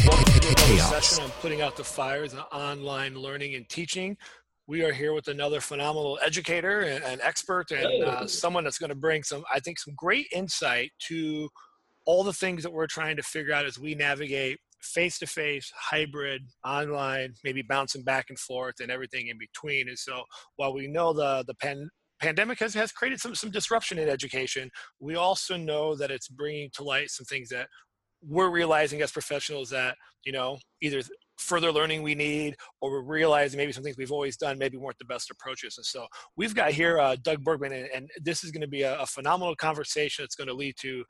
Chaos. 0.00 0.88
Session 0.88 1.24
on 1.24 1.30
putting 1.42 1.60
out 1.60 1.76
the 1.76 1.84
fires 1.84 2.32
on 2.32 2.40
online 2.52 3.14
learning 3.14 3.54
and 3.54 3.68
teaching. 3.68 4.16
We 4.66 4.82
are 4.82 4.92
here 4.92 5.12
with 5.12 5.28
another 5.28 5.60
phenomenal 5.60 6.18
educator 6.24 6.80
and, 6.80 7.04
and 7.04 7.20
expert 7.20 7.70
and 7.70 8.04
uh, 8.04 8.26
someone 8.26 8.64
that's 8.64 8.78
going 8.78 8.90
to 8.90 8.96
bring 8.96 9.22
some, 9.22 9.44
I 9.52 9.60
think, 9.60 9.78
some 9.78 9.94
great 9.96 10.26
insight 10.32 10.92
to 11.08 11.48
all 12.06 12.24
the 12.24 12.32
things 12.32 12.62
that 12.62 12.72
we're 12.72 12.86
trying 12.86 13.16
to 13.16 13.22
figure 13.22 13.52
out 13.52 13.66
as 13.66 13.78
we 13.78 13.94
navigate 13.94 14.58
face 14.80 15.18
to 15.18 15.26
face, 15.26 15.70
hybrid, 15.76 16.42
online, 16.64 17.34
maybe 17.44 17.62
bouncing 17.62 18.02
back 18.02 18.26
and 18.30 18.38
forth 18.38 18.76
and 18.80 18.90
everything 18.90 19.28
in 19.28 19.38
between. 19.38 19.88
And 19.88 19.98
so 19.98 20.22
while 20.56 20.72
we 20.72 20.86
know 20.86 21.12
the, 21.12 21.44
the 21.46 21.54
pen, 21.54 21.90
pandemic 22.20 22.58
has, 22.60 22.72
has 22.74 22.92
created 22.92 23.20
some, 23.20 23.34
some 23.34 23.50
disruption 23.50 23.98
in 23.98 24.08
education, 24.08 24.70
we 25.00 25.16
also 25.16 25.56
know 25.56 25.94
that 25.96 26.10
it's 26.10 26.28
bringing 26.28 26.70
to 26.74 26.84
light 26.84 27.10
some 27.10 27.26
things 27.26 27.50
that 27.50 27.66
we're 28.22 28.50
realizing 28.50 29.02
as 29.02 29.10
professionals 29.12 29.70
that 29.70 29.96
you 30.24 30.32
know 30.32 30.58
either 30.80 31.02
further 31.40 31.72
learning 31.72 32.02
we 32.02 32.14
need 32.14 32.54
or 32.80 32.90
we're 32.90 33.02
realizing 33.02 33.56
maybe 33.56 33.72
some 33.72 33.82
things 33.82 33.96
we've 33.96 34.12
always 34.12 34.36
done 34.36 34.58
maybe 34.58 34.76
weren't 34.76 34.98
the 34.98 35.04
best 35.06 35.30
approaches. 35.30 35.78
And 35.78 35.86
so 35.86 36.06
we've 36.36 36.54
got 36.54 36.72
here 36.72 37.00
uh, 37.00 37.16
doug 37.22 37.42
bergman 37.42 37.72
and, 37.72 37.88
and, 37.94 38.10
this 38.20 38.44
is 38.44 38.50
going 38.50 38.60
to 38.60 38.68
be 38.68 38.82
a, 38.82 39.00
a 39.00 39.06
phenomenal 39.06 39.56
conversation. 39.56 40.22
That's 40.22 40.34
going 40.34 40.48
to 40.48 40.54
lead 40.54 40.74
to 40.80 41.02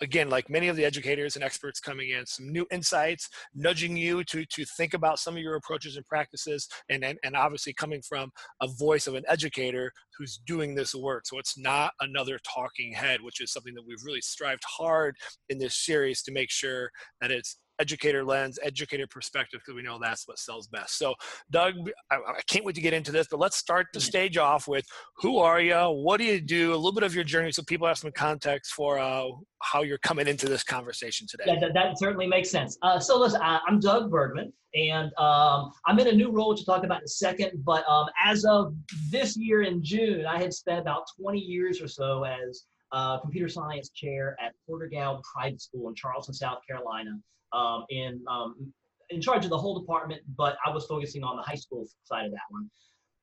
again, 0.00 0.30
like 0.30 0.48
many 0.48 0.68
of 0.68 0.76
the 0.76 0.84
educators 0.84 1.36
and 1.36 1.44
experts 1.44 1.80
coming 1.80 2.10
in, 2.10 2.26
some 2.26 2.50
new 2.50 2.66
insights, 2.70 3.28
nudging 3.54 3.96
you 3.96 4.24
to 4.24 4.44
to 4.44 4.64
think 4.64 4.94
about 4.94 5.18
some 5.18 5.36
of 5.36 5.42
your 5.42 5.56
approaches 5.56 5.96
and 5.96 6.06
practices, 6.06 6.68
and 6.88 7.04
and, 7.04 7.18
and 7.24 7.36
obviously 7.36 7.72
coming 7.72 8.02
from 8.02 8.30
a 8.60 8.66
voice 8.66 9.06
of 9.06 9.14
an 9.14 9.24
educator 9.28 9.92
who's 10.18 10.40
doing 10.46 10.74
this 10.74 10.94
work. 10.94 11.26
So 11.26 11.38
it's 11.38 11.58
not 11.58 11.92
another 12.00 12.38
talking 12.54 12.92
head, 12.92 13.20
which 13.22 13.40
is 13.40 13.52
something 13.52 13.74
that 13.74 13.86
we've 13.86 14.04
really 14.04 14.20
strived 14.20 14.62
hard 14.64 15.16
in 15.48 15.58
this 15.58 15.76
series 15.76 16.22
to 16.22 16.32
make 16.32 16.50
sure 16.50 16.90
that 17.20 17.30
it's 17.30 17.56
educator 17.80 18.24
lens, 18.24 18.58
educator 18.62 19.06
perspective, 19.06 19.60
because 19.60 19.74
we 19.74 19.82
know 19.82 19.98
that's 20.00 20.28
what 20.28 20.38
sells 20.38 20.68
best. 20.68 20.98
So, 20.98 21.14
Doug, 21.50 21.74
I, 22.10 22.16
I, 22.16 22.40
can't 22.46 22.64
wait 22.64 22.74
to 22.74 22.80
get 22.80 22.92
into 22.92 23.10
this, 23.10 23.26
but 23.30 23.40
let's 23.40 23.56
start 23.56 23.86
the 23.92 24.00
stage 24.00 24.36
off 24.36 24.68
with 24.68 24.84
who 25.16 25.38
are 25.38 25.60
you? 25.60 25.74
What 25.74 26.18
do 26.18 26.24
you 26.24 26.40
do? 26.40 26.74
A 26.74 26.76
little 26.76 26.92
bit 26.92 27.02
of 27.02 27.14
your 27.14 27.24
journey 27.24 27.50
so 27.50 27.62
people 27.62 27.86
have 27.86 27.98
some 27.98 28.12
context 28.12 28.74
for 28.74 28.98
uh, 28.98 29.24
how 29.62 29.82
you're 29.82 29.98
coming 29.98 30.28
into 30.28 30.46
this 30.46 30.62
conversation 30.62 31.26
today. 31.28 31.44
Yeah, 31.46 31.60
that, 31.60 31.74
that 31.74 31.98
certainly 31.98 32.26
makes 32.26 32.50
sense. 32.50 32.76
Uh, 32.82 33.00
so, 33.00 33.18
listen, 33.18 33.40
I, 33.42 33.60
am 33.68 33.80
Doug 33.80 34.10
Bergman, 34.10 34.52
and 34.74 35.10
um, 35.18 35.72
I'm 35.86 35.98
in 35.98 36.08
a 36.08 36.12
new 36.12 36.30
role, 36.30 36.50
which 36.50 36.62
we'll 36.66 36.76
talk 36.76 36.84
about 36.84 36.98
in 36.98 37.04
a 37.04 37.08
second. 37.08 37.64
But 37.64 37.88
um, 37.88 38.06
as 38.24 38.44
of 38.44 38.74
this 39.10 39.36
year 39.36 39.62
in 39.62 39.82
June, 39.82 40.26
I 40.26 40.38
had 40.38 40.52
spent 40.52 40.78
about 40.78 41.04
20 41.18 41.38
years 41.38 41.80
or 41.80 41.88
so 41.88 42.24
as 42.24 42.64
uh, 42.92 43.18
computer 43.20 43.48
science 43.48 43.90
chair 43.90 44.36
at 44.44 44.52
Porter-Gaud 44.66 45.22
Private 45.22 45.62
School 45.62 45.88
in 45.88 45.94
Charleston, 45.94 46.34
South 46.34 46.58
Carolina 46.68 47.18
um, 47.52 47.84
in 47.90 48.22
um, 48.28 48.72
in 49.10 49.20
charge 49.20 49.44
of 49.44 49.50
the 49.50 49.58
whole 49.58 49.78
department, 49.78 50.22
but 50.36 50.56
I 50.64 50.70
was 50.70 50.86
focusing 50.86 51.24
on 51.24 51.36
the 51.36 51.42
high 51.42 51.56
school 51.56 51.86
side 52.04 52.26
of 52.26 52.32
that 52.32 52.40
one. 52.50 52.70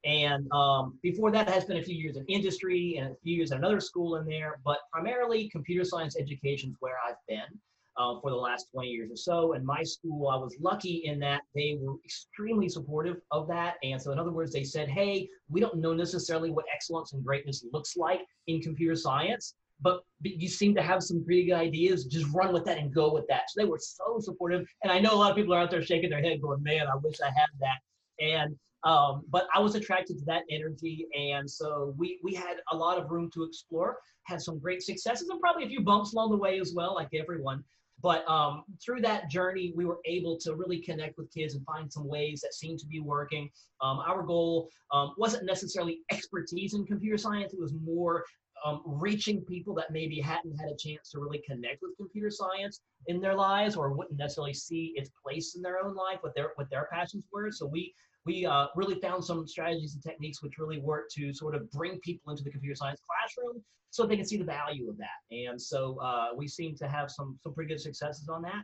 And 0.03 0.52
um, 0.52 1.00
before 1.02 1.31
that, 1.31 1.50
had 1.50 1.64
spent 1.64 1.80
a 1.80 1.83
few 1.83 1.95
years 1.95 2.17
in 2.17 2.25
industry 2.25 2.98
and 2.98 3.11
a 3.11 3.16
few 3.23 3.36
years 3.36 3.52
at 3.52 3.58
another 3.58 3.80
school 3.80 4.17
in 4.17 4.25
there, 4.25 4.59
but 4.64 4.80
primarily 4.92 5.49
computer 5.49 5.83
science 5.83 6.15
education 6.17 6.70
is 6.70 6.76
where 6.80 6.95
I've 7.08 7.15
been 7.27 7.60
uh, 7.98 8.20
for 8.21 8.30
the 8.30 8.38
last 8.38 8.67
20 8.71 8.89
years 8.89 9.11
or 9.11 9.15
so. 9.15 9.54
And 9.54 9.65
my 9.65 9.83
school, 9.83 10.30
I 10.30 10.36
was 10.36 10.55
lucky 10.61 11.04
in 11.05 11.20
that 11.20 11.42
they 11.55 11.77
were 11.82 11.95
extremely 12.05 12.70
supportive 12.70 13.17
of 13.32 13.48
that. 13.48 13.76
And 13.83 14.02
so, 14.02 14.11
in 14.11 14.20
other 14.20 14.32
words, 14.32 14.54
they 14.54 14.64
said, 14.64 14.88
hey, 14.88 15.27
we 15.49 15.59
don't 15.59 15.77
know 15.77 15.94
necessarily 15.94 16.52
what 16.52 16.65
excellence 16.73 17.14
and 17.14 17.26
greatness 17.26 17.65
looks 17.73 17.98
like 17.98 18.21
in 18.45 18.61
computer 18.61 18.95
science, 18.95 19.55
but 19.82 20.02
you 20.21 20.48
seem 20.48 20.73
to 20.76 20.82
have 20.82 21.04
some 21.04 21.23
pretty 21.23 21.45
good 21.45 21.54
ideas. 21.54 22.05
Just 22.05 22.27
run 22.33 22.54
with 22.54 22.65
that 22.65 22.77
and 22.77 22.93
go 22.93 23.14
with 23.14 23.27
that. 23.27 23.49
So 23.49 23.61
they 23.61 23.67
were 23.67 23.80
so 23.80 24.20
supportive. 24.20 24.67
And 24.83 24.92
I 24.92 24.99
know 24.99 25.14
a 25.14 25.15
lot 25.15 25.30
of 25.30 25.38
people 25.38 25.54
are 25.54 25.61
out 25.61 25.71
there 25.71 25.83
shaking 25.83 26.10
their 26.10 26.21
head, 26.21 26.42
going, 26.42 26.64
"Man, 26.64 26.88
I 26.88 26.95
wish 26.95 27.17
I 27.21 27.27
had 27.27 27.49
that." 27.60 27.80
And 28.20 28.55
um, 28.83 29.23
but 29.30 29.48
I 29.54 29.60
was 29.60 29.76
attracted 29.76 30.17
to 30.20 30.26
that 30.26 30.43
energy, 30.49 31.08
and 31.17 31.49
so 31.49 31.93
we 31.98 32.20
we 32.23 32.33
had 32.33 32.58
a 32.71 32.77
lot 32.77 32.98
of 32.98 33.10
room 33.11 33.30
to 33.33 33.43
explore. 33.43 33.98
Had 34.23 34.42
some 34.42 34.60
great 34.60 34.82
successes 34.82 35.30
and 35.30 35.39
probably 35.39 35.65
a 35.65 35.70
few 35.70 35.82
bumps 35.82 36.14
along 36.14 36.32
the 36.32 36.38
way 36.38 36.59
as 36.59 36.73
well, 36.76 36.95
like 36.95 37.09
everyone. 37.14 37.64
But 38.02 38.27
um, 38.30 38.64
through 38.83 39.02
that 39.02 39.30
journey, 39.30 39.73
we 39.76 39.86
were 39.86 39.98
able 40.05 40.38
to 40.42 40.55
really 40.55 40.80
connect 40.80 41.17
with 41.17 41.33
kids 41.33 41.55
and 41.55 41.65
find 41.65 41.92
some 41.92 42.08
ways 42.08 42.42
that 42.42 42.54
seemed 42.54 42.77
to 42.80 42.86
be 42.86 42.99
working. 42.99 43.49
Um, 43.82 43.99
our 43.99 44.21
goal 44.21 44.70
um, 44.92 45.15
wasn't 45.17 45.45
necessarily 45.45 46.02
expertise 46.11 46.76
in 46.76 46.86
computer 46.86 47.17
science; 47.17 47.54
it 47.54 47.59
was 47.59 47.73
more 47.73 48.23
um, 48.66 48.82
reaching 48.86 49.42
people 49.42 49.73
that 49.76 49.92
maybe 49.92 50.20
hadn't 50.20 50.58
had 50.58 50.70
a 50.70 50.76
chance 50.76 51.12
to 51.12 51.20
really 51.20 51.42
connect 51.48 51.82
with 51.82 51.95
computer 51.98 52.30
science 52.30 52.82
in 53.08 53.22
their 53.22 53.36
lives 53.36 53.76
or 53.76 53.94
wouldn't 53.94 54.18
necessarily 54.18 54.54
see 54.54 54.94
its 54.95 55.10
place 55.23 55.56
in 55.56 55.62
their 55.62 55.84
own 55.84 55.95
life, 55.95 56.20
what 56.22 56.36
their 56.36 56.52
what 56.56 56.70
their 56.70 56.88
passions 56.92 57.23
were. 57.32 57.52
So 57.52 57.66
we 57.66 57.94
we 58.26 58.45
uh, 58.45 58.68
really 58.76 59.00
found 59.00 59.23
some 59.23 59.48
strategies 59.48 59.94
and 59.94 60.04
techniques 60.04 60.44
which 60.44 60.58
really 60.58 60.80
work 60.80 61.10
to 61.16 61.34
sort 61.34 61.56
of 61.56 61.70
bring 61.72 62.00
people 62.00 62.32
into 62.32 62.44
the 62.44 62.52
computer 62.52 62.76
science 62.76 63.02
classroom 63.08 63.64
so 63.90 64.06
they 64.06 64.18
can 64.18 64.26
see 64.26 64.38
the 64.38 64.44
value 64.44 64.89
of 64.89 64.98
that. 64.98 65.20
And 65.32 65.60
so 65.60 65.98
uh, 66.02 66.28
we 66.36 66.48
seem 66.48 66.76
to 66.78 66.88
have 66.88 67.10
some 67.10 67.39
some 67.42 67.54
pretty 67.54 67.70
good 67.74 67.82
successes 67.82 68.28
on 68.30 68.42
that. 68.44 68.64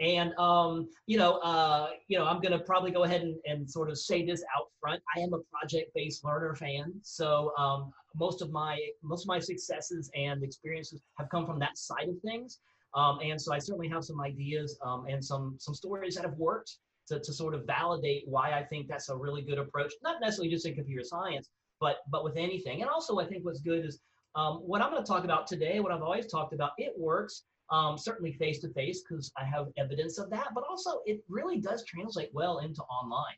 And 0.00 0.32
um, 0.38 0.88
you 1.06 1.18
know, 1.18 1.38
uh, 1.38 1.90
you 2.06 2.18
know, 2.18 2.26
I'm 2.26 2.40
gonna 2.40 2.58
probably 2.58 2.90
go 2.90 3.04
ahead 3.04 3.22
and, 3.22 3.36
and 3.46 3.68
sort 3.68 3.90
of 3.90 3.98
say 3.98 4.24
this 4.24 4.44
out 4.56 4.68
front. 4.80 5.02
I 5.16 5.20
am 5.20 5.32
a 5.32 5.40
project-based 5.52 6.24
learner 6.24 6.54
fan, 6.54 6.92
so 7.02 7.52
um, 7.58 7.92
most 8.14 8.42
of 8.42 8.50
my 8.50 8.78
most 9.02 9.24
of 9.24 9.28
my 9.28 9.40
successes 9.40 10.10
and 10.14 10.42
experiences 10.42 11.00
have 11.18 11.28
come 11.30 11.46
from 11.46 11.58
that 11.60 11.78
side 11.78 12.08
of 12.08 12.20
things. 12.20 12.60
Um, 12.94 13.18
and 13.22 13.40
so 13.40 13.52
I 13.52 13.58
certainly 13.58 13.88
have 13.88 14.04
some 14.04 14.20
ideas 14.20 14.78
um, 14.82 15.06
and 15.08 15.24
some 15.24 15.56
some 15.58 15.74
stories 15.74 16.14
that 16.14 16.24
have 16.24 16.34
worked 16.34 16.76
to, 17.08 17.18
to 17.18 17.32
sort 17.32 17.54
of 17.54 17.66
validate 17.66 18.24
why 18.26 18.52
I 18.52 18.62
think 18.62 18.86
that's 18.88 19.08
a 19.08 19.16
really 19.16 19.42
good 19.42 19.58
approach. 19.58 19.92
Not 20.02 20.20
necessarily 20.20 20.50
just 20.50 20.66
in 20.66 20.74
computer 20.74 21.04
science, 21.04 21.48
but 21.80 21.98
but 22.10 22.24
with 22.24 22.36
anything. 22.36 22.82
And 22.82 22.90
also, 22.90 23.18
I 23.18 23.26
think 23.26 23.44
what's 23.44 23.60
good 23.60 23.84
is 23.84 23.98
um, 24.34 24.58
what 24.58 24.80
I'm 24.80 24.90
going 24.90 25.02
to 25.02 25.08
talk 25.08 25.24
about 25.24 25.46
today. 25.46 25.80
What 25.80 25.92
I've 25.92 26.02
always 26.02 26.26
talked 26.26 26.52
about. 26.52 26.72
It 26.78 26.92
works 26.96 27.42
um, 27.70 27.98
certainly 27.98 28.32
face 28.32 28.60
to 28.60 28.72
face 28.72 29.02
because 29.02 29.30
I 29.36 29.44
have 29.44 29.66
evidence 29.76 30.18
of 30.18 30.30
that, 30.30 30.48
but 30.54 30.64
also 30.68 31.00
it 31.06 31.22
really 31.28 31.58
does 31.60 31.84
translate 31.84 32.30
well 32.32 32.58
into 32.58 32.82
online. 32.82 33.36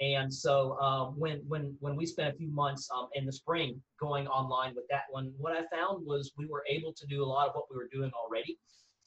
And 0.00 0.32
so 0.32 0.78
um, 0.78 1.18
when 1.18 1.42
when 1.48 1.74
when 1.80 1.96
we 1.96 2.04
spent 2.04 2.34
a 2.34 2.36
few 2.36 2.48
months 2.48 2.88
um, 2.94 3.08
in 3.14 3.24
the 3.24 3.32
spring 3.32 3.80
going 3.98 4.26
online 4.28 4.74
with 4.74 4.84
that 4.90 5.04
one, 5.10 5.32
what 5.38 5.52
I 5.52 5.62
found 5.74 6.06
was 6.06 6.32
we 6.36 6.46
were 6.46 6.64
able 6.68 6.92
to 6.92 7.06
do 7.06 7.24
a 7.24 7.26
lot 7.26 7.48
of 7.48 7.54
what 7.54 7.64
we 7.70 7.76
were 7.76 7.88
doing 7.90 8.10
already 8.12 8.58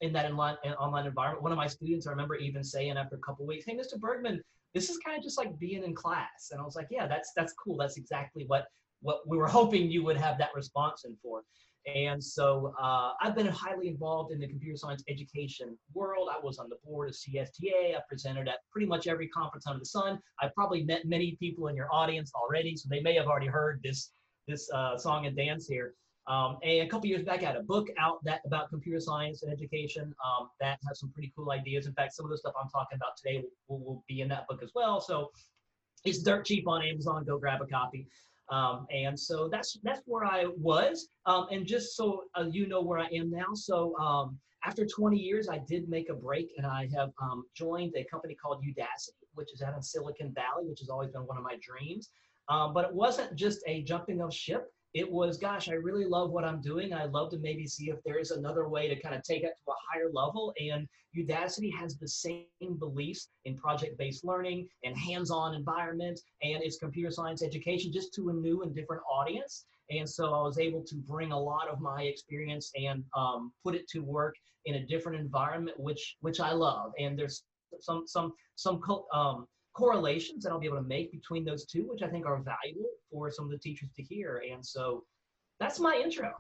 in 0.02 0.14
that 0.14 0.26
online, 0.26 0.56
in 0.64 0.74
online 0.74 1.06
environment. 1.06 1.44
One 1.44 1.52
of 1.52 1.58
my 1.58 1.68
students, 1.68 2.08
I 2.08 2.12
remember 2.12 2.36
even 2.36 2.64
saying 2.64 2.98
after 2.98 3.18
a 3.18 3.20
couple 3.20 3.46
weeks, 3.46 3.66
"Hey, 3.66 3.76
Mr. 3.76 4.00
Bergman, 4.00 4.42
this 4.74 4.90
is 4.90 4.98
kind 4.98 5.16
of 5.16 5.24
just 5.24 5.38
like 5.38 5.60
being 5.60 5.84
in 5.84 5.94
class." 5.94 6.50
And 6.52 6.60
I 6.60 6.64
was 6.64 6.76
like, 6.76 6.88
"Yeah, 6.90 7.06
that's 7.06 7.34
that's 7.36 7.54
cool. 7.54 7.78
That's 7.78 7.98
exactly 7.98 8.46
what 8.48 8.66
what 9.02 9.28
we 9.28 9.38
were 9.38 9.48
hoping 9.60 9.92
you 9.92 10.04
would 10.06 10.18
have 10.18 10.40
that 10.40 10.56
response 10.56 11.06
in 11.06 11.16
for." 11.22 11.44
And 11.86 12.24
so 12.24 12.74
uh, 12.82 13.14
I've 13.22 13.36
been 13.36 13.48
highly 13.48 13.88
involved 13.88 14.32
in 14.32 14.40
the 14.40 14.48
computer 14.48 14.78
science 14.78 15.04
education 15.08 15.78
world. 15.94 16.30
I 16.32 16.40
was 16.44 16.60
on 16.60 16.70
the 16.70 16.76
board 16.86 17.10
of 17.10 17.16
CSTA. 17.16 17.96
I 17.96 18.00
presented 18.08 18.48
at 18.48 18.58
pretty 18.72 18.88
much 18.88 19.08
every 19.08 19.28
conference 19.30 19.66
under 19.66 19.80
the 19.80 19.86
sun. 19.86 20.20
I've 20.42 20.54
probably 20.54 20.84
met 20.84 21.06
many 21.06 21.38
people 21.40 21.68
in 21.68 21.76
your 21.76 21.88
audience 21.94 22.32
already, 22.36 22.76
so 22.76 22.88
they 22.90 23.02
may 23.02 23.16
have 23.16 23.28
already 23.28 23.48
heard 23.48 23.82
this 23.84 24.12
this 24.48 24.70
uh, 24.74 24.98
song 24.98 25.26
and 25.26 25.36
dance 25.36 25.68
here. 25.68 25.94
Um, 26.28 26.58
and 26.64 26.86
a 26.86 26.88
couple 26.88 27.08
years 27.08 27.24
back, 27.24 27.42
I 27.42 27.48
had 27.48 27.56
a 27.56 27.64
book 27.64 27.88
out 27.98 28.24
that 28.24 28.42
about 28.46 28.70
computer 28.70 29.00
science 29.00 29.42
and 29.42 29.52
education 29.52 30.14
um, 30.24 30.50
that 30.60 30.78
has 30.88 31.00
some 31.00 31.12
pretty 31.12 31.34
cool 31.36 31.52
ideas. 31.52 31.88
In 31.88 31.94
fact, 31.94 32.14
some 32.14 32.26
of 32.26 32.32
the 32.32 32.38
stuff 32.38 32.54
I'm 32.62 32.70
talking 32.70 32.98
about 32.98 33.18
today 33.18 33.44
will, 33.68 33.80
will 33.80 34.04
be 34.08 34.22
in 34.22 34.28
that 34.30 34.48
book 34.48 34.62
as 34.62 34.72
well. 34.76 35.02
So 35.02 35.32
it's 36.06 36.20
dirt 36.20 36.46
cheap 36.46 36.68
on 36.68 36.84
Amazon. 36.84 37.26
Go 37.26 37.38
grab 37.38 37.62
a 37.62 37.66
copy. 37.66 38.08
Um, 38.52 38.88
and 38.92 39.20
so 39.20 39.48
that's 39.48 39.78
that's 39.84 40.02
where 40.06 40.26
I 40.26 40.46
was. 40.58 41.08
Um, 41.26 41.48
and 41.52 41.66
just 41.66 41.96
so 41.96 42.24
uh, 42.36 42.46
you 42.50 42.68
know 42.68 42.82
where 42.82 43.00
I 43.00 43.08
am 43.14 43.30
now. 43.30 43.54
So 43.54 43.96
um, 43.98 44.38
after 44.66 44.86
20 44.86 45.18
years, 45.18 45.48
I 45.48 45.60
did 45.60 45.88
make 45.88 46.10
a 46.10 46.14
break 46.14 46.52
and 46.58 46.66
I 46.66 46.90
have 46.96 47.12
um, 47.22 47.46
joined 47.56 47.94
a 47.96 48.04
company 48.06 48.36
called 48.36 48.64
Udacity, 48.64 49.26
which 49.36 49.54
is 49.54 49.62
out 49.62 49.76
in 49.76 49.82
Silicon 49.82 50.34
Valley, 50.34 50.68
which 50.68 50.80
has 50.80 50.90
always 50.90 51.12
been 51.12 51.22
one 51.22 51.38
of 51.38 51.44
my 51.44 51.58
dreams. 51.62 52.10
Um, 52.50 52.74
but 52.74 52.86
it 52.86 52.94
wasn't 52.94 53.36
just 53.36 53.62
a 53.68 53.84
jumping 53.84 54.22
of 54.22 54.34
ship. 54.34 54.72
It 54.94 55.10
was, 55.10 55.38
gosh, 55.38 55.70
I 55.70 55.74
really 55.74 56.06
love 56.06 56.32
what 56.32 56.44
I'm 56.44 56.62
doing. 56.62 56.94
I'd 56.94 57.12
love 57.12 57.30
to 57.32 57.40
maybe 57.40 57.68
see 57.68 57.90
if 57.90 57.98
there 58.04 58.18
is 58.18 58.32
another 58.32 58.68
way 58.68 58.88
to 58.88 59.00
kind 59.00 59.16
of 59.16 59.22
take 59.24 59.44
it 59.44 59.54
to 59.66 59.72
a 59.72 59.76
higher 59.92 60.10
level. 60.12 60.54
And 60.60 60.88
Udacity 61.18 61.72
has 61.76 61.98
the 61.98 62.08
same 62.08 62.46
beliefs 62.80 63.30
in 63.46 63.56
project-based 63.56 64.26
learning 64.26 64.68
and 64.84 64.98
hands-on 64.98 65.54
environment 65.54 66.20
and 66.42 66.64
its 66.64 66.78
computer 66.78 67.12
science 67.12 67.44
education 67.44 67.92
just 67.94 68.14
to 68.16 68.30
a 68.30 68.34
new 68.34 68.64
and 68.64 68.76
different 68.76 69.04
audience. 69.12 69.66
And 69.92 70.10
so 70.10 70.34
I 70.34 70.42
was 70.42 70.60
able 70.60 70.84
to 70.84 70.96
bring 70.96 71.32
a 71.32 71.40
lot 71.40 71.68
of 71.68 71.80
my 71.80 72.04
experience 72.04 72.72
and 72.76 73.04
um, 73.16 73.52
put 73.64 73.76
it 73.76 73.88
to 73.90 74.00
work 74.00 74.36
in 74.66 74.76
a 74.76 74.86
different 74.86 75.20
environment, 75.20 75.80
which 75.80 76.18
which 76.22 76.40
I 76.40 76.52
love. 76.52 76.92
And 77.00 77.18
there's 77.18 77.44
some 77.80 78.04
some 78.06 78.34
some 78.56 78.82
um, 79.14 79.48
correlations 79.74 80.44
that 80.44 80.52
I'll 80.52 80.60
be 80.60 80.68
able 80.68 80.78
to 80.78 80.84
make 80.84 81.12
between 81.12 81.46
those 81.46 81.66
two, 81.66 81.84
which 81.90 82.02
I 82.02 82.08
think 82.08 82.26
are 82.26 82.38
valuable 82.38 82.90
for 83.12 83.32
some 83.32 83.46
of 83.46 83.52
the 83.52 83.58
teachers 83.58 83.90
to 83.96 84.04
hear. 84.04 84.44
And 84.52 84.66
so 84.66 85.04
that's 85.60 85.80
my 85.80 85.96
intro. 86.04 86.34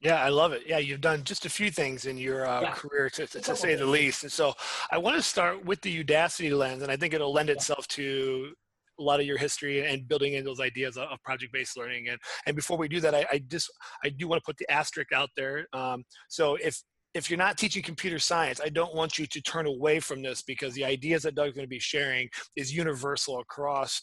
Yeah, 0.00 0.22
I 0.22 0.28
love 0.28 0.52
it. 0.52 0.62
Yeah, 0.66 0.78
you've 0.78 1.00
done 1.00 1.24
just 1.24 1.46
a 1.46 1.50
few 1.50 1.70
things 1.70 2.04
in 2.04 2.18
your 2.18 2.46
uh, 2.46 2.60
yeah. 2.60 2.72
career, 2.72 3.08
to, 3.10 3.26
to, 3.26 3.40
to 3.40 3.56
say 3.56 3.74
the 3.76 3.86
least. 3.86 4.24
And 4.24 4.32
so 4.32 4.52
I 4.90 4.98
want 4.98 5.16
to 5.16 5.22
start 5.22 5.64
with 5.64 5.80
the 5.80 6.04
Udacity 6.04 6.56
lens, 6.56 6.82
and 6.82 6.92
I 6.92 6.96
think 6.96 7.14
it'll 7.14 7.32
lend 7.32 7.48
itself 7.48 7.88
to 7.88 8.52
a 8.98 9.02
lot 9.02 9.20
of 9.20 9.26
your 9.26 9.38
history 9.38 9.86
and 9.86 10.06
building 10.06 10.34
in 10.34 10.44
those 10.44 10.60
ideas 10.60 10.96
of 10.96 11.08
project-based 11.22 11.76
learning. 11.78 12.08
And 12.08 12.18
and 12.46 12.54
before 12.54 12.76
we 12.76 12.88
do 12.88 13.00
that, 13.00 13.14
I, 13.14 13.26
I 13.32 13.38
just 13.38 13.70
I 14.04 14.10
do 14.10 14.28
want 14.28 14.42
to 14.42 14.44
put 14.44 14.58
the 14.58 14.70
asterisk 14.70 15.12
out 15.12 15.30
there. 15.36 15.66
Um, 15.72 16.04
so 16.28 16.56
if 16.56 16.82
if 17.14 17.30
you're 17.30 17.38
not 17.38 17.56
teaching 17.56 17.82
computer 17.82 18.18
science, 18.18 18.60
I 18.62 18.68
don't 18.68 18.94
want 18.94 19.18
you 19.18 19.26
to 19.26 19.40
turn 19.40 19.66
away 19.66 20.00
from 20.00 20.22
this 20.22 20.42
because 20.42 20.74
the 20.74 20.84
ideas 20.84 21.22
that 21.22 21.34
Doug's 21.34 21.54
going 21.54 21.64
to 21.64 21.68
be 21.68 21.78
sharing 21.78 22.28
is 22.56 22.74
universal 22.74 23.40
across 23.40 24.02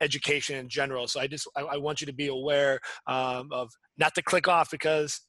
education 0.00 0.56
in 0.56 0.68
general. 0.68 1.06
So 1.08 1.20
I 1.20 1.26
just 1.26 1.48
I, 1.56 1.62
I 1.62 1.76
want 1.76 2.00
you 2.00 2.06
to 2.06 2.12
be 2.12 2.28
aware 2.28 2.80
um, 3.06 3.48
of 3.52 3.70
not 3.98 4.14
to 4.14 4.22
click 4.22 4.48
off 4.48 4.70
because 4.70 5.20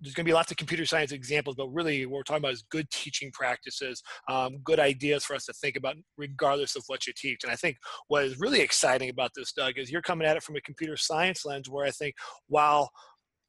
there's 0.00 0.14
going 0.14 0.24
to 0.24 0.28
be 0.28 0.34
lots 0.34 0.50
of 0.50 0.56
computer 0.56 0.84
science 0.84 1.12
examples, 1.12 1.56
but 1.56 1.68
really 1.68 2.04
what 2.04 2.18
we're 2.18 2.22
talking 2.22 2.42
about 2.42 2.52
is 2.52 2.64
good 2.70 2.90
teaching 2.90 3.30
practices, 3.32 4.02
um, 4.28 4.58
good 4.64 4.80
ideas 4.80 5.24
for 5.24 5.34
us 5.34 5.46
to 5.46 5.52
think 5.54 5.76
about 5.76 5.96
regardless 6.18 6.76
of 6.76 6.82
what 6.88 7.06
you 7.06 7.12
teach. 7.16 7.40
And 7.44 7.52
I 7.52 7.56
think 7.56 7.76
what 8.08 8.24
is 8.24 8.38
really 8.38 8.60
exciting 8.60 9.08
about 9.08 9.30
this, 9.34 9.52
Doug, 9.52 9.78
is 9.78 9.90
you're 9.90 10.02
coming 10.02 10.26
at 10.26 10.36
it 10.36 10.42
from 10.42 10.56
a 10.56 10.60
computer 10.60 10.96
science 10.96 11.44
lens 11.44 11.70
where 11.70 11.86
I 11.86 11.90
think 11.90 12.14
while 12.48 12.90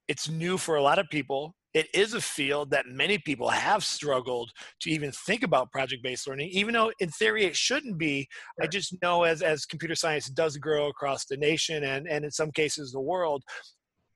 it's 0.07 0.29
new 0.29 0.57
for 0.57 0.75
a 0.75 0.83
lot 0.83 0.99
of 0.99 1.07
people, 1.09 1.55
it 1.75 1.87
is 1.93 2.13
a 2.13 2.21
field 2.21 2.71
that 2.71 2.87
many 2.87 3.17
people 3.17 3.49
have 3.49 3.83
struggled 3.83 4.49
to 4.79 4.89
even 4.89 5.11
think 5.11 5.43
about 5.43 5.71
project-based 5.71 6.27
learning 6.27 6.49
even 6.51 6.73
though 6.73 6.91
in 6.99 7.09
theory 7.09 7.43
it 7.45 7.55
shouldn't 7.55 7.97
be. 7.97 8.27
I 8.61 8.67
just 8.67 8.95
know 9.03 9.23
as 9.23 9.41
as 9.41 9.65
computer 9.65 9.93
science 9.93 10.27
does 10.29 10.57
grow 10.57 10.87
across 10.87 11.25
the 11.25 11.37
nation 11.37 11.83
and 11.83 12.07
and 12.07 12.25
in 12.25 12.31
some 12.31 12.51
cases 12.51 12.91
the 12.91 13.01
world 13.01 13.43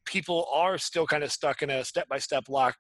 people 0.06 0.48
are 0.52 0.78
still 0.78 1.06
kind 1.06 1.24
of 1.24 1.32
stuck 1.32 1.62
in 1.62 1.70
a 1.70 1.84
step-by-step 1.84 2.46
lock 2.50 2.76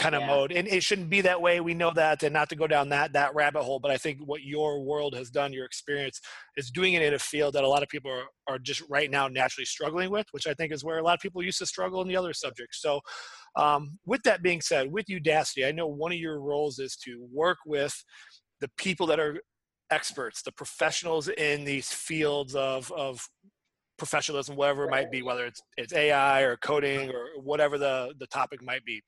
kind 0.00 0.14
of 0.14 0.22
yeah. 0.22 0.26
mode 0.28 0.50
and 0.50 0.66
it 0.66 0.82
shouldn't 0.82 1.10
be 1.10 1.20
that 1.20 1.42
way 1.42 1.60
we 1.60 1.74
know 1.74 1.92
that 1.94 2.22
and 2.22 2.32
not 2.32 2.48
to 2.48 2.56
go 2.56 2.66
down 2.66 2.88
that 2.88 3.12
that 3.12 3.34
rabbit 3.34 3.62
hole 3.62 3.78
but 3.78 3.90
i 3.90 3.98
think 3.98 4.18
what 4.24 4.42
your 4.42 4.82
world 4.82 5.14
has 5.14 5.28
done 5.28 5.52
your 5.52 5.66
experience 5.66 6.22
is 6.56 6.70
doing 6.70 6.94
it 6.94 7.02
in 7.02 7.12
a 7.12 7.18
field 7.18 7.52
that 7.52 7.64
a 7.64 7.68
lot 7.68 7.82
of 7.82 7.88
people 7.90 8.10
are, 8.10 8.24
are 8.48 8.58
just 8.58 8.82
right 8.88 9.10
now 9.10 9.28
naturally 9.28 9.66
struggling 9.66 10.10
with 10.10 10.26
which 10.30 10.46
i 10.46 10.54
think 10.54 10.72
is 10.72 10.82
where 10.82 10.98
a 10.98 11.02
lot 11.02 11.12
of 11.12 11.20
people 11.20 11.42
used 11.42 11.58
to 11.58 11.66
struggle 11.66 12.00
in 12.00 12.08
the 12.08 12.16
other 12.16 12.32
subjects 12.32 12.80
so 12.80 12.98
um, 13.56 13.98
with 14.06 14.22
that 14.22 14.42
being 14.42 14.62
said 14.62 14.90
with 14.90 15.04
udacity 15.06 15.68
i 15.68 15.70
know 15.70 15.86
one 15.86 16.12
of 16.12 16.18
your 16.18 16.40
roles 16.40 16.78
is 16.78 16.96
to 16.96 17.28
work 17.30 17.58
with 17.66 18.02
the 18.62 18.70
people 18.78 19.06
that 19.06 19.20
are 19.20 19.38
experts 19.90 20.40
the 20.40 20.52
professionals 20.52 21.28
in 21.28 21.62
these 21.64 21.92
fields 21.92 22.54
of, 22.54 22.90
of 22.92 23.28
professionalism, 24.00 24.56
whatever 24.56 24.84
it 24.84 24.90
might 24.90 25.10
be, 25.10 25.20
whether 25.20 25.44
it's 25.44 25.60
it's 25.76 25.92
AI 25.92 26.40
or 26.40 26.56
coding 26.56 27.10
or 27.10 27.26
whatever 27.42 27.76
the 27.76 28.14
the 28.18 28.26
topic 28.28 28.62
might 28.62 28.84
be. 28.84 29.00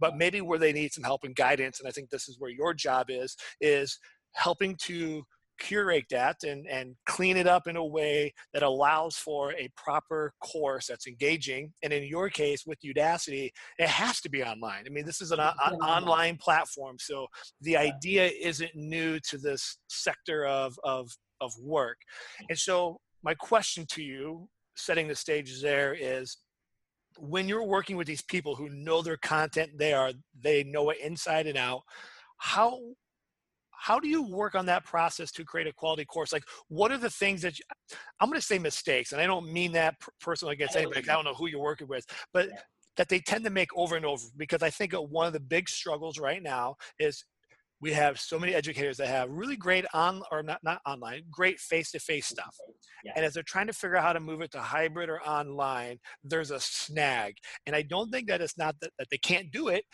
But 0.00 0.16
maybe 0.16 0.40
where 0.40 0.58
they 0.58 0.72
need 0.72 0.92
some 0.92 1.04
help 1.04 1.24
and 1.24 1.34
guidance, 1.34 1.78
and 1.78 1.88
I 1.88 1.92
think 1.92 2.10
this 2.10 2.28
is 2.28 2.38
where 2.38 2.50
your 2.50 2.74
job 2.74 3.06
is, 3.08 3.36
is 3.60 3.98
helping 4.34 4.76
to 4.76 5.22
curate 5.60 6.06
that 6.10 6.42
and, 6.42 6.66
and 6.66 6.96
clean 7.06 7.36
it 7.36 7.46
up 7.46 7.68
in 7.68 7.76
a 7.76 7.84
way 7.84 8.32
that 8.52 8.62
allows 8.62 9.16
for 9.16 9.52
a 9.52 9.68
proper 9.76 10.32
course 10.42 10.86
that's 10.88 11.06
engaging. 11.06 11.72
And 11.82 11.92
in 11.92 12.02
your 12.04 12.30
case 12.30 12.64
with 12.66 12.78
Udacity, 12.84 13.50
it 13.78 13.88
has 13.88 14.20
to 14.22 14.30
be 14.30 14.42
online. 14.42 14.84
I 14.86 14.90
mean, 14.90 15.04
this 15.04 15.20
is 15.20 15.30
an, 15.30 15.38
online 15.38 16.38
platform. 16.38 16.96
So 16.98 17.26
the 17.60 17.76
idea 17.76 18.30
isn't 18.40 18.74
new 18.74 19.20
to 19.28 19.38
this 19.38 19.76
sector 19.88 20.46
of, 20.46 20.78
of, 20.82 21.10
of 21.40 21.52
work. 21.60 21.98
And 22.48 22.58
so 22.58 22.98
my 23.22 23.34
question 23.34 23.86
to 23.90 24.02
you, 24.02 24.48
setting 24.76 25.08
the 25.08 25.14
stage 25.14 25.60
there, 25.60 25.94
is 25.94 26.38
when 27.18 27.48
you're 27.48 27.64
working 27.64 27.96
with 27.96 28.06
these 28.06 28.22
people 28.22 28.54
who 28.54 28.68
know 28.68 29.02
their 29.02 29.16
content, 29.16 29.72
they 29.76 29.92
are 29.92 30.12
they 30.40 30.64
know 30.64 30.90
it 30.90 30.98
inside 31.00 31.46
and 31.46 31.58
out. 31.58 31.82
How 32.38 32.78
how 33.80 33.98
do 33.98 34.08
you 34.08 34.22
work 34.22 34.54
on 34.54 34.66
that 34.66 34.84
process 34.84 35.32
to 35.32 35.42
create 35.42 35.66
a 35.66 35.72
quality 35.72 36.04
course 36.04 36.34
like 36.34 36.44
what 36.68 36.92
are 36.92 36.98
the 36.98 37.08
things 37.08 37.40
that 37.40 37.58
you, 37.58 37.64
i'm 38.20 38.28
going 38.28 38.38
to 38.38 38.46
say 38.46 38.58
mistakes 38.58 39.12
and 39.12 39.20
i 39.22 39.26
don't 39.26 39.50
mean 39.50 39.72
that 39.72 39.94
personally 40.20 40.52
against 40.52 40.76
anybody 40.76 41.00
i 41.00 41.14
don't 41.14 41.24
know 41.24 41.34
who 41.34 41.48
you're 41.48 41.62
working 41.62 41.88
with 41.88 42.04
but 42.34 42.50
that 42.96 43.08
they 43.08 43.18
tend 43.18 43.42
to 43.42 43.50
make 43.50 43.68
over 43.74 43.96
and 43.96 44.04
over 44.04 44.22
because 44.36 44.62
i 44.62 44.68
think 44.68 44.92
uh, 44.92 45.00
one 45.00 45.26
of 45.26 45.32
the 45.32 45.40
big 45.40 45.66
struggles 45.66 46.18
right 46.18 46.42
now 46.42 46.74
is 46.98 47.24
we 47.80 47.92
have 47.92 48.20
so 48.20 48.38
many 48.38 48.54
educators 48.54 48.96
that 48.98 49.08
have 49.08 49.30
really 49.30 49.56
great 49.56 49.84
on 49.94 50.22
or 50.30 50.42
not 50.42 50.60
not 50.62 50.80
online 50.86 51.22
great 51.30 51.58
face-to-face 51.58 52.26
stuff. 52.26 52.56
Yeah. 53.04 53.12
and 53.16 53.24
as 53.24 53.34
they're 53.34 53.42
trying 53.42 53.66
to 53.68 53.72
figure 53.72 53.96
out 53.96 54.04
how 54.04 54.12
to 54.12 54.20
move 54.20 54.42
it 54.42 54.52
to 54.52 54.60
hybrid 54.60 55.08
or 55.08 55.20
online 55.22 55.98
there's 56.24 56.50
a 56.50 56.60
snag. 56.60 57.34
And 57.66 57.74
i 57.74 57.82
don't 57.82 58.10
think 58.10 58.28
that 58.28 58.40
it's 58.40 58.58
not 58.58 58.76
that, 58.80 58.90
that 58.98 59.08
they 59.10 59.18
can't 59.18 59.50
do 59.50 59.68
it. 59.68 59.84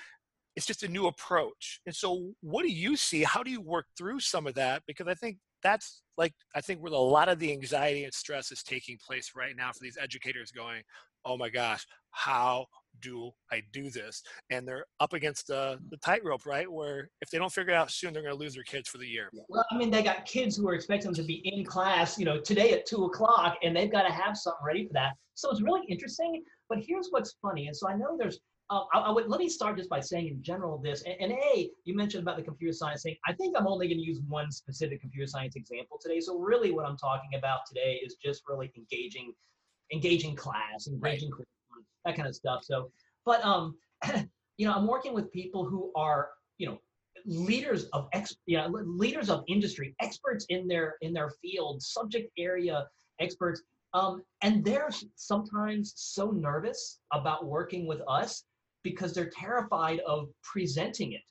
It's 0.56 0.66
just 0.66 0.82
a 0.82 0.88
new 0.88 1.06
approach. 1.06 1.80
And 1.84 1.94
so 1.94 2.32
what 2.40 2.62
do 2.62 2.72
you 2.72 2.96
see? 2.96 3.24
How 3.24 3.42
do 3.42 3.50
you 3.50 3.60
work 3.60 3.84
through 3.98 4.20
some 4.20 4.46
of 4.46 4.54
that? 4.54 4.82
Because 4.86 5.06
i 5.06 5.14
think 5.14 5.38
that's 5.62 6.02
like 6.16 6.32
i 6.54 6.60
think 6.60 6.80
where 6.80 6.92
a 6.92 6.96
lot 6.96 7.28
of 7.28 7.38
the 7.38 7.50
anxiety 7.52 8.04
and 8.04 8.14
stress 8.14 8.52
is 8.52 8.62
taking 8.62 8.98
place 9.04 9.32
right 9.34 9.56
now 9.56 9.72
for 9.72 9.80
these 9.82 9.98
educators 10.00 10.50
going 10.50 10.82
oh 11.24 11.36
my 11.36 11.48
gosh 11.48 11.84
how 12.10 12.64
do 13.00 13.30
I 13.50 13.62
do 13.72 13.90
this? 13.90 14.22
And 14.50 14.66
they're 14.66 14.86
up 15.00 15.12
against 15.12 15.46
the, 15.46 15.78
the 15.90 15.96
tightrope, 15.98 16.46
right? 16.46 16.70
Where 16.70 17.10
if 17.20 17.30
they 17.30 17.38
don't 17.38 17.52
figure 17.52 17.72
it 17.72 17.76
out 17.76 17.90
soon, 17.90 18.12
they're 18.12 18.22
going 18.22 18.34
to 18.34 18.40
lose 18.40 18.54
their 18.54 18.64
kids 18.64 18.88
for 18.88 18.98
the 18.98 19.06
year. 19.06 19.30
Well, 19.48 19.64
I 19.70 19.76
mean, 19.76 19.90
they 19.90 20.02
got 20.02 20.24
kids 20.26 20.56
who 20.56 20.68
are 20.68 20.74
expecting 20.74 21.12
them 21.12 21.14
to 21.14 21.22
be 21.22 21.40
in 21.44 21.64
class, 21.64 22.18
you 22.18 22.24
know, 22.24 22.40
today 22.40 22.72
at 22.72 22.86
two 22.86 23.04
o'clock, 23.04 23.56
and 23.62 23.76
they've 23.76 23.90
got 23.90 24.02
to 24.02 24.12
have 24.12 24.36
something 24.36 24.64
ready 24.64 24.86
for 24.86 24.92
that. 24.94 25.12
So 25.34 25.50
it's 25.50 25.62
really 25.62 25.86
interesting. 25.88 26.42
But 26.68 26.78
here's 26.80 27.08
what's 27.10 27.36
funny. 27.40 27.66
And 27.66 27.76
so 27.76 27.88
I 27.88 27.96
know 27.96 28.16
there's, 28.18 28.40
uh, 28.70 28.80
I, 28.92 28.98
I, 28.98 29.10
would 29.10 29.28
let 29.28 29.38
me 29.38 29.48
start 29.48 29.76
just 29.76 29.88
by 29.88 30.00
saying 30.00 30.28
in 30.28 30.42
general 30.42 30.78
this. 30.78 31.02
And, 31.02 31.14
and 31.20 31.32
A, 31.32 31.70
you 31.84 31.94
mentioned 31.94 32.22
about 32.22 32.36
the 32.36 32.42
computer 32.42 32.72
science 32.72 33.02
thing. 33.02 33.14
I 33.26 33.32
think 33.34 33.54
I'm 33.56 33.66
only 33.66 33.86
going 33.86 33.98
to 33.98 34.04
use 34.04 34.20
one 34.28 34.50
specific 34.50 35.00
computer 35.00 35.26
science 35.26 35.54
example 35.54 35.98
today. 36.00 36.20
So 36.20 36.38
really, 36.38 36.72
what 36.72 36.84
I'm 36.84 36.96
talking 36.96 37.30
about 37.38 37.60
today 37.68 38.00
is 38.04 38.16
just 38.22 38.42
really 38.48 38.72
engaging, 38.76 39.32
engaging 39.92 40.34
class, 40.34 40.88
engaging 40.88 41.30
right 41.30 41.46
that 42.04 42.16
kind 42.16 42.28
of 42.28 42.34
stuff. 42.34 42.64
So, 42.64 42.90
but 43.24 43.44
um, 43.44 43.76
you 44.56 44.66
know, 44.66 44.74
I'm 44.74 44.86
working 44.86 45.14
with 45.14 45.30
people 45.32 45.64
who 45.64 45.92
are, 45.94 46.30
you 46.58 46.66
know, 46.68 46.78
leaders 47.26 47.84
of 47.92 48.08
ex, 48.12 48.36
you 48.46 48.56
know, 48.56 48.68
leaders 48.68 49.30
of 49.30 49.44
industry, 49.48 49.94
experts 50.00 50.46
in 50.48 50.68
their 50.68 50.96
in 51.00 51.12
their 51.12 51.30
field, 51.42 51.82
subject 51.82 52.30
area 52.38 52.86
experts, 53.20 53.62
um, 53.94 54.22
and 54.42 54.64
they're 54.64 54.90
sometimes 55.14 55.92
so 55.96 56.30
nervous 56.30 57.00
about 57.12 57.46
working 57.46 57.86
with 57.86 58.00
us 58.08 58.44
because 58.82 59.12
they're 59.12 59.30
terrified 59.30 60.00
of 60.00 60.28
presenting 60.42 61.12
it. 61.12 61.22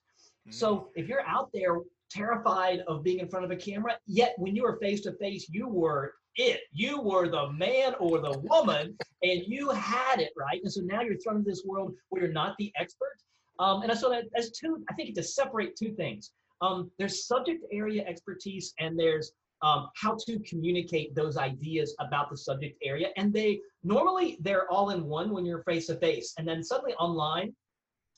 Mm. 0.50 0.54
So 0.54 0.90
if 0.96 1.08
you're 1.08 1.26
out 1.28 1.50
there 1.54 1.78
terrified 2.12 2.80
of 2.88 3.04
being 3.04 3.20
in 3.20 3.30
front 3.30 3.46
of 3.46 3.52
a 3.52 3.56
camera, 3.56 3.98
yet 4.08 4.34
when 4.38 4.56
you 4.56 4.64
were 4.64 4.78
face 4.82 5.02
to 5.02 5.14
face, 5.14 5.48
you 5.50 5.68
were 5.68 6.14
it. 6.36 6.62
You 6.72 7.02
were 7.02 7.30
the 7.30 7.52
man 7.54 7.96
or 8.00 8.20
the 8.20 8.38
woman, 8.40 8.98
and 9.24 9.44
you 9.48 9.70
had 9.70 10.20
it 10.20 10.32
right. 10.38 10.62
And 10.62 10.72
so 10.72 10.82
now 10.82 11.02
you're 11.02 11.18
thrown 11.18 11.38
into 11.38 11.50
this 11.50 11.64
world 11.66 11.94
where 12.10 12.24
you're 12.24 12.34
not 12.34 12.56
the 12.58 12.72
expert. 12.80 13.18
Um, 13.60 13.84
and 13.84 13.98
so 13.98 14.10
that, 14.10 14.26
that's 14.34 14.52
two. 14.52 14.84
I 14.90 14.94
think 14.94 15.16
to 15.16 15.24
separate 15.24 15.76
two 15.76 15.94
things. 15.94 16.32
Um, 16.62 16.92
there's 16.98 17.26
subject 17.26 17.64
area 17.72 18.06
expertise, 18.06 18.74
and 18.80 19.00
there's 19.00 19.32
um, 19.62 19.90
how 19.96 20.18
to 20.26 20.40
communicate 20.40 21.16
those 21.16 21.38
ideas 21.38 21.96
about 22.00 22.30
the 22.30 22.38
subject 22.38 22.78
area. 22.84 23.10
And 23.18 23.34
they 23.34 23.62
normally 23.84 24.38
they're 24.42 24.70
all 24.72 24.90
in 24.90 25.06
one 25.06 25.32
when 25.32 25.46
you're 25.46 25.64
face 25.64 25.88
to 25.88 25.96
face, 25.96 26.34
and 26.38 26.48
then 26.48 26.64
suddenly 26.64 26.94
online, 26.96 27.54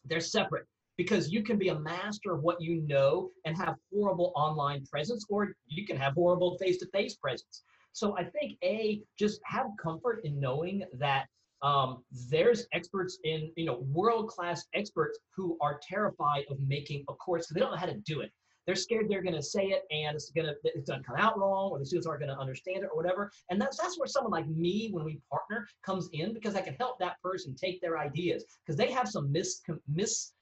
they're 0.06 0.20
separate 0.20 0.66
because 0.98 1.32
you 1.32 1.44
can 1.44 1.58
be 1.58 1.70
a 1.70 1.80
master 1.80 2.34
of 2.34 2.42
what 2.42 2.60
you 2.60 2.82
know 2.88 3.30
and 3.46 3.56
have 3.56 3.76
horrible 3.94 4.34
online 4.36 4.84
presence, 4.86 5.26
or 5.30 5.54
you 5.68 5.86
can 5.86 5.98
have 5.98 6.14
horrible 6.14 6.58
face 6.58 6.78
to 6.80 6.88
face 6.88 7.16
presence. 7.16 7.64
So 7.98 8.16
I 8.16 8.26
think 8.26 8.60
a 8.64 9.02
just 9.18 9.42
have 9.44 9.66
comfort 9.82 10.22
in 10.24 10.40
knowing 10.40 10.84
that 11.00 11.26
um, 11.64 12.04
there's 12.30 12.68
experts 12.72 13.18
in 13.24 13.52
you 13.56 13.66
know 13.66 13.80
world 13.92 14.28
class 14.28 14.64
experts 14.76 15.18
who 15.36 15.58
are 15.62 15.80
terrified 15.82 16.44
of 16.52 16.60
making 16.60 17.06
a 17.10 17.14
course 17.16 17.48
because 17.48 17.56
they 17.56 17.60
don't 17.60 17.72
know 17.72 17.78
how 17.78 17.88
to 17.88 17.98
do 18.06 18.20
it. 18.22 18.32
they're 18.68 18.76
scared 18.76 19.08
they're 19.10 19.24
going 19.24 19.34
to 19.34 19.42
say 19.42 19.70
it 19.70 19.82
and 19.90 20.14
it's 20.14 20.30
going 20.30 20.46
to 20.46 20.54
it's 20.64 20.92
going 20.92 21.02
to 21.02 21.08
come 21.08 21.16
out 21.18 21.40
wrong 21.40 21.72
or 21.72 21.80
the 21.80 21.86
students 21.88 22.06
aren't 22.06 22.22
going 22.22 22.32
to 22.36 22.40
understand 22.40 22.84
it 22.84 22.90
or 22.92 22.96
whatever. 22.96 23.32
And 23.50 23.60
that's 23.60 23.78
that's 23.78 23.98
where 23.98 24.08
someone 24.08 24.32
like 24.32 24.48
me 24.48 24.90
when 24.92 25.04
we 25.04 25.20
partner 25.32 25.68
comes 25.84 26.08
in 26.14 26.36
because 26.36 26.56
i 26.56 26.62
can 26.62 26.76
help 26.76 27.00
that 27.00 27.20
person 27.24 27.56
take 27.56 27.82
their 27.82 27.98
ideas. 27.98 28.46
Because 28.64 28.78
they 28.78 28.92
have 28.92 29.08
some 29.10 29.32
mis, 29.32 29.62
mis 29.92 30.34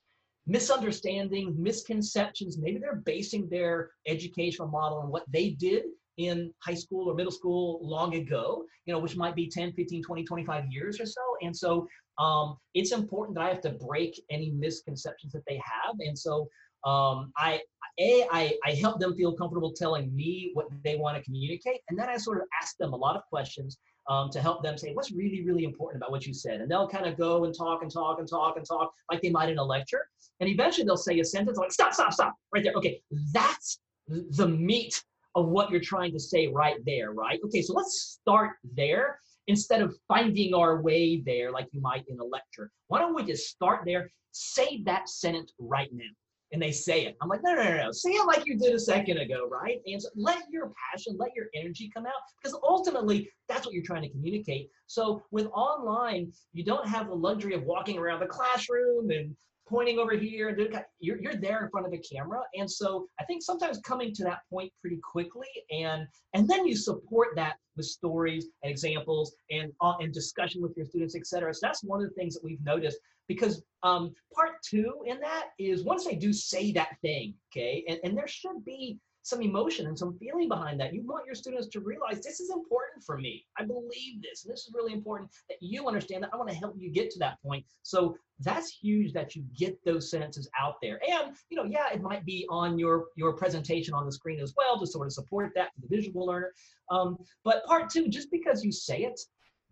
misunderstandings 0.45 1.57
misconceptions. 1.57 2.57
Maybe 2.57 2.79
they're 2.79 3.03
basing 3.13 3.47
their 3.47 3.91
educational 4.05 4.67
model 4.67 4.97
on 4.97 5.09
what 5.09 5.23
they 5.31 5.51
did 5.51 5.85
in 6.17 6.53
high 6.63 6.73
school 6.73 7.09
or 7.09 7.15
middle 7.15 7.31
school 7.31 7.79
long 7.81 8.15
ago, 8.15 8.63
you 8.85 8.93
know, 8.93 8.99
which 8.99 9.17
might 9.17 9.35
be 9.35 9.47
10, 9.47 9.73
15, 9.73 10.03
20, 10.03 10.23
25 10.23 10.65
years 10.69 10.99
or 10.99 11.05
so. 11.05 11.21
And 11.41 11.55
so 11.55 11.87
um, 12.17 12.57
it's 12.73 12.91
important 12.91 13.35
that 13.35 13.43
I 13.43 13.49
have 13.49 13.61
to 13.61 13.71
break 13.71 14.21
any 14.29 14.51
misconceptions 14.51 15.33
that 15.33 15.43
they 15.47 15.55
have. 15.55 15.95
And 15.99 16.17
so 16.17 16.47
um, 16.85 17.31
I, 17.37 17.61
a, 17.99 18.25
I, 18.31 18.57
I 18.65 18.71
help 18.71 18.99
them 18.99 19.15
feel 19.15 19.33
comfortable 19.33 19.73
telling 19.73 20.15
me 20.15 20.51
what 20.53 20.67
they 20.83 20.95
want 20.95 21.17
to 21.17 21.23
communicate. 21.23 21.81
And 21.89 21.97
then 21.97 22.09
I 22.09 22.17
sort 22.17 22.37
of 22.37 22.43
ask 22.61 22.77
them 22.77 22.93
a 22.93 22.95
lot 22.95 23.15
of 23.15 23.23
questions 23.29 23.77
um, 24.07 24.29
to 24.29 24.41
help 24.41 24.63
them 24.63 24.77
say, 24.77 24.93
what's 24.93 25.11
really, 25.11 25.43
really 25.43 25.63
important 25.63 26.01
about 26.01 26.11
what 26.11 26.25
you 26.25 26.33
said? 26.33 26.61
And 26.61 26.69
they'll 26.69 26.87
kind 26.87 27.05
of 27.05 27.17
go 27.17 27.45
and 27.45 27.55
talk 27.57 27.81
and 27.81 27.91
talk 27.91 28.19
and 28.19 28.27
talk 28.27 28.57
and 28.57 28.65
talk 28.65 28.93
like 29.11 29.21
they 29.21 29.29
might 29.29 29.49
in 29.49 29.57
a 29.57 29.63
lecture. 29.63 30.07
And 30.39 30.49
eventually 30.49 30.85
they'll 30.85 30.97
say 30.97 31.19
a 31.19 31.25
sentence 31.25 31.57
like, 31.57 31.71
stop, 31.71 31.93
stop, 31.93 32.13
stop, 32.13 32.35
right 32.53 32.63
there. 32.63 32.73
Okay, 32.73 33.01
that's 33.33 33.79
the 34.07 34.47
meat 34.47 35.01
of 35.35 35.47
what 35.47 35.69
you're 35.69 35.81
trying 35.81 36.13
to 36.13 36.19
say 36.19 36.47
right 36.47 36.77
there, 36.85 37.11
right? 37.11 37.39
Okay, 37.45 37.61
so 37.61 37.73
let's 37.73 38.17
start 38.21 38.51
there 38.75 39.19
instead 39.47 39.81
of 39.81 39.95
finding 40.07 40.53
our 40.53 40.81
way 40.81 41.21
there 41.25 41.51
like 41.51 41.67
you 41.71 41.81
might 41.81 42.05
in 42.07 42.19
a 42.19 42.23
lecture. 42.23 42.71
Why 42.87 42.99
don't 42.99 43.15
we 43.15 43.23
just 43.23 43.47
start 43.47 43.81
there? 43.85 44.09
Say 44.31 44.81
that 44.85 45.09
sentence 45.09 45.53
right 45.59 45.89
now. 45.93 46.05
And 46.51 46.61
they 46.61 46.71
say 46.71 47.05
it. 47.05 47.17
I'm 47.21 47.27
like, 47.27 47.41
no, 47.43 47.53
no, 47.53 47.63
no, 47.63 47.75
no. 47.75 47.91
Say 47.91 48.11
it 48.11 48.25
like 48.27 48.43
you 48.45 48.57
did 48.57 48.73
a 48.73 48.79
second 48.79 49.17
ago, 49.17 49.47
right? 49.51 49.79
And 49.85 50.01
so 50.01 50.09
let 50.15 50.43
your 50.49 50.71
passion, 50.91 51.17
let 51.19 51.31
your 51.35 51.47
energy 51.53 51.91
come 51.93 52.05
out 52.05 52.13
because 52.41 52.57
ultimately 52.63 53.29
that's 53.49 53.65
what 53.65 53.73
you're 53.73 53.83
trying 53.83 54.03
to 54.03 54.09
communicate. 54.09 54.69
So 54.87 55.23
with 55.31 55.47
online, 55.47 56.31
you 56.53 56.63
don't 56.63 56.87
have 56.87 57.07
the 57.07 57.15
luxury 57.15 57.55
of 57.55 57.63
walking 57.63 57.97
around 57.97 58.21
the 58.21 58.27
classroom 58.27 59.09
and 59.09 59.35
pointing 59.67 59.99
over 59.99 60.15
here 60.15 60.49
and 60.49 60.79
you're, 60.99 61.19
you're 61.19 61.35
there 61.35 61.63
in 61.63 61.69
front 61.69 61.85
of 61.85 61.91
the 61.91 61.99
camera. 61.99 62.41
And 62.55 62.69
so 62.69 63.07
i 63.19 63.23
think 63.23 63.43
sometimes 63.43 63.79
coming 63.79 64.13
to 64.13 64.23
that 64.23 64.39
point 64.49 64.71
pretty 64.81 64.99
quickly 65.03 65.47
and 65.71 66.07
and 66.33 66.47
then 66.47 66.65
you 66.65 66.75
support 66.75 67.29
that 67.35 67.55
with 67.75 67.85
stories 67.85 68.47
and 68.63 68.71
examples 68.71 69.35
and 69.51 69.71
uh, 69.81 69.93
and 69.99 70.13
discussion 70.13 70.61
with 70.61 70.73
your 70.75 70.85
students 70.85 71.15
etc 71.15 71.53
so 71.53 71.59
that's 71.61 71.83
one 71.83 72.01
of 72.01 72.09
the 72.09 72.15
things 72.15 72.33
that 72.33 72.43
we've 72.43 72.63
noticed 72.63 72.97
because 73.27 73.63
um, 73.83 74.13
part 74.33 74.61
two 74.63 75.03
in 75.07 75.19
that 75.19 75.45
is 75.57 75.83
once 75.83 76.05
they 76.05 76.15
do 76.15 76.31
say 76.31 76.71
that 76.71 76.95
thing 77.01 77.33
okay 77.51 77.83
and, 77.87 77.99
and 78.03 78.17
there 78.17 78.27
should 78.27 78.63
be 78.65 78.97
some 79.25 79.41
emotion 79.41 79.87
and 79.87 79.97
some 79.97 80.15
feeling 80.19 80.47
behind 80.47 80.79
that. 80.79 80.93
You 80.93 81.01
want 81.01 81.25
your 81.25 81.33
students 81.33 81.67
to 81.69 81.79
realize 81.79 82.21
this 82.21 82.39
is 82.39 82.51
important 82.51 83.03
for 83.03 83.17
me. 83.17 83.43
I 83.57 83.63
believe 83.65 84.21
this, 84.21 84.45
and 84.45 84.53
this 84.53 84.61
is 84.61 84.71
really 84.71 84.93
important 84.93 85.31
that 85.49 85.57
you 85.61 85.87
understand 85.87 86.21
that. 86.21 86.29
I 86.31 86.37
want 86.37 86.49
to 86.49 86.55
help 86.55 86.75
you 86.77 86.91
get 86.91 87.09
to 87.09 87.19
that 87.19 87.41
point. 87.41 87.65
So 87.81 88.15
that's 88.39 88.69
huge 88.69 89.13
that 89.13 89.35
you 89.35 89.43
get 89.57 89.83
those 89.83 90.11
sentences 90.11 90.47
out 90.61 90.75
there. 90.79 90.99
And 91.09 91.35
you 91.49 91.57
know, 91.57 91.63
yeah, 91.63 91.91
it 91.91 92.03
might 92.03 92.23
be 92.23 92.45
on 92.51 92.77
your 92.77 93.05
your 93.15 93.33
presentation 93.33 93.95
on 93.95 94.05
the 94.05 94.11
screen 94.11 94.39
as 94.39 94.53
well 94.55 94.79
to 94.79 94.85
sort 94.85 95.07
of 95.07 95.13
support 95.13 95.53
that 95.55 95.69
for 95.73 95.81
the 95.81 95.95
visual 95.95 96.27
learner. 96.27 96.51
Um, 96.91 97.17
but 97.43 97.65
part 97.65 97.89
two, 97.89 98.07
just 98.09 98.29
because 98.29 98.63
you 98.63 98.71
say 98.71 98.99
it 98.99 99.19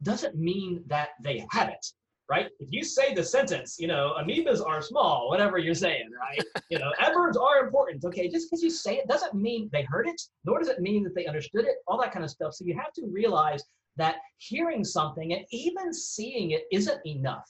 doesn't 0.02 0.36
mean 0.36 0.84
that 0.88 1.10
they 1.22 1.46
have 1.52 1.70
it 1.70 1.86
right? 2.30 2.48
If 2.60 2.70
you 2.72 2.84
say 2.84 3.14
the 3.14 3.24
sentence, 3.24 3.78
you 3.80 3.88
know, 3.88 4.16
amoebas 4.20 4.66
are 4.66 4.82
small, 4.82 5.30
whatever 5.30 5.58
you're 5.58 5.74
saying, 5.74 6.10
right? 6.20 6.44
you 6.70 6.80
know, 6.80 6.92
adverbs 7.00 7.38
are 7.38 7.64
important. 7.66 8.04
Okay, 8.06 8.30
just 8.30 8.50
because 8.50 8.64
you 8.64 8.70
say 8.70 8.98
it 8.98 9.08
doesn't 9.08 9.34
mean 9.34 9.70
they 9.72 9.84
heard 9.84 10.08
it, 10.08 10.22
nor 10.46 10.60
does 10.60 10.70
it 10.70 10.80
mean 10.80 11.04
that 11.04 11.16
they 11.16 11.26
understood 11.26 11.66
it, 11.66 11.76
all 11.88 12.00
that 12.02 12.12
kind 12.12 12.24
of 12.24 12.32
stuff. 12.32 12.54
So 12.54 12.66
you 12.66 12.76
have 12.76 12.94
to 12.94 13.06
realize 13.12 13.64
that 13.98 14.18
hearing 14.38 14.84
something 14.84 15.34
and 15.34 15.46
even 15.52 15.94
seeing 15.94 16.52
it 16.52 16.64
isn't 16.72 17.06
enough. 17.06 17.50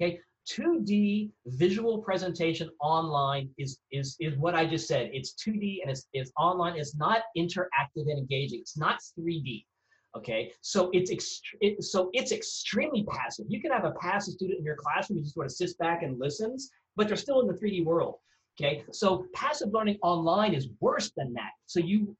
Okay, 0.00 0.18
2D 0.50 1.30
visual 1.46 1.98
presentation 1.98 2.70
online 2.80 3.50
is 3.58 3.78
is 3.92 4.16
is 4.20 4.36
what 4.36 4.54
I 4.54 4.66
just 4.66 4.88
said. 4.88 5.10
It's 5.12 5.34
2D 5.34 5.78
and 5.82 5.90
it's 5.90 6.06
it's 6.12 6.32
online. 6.36 6.76
It's 6.76 6.96
not 6.96 7.22
interactive 7.36 8.06
and 8.08 8.18
engaging. 8.18 8.60
It's 8.60 8.76
not 8.76 8.98
3D. 9.18 9.64
Okay, 10.16 10.52
so 10.60 10.90
it's 10.92 11.12
ext- 11.12 11.40
it, 11.60 11.82
so 11.84 12.10
it's 12.12 12.32
extremely 12.32 13.04
passive. 13.04 13.46
You 13.48 13.60
can 13.60 13.70
have 13.70 13.84
a 13.84 13.92
passive 13.92 14.34
student 14.34 14.58
in 14.58 14.64
your 14.64 14.76
classroom 14.76 15.18
who 15.18 15.22
just 15.22 15.34
sort 15.34 15.46
of 15.46 15.52
sits 15.52 15.74
back 15.74 16.02
and 16.02 16.18
listens, 16.18 16.70
but 16.96 17.06
they're 17.06 17.16
still 17.16 17.40
in 17.40 17.46
the 17.46 17.54
3D 17.54 17.84
world. 17.84 18.16
Okay, 18.60 18.84
so 18.92 19.26
passive 19.34 19.72
learning 19.72 19.98
online 20.02 20.52
is 20.52 20.68
worse 20.80 21.12
than 21.16 21.32
that. 21.34 21.52
So 21.66 21.78
you 21.78 22.16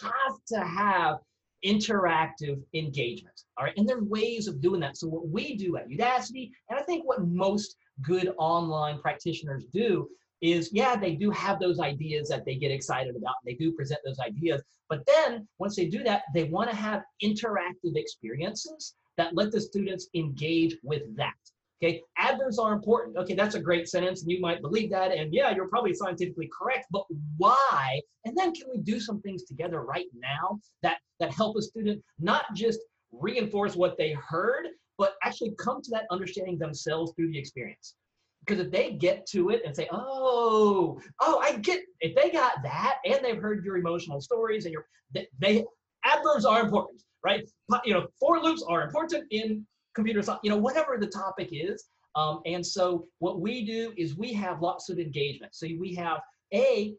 have 0.00 0.36
to 0.48 0.60
have 0.60 1.16
interactive 1.64 2.62
engagement. 2.74 3.40
All 3.58 3.64
right, 3.64 3.74
and 3.76 3.88
there 3.88 3.98
are 3.98 4.04
ways 4.04 4.46
of 4.46 4.60
doing 4.60 4.80
that. 4.80 4.96
So 4.96 5.08
what 5.08 5.28
we 5.28 5.56
do 5.56 5.76
at 5.76 5.88
Udacity, 5.88 6.50
and 6.70 6.78
I 6.78 6.82
think 6.82 7.04
what 7.04 7.26
most 7.26 7.76
good 8.02 8.32
online 8.38 9.00
practitioners 9.00 9.64
do 9.72 10.08
is 10.44 10.68
yeah, 10.72 10.94
they 10.94 11.14
do 11.14 11.30
have 11.30 11.58
those 11.58 11.80
ideas 11.80 12.28
that 12.28 12.44
they 12.44 12.54
get 12.54 12.70
excited 12.70 13.16
about. 13.16 13.34
And 13.42 13.52
they 13.52 13.56
do 13.56 13.72
present 13.72 14.00
those 14.04 14.18
ideas. 14.20 14.62
But 14.90 15.06
then 15.06 15.48
once 15.58 15.74
they 15.74 15.86
do 15.86 16.04
that, 16.04 16.24
they 16.34 16.44
want 16.44 16.68
to 16.68 16.76
have 16.76 17.02
interactive 17.22 17.96
experiences 17.96 18.94
that 19.16 19.34
let 19.34 19.52
the 19.52 19.60
students 19.60 20.08
engage 20.14 20.76
with 20.82 21.02
that. 21.16 21.32
Okay, 21.82 22.02
adverbs 22.18 22.58
are 22.58 22.74
important. 22.74 23.16
Okay, 23.16 23.34
that's 23.34 23.54
a 23.54 23.60
great 23.60 23.88
sentence, 23.88 24.22
and 24.22 24.30
you 24.30 24.40
might 24.40 24.60
believe 24.60 24.90
that, 24.90 25.12
and 25.12 25.32
yeah, 25.32 25.50
you're 25.54 25.68
probably 25.68 25.94
scientifically 25.94 26.48
correct. 26.56 26.86
But 26.90 27.04
why? 27.38 28.00
And 28.24 28.36
then 28.36 28.52
can 28.52 28.68
we 28.70 28.80
do 28.80 29.00
some 29.00 29.20
things 29.22 29.44
together 29.44 29.82
right 29.82 30.06
now 30.14 30.60
that 30.82 30.98
that 31.20 31.32
help 31.32 31.56
a 31.56 31.62
student 31.62 32.02
not 32.18 32.44
just 32.54 32.80
reinforce 33.12 33.76
what 33.76 33.96
they 33.96 34.12
heard, 34.12 34.66
but 34.98 35.14
actually 35.22 35.54
come 35.58 35.80
to 35.82 35.90
that 35.92 36.04
understanding 36.10 36.58
themselves 36.58 37.12
through 37.16 37.32
the 37.32 37.38
experience? 37.38 37.96
Because 38.46 38.64
if 38.64 38.70
they 38.70 38.92
get 38.92 39.26
to 39.26 39.50
it 39.50 39.62
and 39.64 39.74
say, 39.74 39.88
"Oh, 39.90 41.00
oh, 41.20 41.38
I 41.38 41.56
get," 41.56 41.80
if 42.00 42.14
they 42.14 42.30
got 42.30 42.62
that 42.62 42.98
and 43.04 43.24
they've 43.24 43.40
heard 43.40 43.64
your 43.64 43.76
emotional 43.76 44.20
stories 44.20 44.64
and 44.64 44.72
your, 44.72 44.86
they, 45.12 45.26
they 45.38 45.64
adverbs 46.04 46.44
are 46.44 46.62
important, 46.62 47.02
right? 47.24 47.48
You 47.84 47.94
know, 47.94 48.06
for 48.20 48.40
loops 48.40 48.64
are 48.68 48.82
important 48.82 49.24
in 49.30 49.66
computer 49.94 50.22
science. 50.22 50.40
You 50.42 50.50
know, 50.50 50.58
whatever 50.58 50.98
the 50.98 51.06
topic 51.06 51.48
is. 51.52 51.84
Um, 52.16 52.40
and 52.46 52.64
so 52.64 53.06
what 53.18 53.40
we 53.40 53.64
do 53.64 53.92
is 53.96 54.16
we 54.16 54.32
have 54.34 54.62
lots 54.62 54.88
of 54.88 54.98
engagement. 54.98 55.54
So 55.54 55.66
we 55.78 55.94
have 55.96 56.20
a 56.52 56.94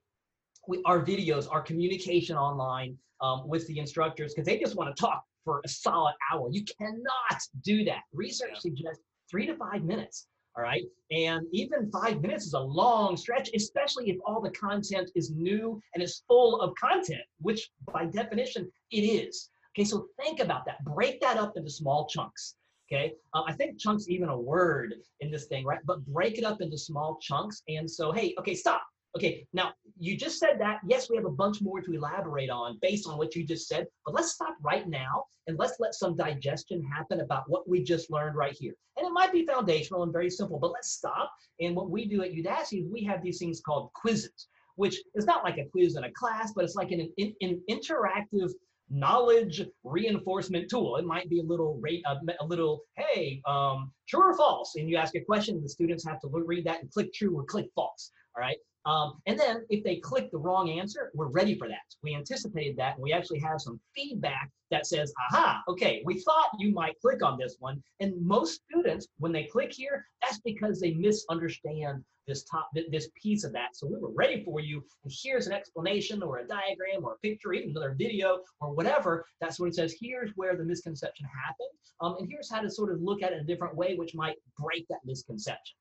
we, 0.67 0.81
our 0.85 1.03
videos, 1.03 1.47
our 1.49 1.61
communication 1.61 2.35
online 2.35 2.97
um, 3.21 3.47
with 3.47 3.67
the 3.67 3.79
instructors 3.79 4.33
because 4.33 4.45
they 4.45 4.59
just 4.59 4.75
want 4.75 4.95
to 4.95 4.99
talk 4.99 5.23
for 5.43 5.61
a 5.63 5.69
solid 5.69 6.13
hour. 6.31 6.49
You 6.51 6.63
cannot 6.79 7.41
do 7.63 7.85
that. 7.85 8.01
Research 8.13 8.51
yeah. 8.53 8.59
suggests 8.59 9.03
three 9.29 9.45
to 9.45 9.55
five 9.55 9.83
minutes. 9.83 10.27
All 10.57 10.63
right. 10.63 10.83
And 11.11 11.45
even 11.51 11.91
five 11.91 12.21
minutes 12.21 12.45
is 12.45 12.53
a 12.53 12.59
long 12.59 13.17
stretch, 13.17 13.49
especially 13.53 14.09
if 14.09 14.17
all 14.25 14.41
the 14.41 14.51
content 14.51 15.11
is 15.13 15.31
new 15.31 15.81
and 15.93 16.03
is 16.03 16.23
full 16.27 16.61
of 16.61 16.73
content, 16.75 17.21
which 17.39 17.69
by 17.91 18.05
definition 18.05 18.71
it 18.91 19.01
is. 19.01 19.49
Okay. 19.77 19.83
So 19.83 20.07
think 20.21 20.39
about 20.39 20.65
that. 20.65 20.83
Break 20.85 21.19
that 21.21 21.37
up 21.37 21.53
into 21.57 21.69
small 21.69 22.07
chunks. 22.07 22.55
Okay. 22.89 23.13
Uh, 23.33 23.43
I 23.47 23.53
think 23.53 23.79
chunks 23.79 24.07
even 24.07 24.29
a 24.29 24.39
word 24.39 24.93
in 25.19 25.29
this 25.29 25.45
thing, 25.45 25.65
right? 25.65 25.79
But 25.85 26.05
break 26.05 26.37
it 26.37 26.43
up 26.45 26.61
into 26.61 26.77
small 26.77 27.17
chunks. 27.21 27.61
And 27.67 27.89
so, 27.89 28.11
hey, 28.11 28.33
okay, 28.39 28.55
stop. 28.55 28.83
Okay, 29.15 29.47
now 29.53 29.71
you 29.97 30.17
just 30.17 30.39
said 30.39 30.59
that. 30.59 30.79
Yes, 30.85 31.09
we 31.09 31.15
have 31.15 31.25
a 31.25 31.31
bunch 31.31 31.61
more 31.61 31.79
to 31.79 31.93
elaborate 31.93 32.49
on 32.49 32.77
based 32.81 33.07
on 33.07 33.17
what 33.17 33.33
you 33.33 33.45
just 33.45 33.67
said, 33.67 33.87
but 34.05 34.13
let's 34.13 34.33
stop 34.33 34.55
right 34.61 34.87
now 34.89 35.23
and 35.47 35.57
let's 35.57 35.79
let 35.79 35.93
some 35.93 36.17
digestion 36.17 36.83
happen 36.83 37.21
about 37.21 37.45
what 37.47 37.67
we 37.69 37.81
just 37.81 38.11
learned 38.11 38.35
right 38.35 38.55
here. 38.59 38.73
And 38.97 39.07
it 39.07 39.11
might 39.11 39.31
be 39.31 39.45
foundational 39.45 40.03
and 40.03 40.11
very 40.11 40.29
simple, 40.29 40.59
but 40.59 40.71
let's 40.71 40.91
stop. 40.91 41.31
And 41.61 41.75
what 41.75 41.89
we 41.89 42.05
do 42.07 42.23
at 42.23 42.33
Udacity 42.33 42.81
is 42.81 42.91
we 42.91 43.03
have 43.03 43.23
these 43.23 43.39
things 43.39 43.61
called 43.61 43.91
quizzes, 43.93 44.47
which 44.75 44.97
is 45.13 45.25
not 45.25 45.43
like 45.43 45.57
a 45.59 45.65
quiz 45.65 45.95
in 45.95 46.03
a 46.03 46.11
class, 46.11 46.51
but 46.53 46.65
it's 46.65 46.75
like 46.75 46.91
an, 46.91 47.09
an, 47.17 47.33
an 47.41 47.61
interactive 47.69 48.51
knowledge 48.89 49.61
reinforcement 49.83 50.69
tool. 50.69 50.97
It 50.97 51.05
might 51.05 51.29
be 51.29 51.39
a 51.39 51.43
little 51.43 51.79
rate, 51.81 52.03
a, 52.05 52.17
a 52.41 52.45
little, 52.45 52.81
hey, 52.97 53.41
um, 53.47 53.91
true 54.09 54.23
or 54.23 54.35
false, 54.35 54.75
and 54.75 54.89
you 54.89 54.97
ask 54.97 55.15
a 55.15 55.21
question, 55.21 55.61
the 55.61 55.69
students 55.69 56.05
have 56.05 56.19
to 56.21 56.27
read 56.27 56.65
that 56.65 56.81
and 56.81 56.91
click 56.91 57.13
true 57.13 57.37
or 57.37 57.45
click 57.45 57.67
false. 57.75 58.11
All 58.35 58.41
right. 58.41 58.57
Um, 58.85 59.19
and 59.25 59.39
then 59.39 59.65
if 59.69 59.83
they 59.83 59.95
click 59.95 60.29
the 60.31 60.37
wrong 60.37 60.69
answer, 60.69 61.11
we're 61.15 61.31
ready 61.31 61.57
for 61.57 61.67
that. 61.67 61.95
We 62.03 62.15
anticipated 62.15 62.77
that, 62.77 62.95
and 62.95 63.03
we 63.03 63.13
actually 63.13 63.39
have 63.39 63.59
some 63.59 63.79
feedback 63.95 64.51
that 64.69 64.85
says, 64.85 65.11
aha, 65.31 65.63
okay, 65.67 66.03
we 66.05 66.19
thought 66.19 66.49
you 66.59 66.71
might 66.71 66.99
click 67.01 67.23
on 67.23 67.37
this 67.37 67.57
one. 67.59 67.81
And 67.99 68.13
most 68.21 68.61
students, 68.69 69.07
when 69.17 69.31
they 69.31 69.45
click 69.45 69.73
here, 69.73 70.05
that's 70.21 70.39
because 70.41 70.79
they 70.79 70.93
misunderstand 70.93 72.03
this 72.27 72.43
top 72.43 72.69
this 72.89 73.09
piece 73.21 73.43
of 73.43 73.53
that. 73.53 73.75
So 73.75 73.87
we 73.87 73.97
were 73.97 74.11
ready 74.11 74.43
for 74.43 74.59
you, 74.59 74.83
and 75.03 75.13
here's 75.23 75.47
an 75.47 75.53
explanation 75.53 76.23
or 76.23 76.37
a 76.37 76.47
diagram 76.47 77.03
or 77.03 77.13
a 77.13 77.17
picture, 77.19 77.53
even 77.53 77.71
another 77.71 77.95
video 77.97 78.39
or 78.59 78.73
whatever. 78.73 79.25
That's 79.41 79.59
what 79.59 79.67
it 79.67 79.75
says. 79.75 79.95
Here's 79.99 80.31
where 80.35 80.55
the 80.55 80.63
misconception 80.63 81.27
happened, 81.27 81.69
um, 82.01 82.15
and 82.19 82.27
here's 82.29 82.51
how 82.51 82.61
to 82.61 82.69
sort 82.69 82.91
of 82.91 83.01
look 83.01 83.21
at 83.21 83.33
it 83.33 83.41
a 83.41 83.43
different 83.43 83.75
way, 83.75 83.95
which 83.95 84.15
might 84.15 84.37
break 84.57 84.87
that 84.89 84.99
misconception. 85.05 85.75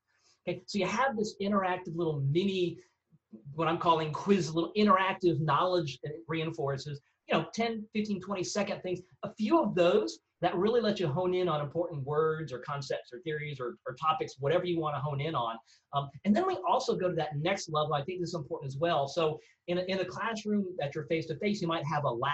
Okay, 0.47 0.61
so 0.67 0.77
you 0.77 0.85
have 0.85 1.17
this 1.17 1.35
interactive 1.41 1.95
little 1.95 2.21
mini 2.31 2.77
what 3.53 3.67
I'm 3.67 3.77
calling 3.77 4.11
quiz, 4.11 4.53
little 4.53 4.71
interactive 4.77 5.39
knowledge 5.39 5.99
reinforces, 6.27 7.01
you 7.27 7.37
know, 7.37 7.45
10, 7.53 7.85
15, 7.93 8.21
20 8.21 8.43
second 8.43 8.81
things. 8.81 8.99
A 9.23 9.33
few 9.33 9.61
of 9.61 9.75
those 9.75 10.19
that 10.41 10.55
really 10.55 10.81
let 10.81 10.99
you 10.99 11.07
hone 11.07 11.33
in 11.33 11.47
on 11.47 11.61
important 11.61 12.03
words 12.03 12.51
or 12.51 12.59
concepts 12.59 13.11
or 13.13 13.19
theories 13.19 13.59
or, 13.59 13.77
or 13.87 13.95
topics, 13.95 14.35
whatever 14.39 14.65
you 14.65 14.79
want 14.79 14.95
to 14.95 14.99
hone 14.99 15.21
in 15.21 15.33
on. 15.33 15.55
Um, 15.93 16.09
and 16.25 16.35
then 16.35 16.45
we 16.45 16.57
also 16.67 16.95
go 16.95 17.09
to 17.09 17.15
that 17.15 17.37
next 17.37 17.69
level. 17.69 17.93
I 17.93 18.03
think 18.03 18.19
this 18.19 18.29
is 18.29 18.35
important 18.35 18.67
as 18.67 18.77
well. 18.77 19.07
So 19.07 19.39
in 19.67 19.77
a, 19.77 19.81
in 19.83 19.99
a 19.99 20.05
classroom 20.05 20.65
that 20.77 20.93
you're 20.93 21.05
face 21.05 21.25
to 21.27 21.37
face, 21.37 21.61
you 21.61 21.67
might 21.67 21.85
have 21.85 22.03
a 22.03 22.09
lab 22.09 22.33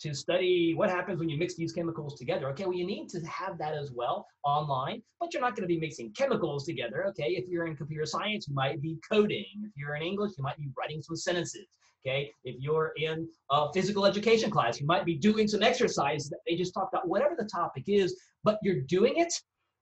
to 0.00 0.14
study 0.14 0.74
what 0.74 0.88
happens 0.88 1.18
when 1.18 1.28
you 1.28 1.38
mix 1.38 1.54
these 1.54 1.72
chemicals 1.72 2.18
together. 2.18 2.48
Okay, 2.50 2.64
well, 2.64 2.74
you 2.74 2.86
need 2.86 3.08
to 3.10 3.20
have 3.20 3.58
that 3.58 3.74
as 3.74 3.92
well 3.92 4.26
online, 4.44 5.02
but 5.20 5.32
you're 5.32 5.42
not 5.42 5.54
going 5.54 5.62
to 5.62 5.72
be 5.72 5.78
mixing 5.78 6.10
chemicals 6.12 6.64
together. 6.64 7.06
Okay, 7.08 7.34
if 7.36 7.48
you're 7.48 7.66
in 7.66 7.76
computer 7.76 8.06
science, 8.06 8.48
you 8.48 8.54
might 8.54 8.80
be 8.80 8.98
coding. 9.10 9.44
If 9.62 9.72
you're 9.76 9.94
in 9.96 10.02
English, 10.02 10.32
you 10.38 10.44
might 10.44 10.56
be 10.56 10.68
writing 10.78 11.02
some 11.02 11.16
sentences. 11.16 11.66
Okay, 12.04 12.32
if 12.44 12.56
you're 12.58 12.92
in 12.96 13.28
a 13.50 13.70
physical 13.74 14.06
education 14.06 14.50
class, 14.50 14.80
you 14.80 14.86
might 14.86 15.04
be 15.04 15.16
doing 15.16 15.46
some 15.46 15.62
exercise 15.62 16.30
that 16.30 16.38
they 16.48 16.56
just 16.56 16.72
talked 16.72 16.94
about, 16.94 17.06
whatever 17.06 17.34
the 17.38 17.44
topic 17.44 17.84
is, 17.86 18.18
but 18.42 18.58
you're 18.62 18.80
doing 18.80 19.18
it. 19.18 19.32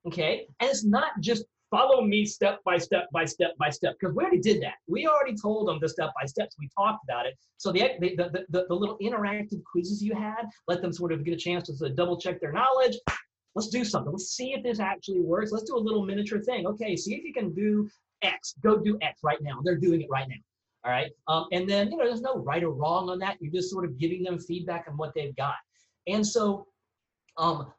Okay, 0.07 0.47
and 0.61 0.69
it's 0.69 0.85
not 0.85 1.13
just 1.21 1.45
follow 1.71 2.03
me 2.03 2.25
step 2.25 2.61
by 2.65 2.79
step 2.79 3.09
by 3.13 3.25
step 3.25 3.57
by 3.59 3.71
step. 3.71 3.97
Because 3.99 4.15
we 4.15 4.23
already 4.23 4.41
did 4.41 4.63
that. 4.63 4.75
We 4.87 5.07
already 5.07 5.37
told 5.37 5.69
them 5.69 5.79
the 5.81 5.89
step 5.89 6.11
by 6.19 6.27
steps. 6.27 6.57
We 6.59 6.69
talked 6.77 7.05
about 7.05 7.27
it. 7.27 7.37
So 7.57 7.73
the, 7.73 7.93
the, 8.01 8.15
the, 8.17 8.47
the, 8.49 8.67
the 8.69 8.75
little 8.75 8.99
interactive 8.99 9.63
quizzes 9.65 10.03
you 10.03 10.15
had 10.15 10.47
let 10.67 10.83
them 10.83 10.93
sort 10.93 11.13
of 11.13 11.25
get 11.25 11.35
a 11.35 11.37
chance 11.37 11.67
to 11.67 11.77
sort 11.77 11.91
of 11.91 11.97
double 11.97 12.19
check 12.19 12.41
their 12.41 12.53
knowledge. 12.53 12.97
Let's 13.55 13.69
do 13.69 13.85
something. 13.85 14.13
Let's 14.13 14.33
see 14.33 14.53
if 14.53 14.63
this 14.63 14.81
actually 14.81 15.21
works. 15.21 15.53
Let's 15.53 15.65
do 15.65 15.77
a 15.77 15.79
little 15.79 16.05
miniature 16.05 16.41
thing. 16.41 16.67
Okay 16.67 16.97
see 16.97 17.15
if 17.15 17.25
you 17.25 17.33
can 17.33 17.53
do 17.53 17.89
x. 18.23 18.55
Go 18.63 18.79
do 18.79 18.99
x 19.03 19.21
right 19.23 19.41
now. 19.43 19.61
They're 19.63 19.77
doing 19.77 20.03
it 20.03 20.09
right 20.11 20.29
now. 20.29 20.37
All 20.85 20.93
right? 20.93 21.11
Um, 21.27 21.47
and 21.53 21.69
then 21.69 21.91
you 21.91 21.97
know 21.97 22.05
there's 22.05 22.21
no 22.21 22.37
right 22.37 22.63
or 22.63 22.71
wrong 22.71 23.11
on 23.11 23.19
that. 23.19 23.37
You're 23.41 23.53
just 23.53 23.71
sort 23.71 23.85
of 23.85 23.99
giving 23.99 24.23
them 24.23 24.39
feedback 24.39 24.87
on 24.89 24.97
what 24.97 25.13
they've 25.15 25.35
got. 25.37 25.57
And 26.07 26.27
so 26.27 26.67
um, 27.37 27.73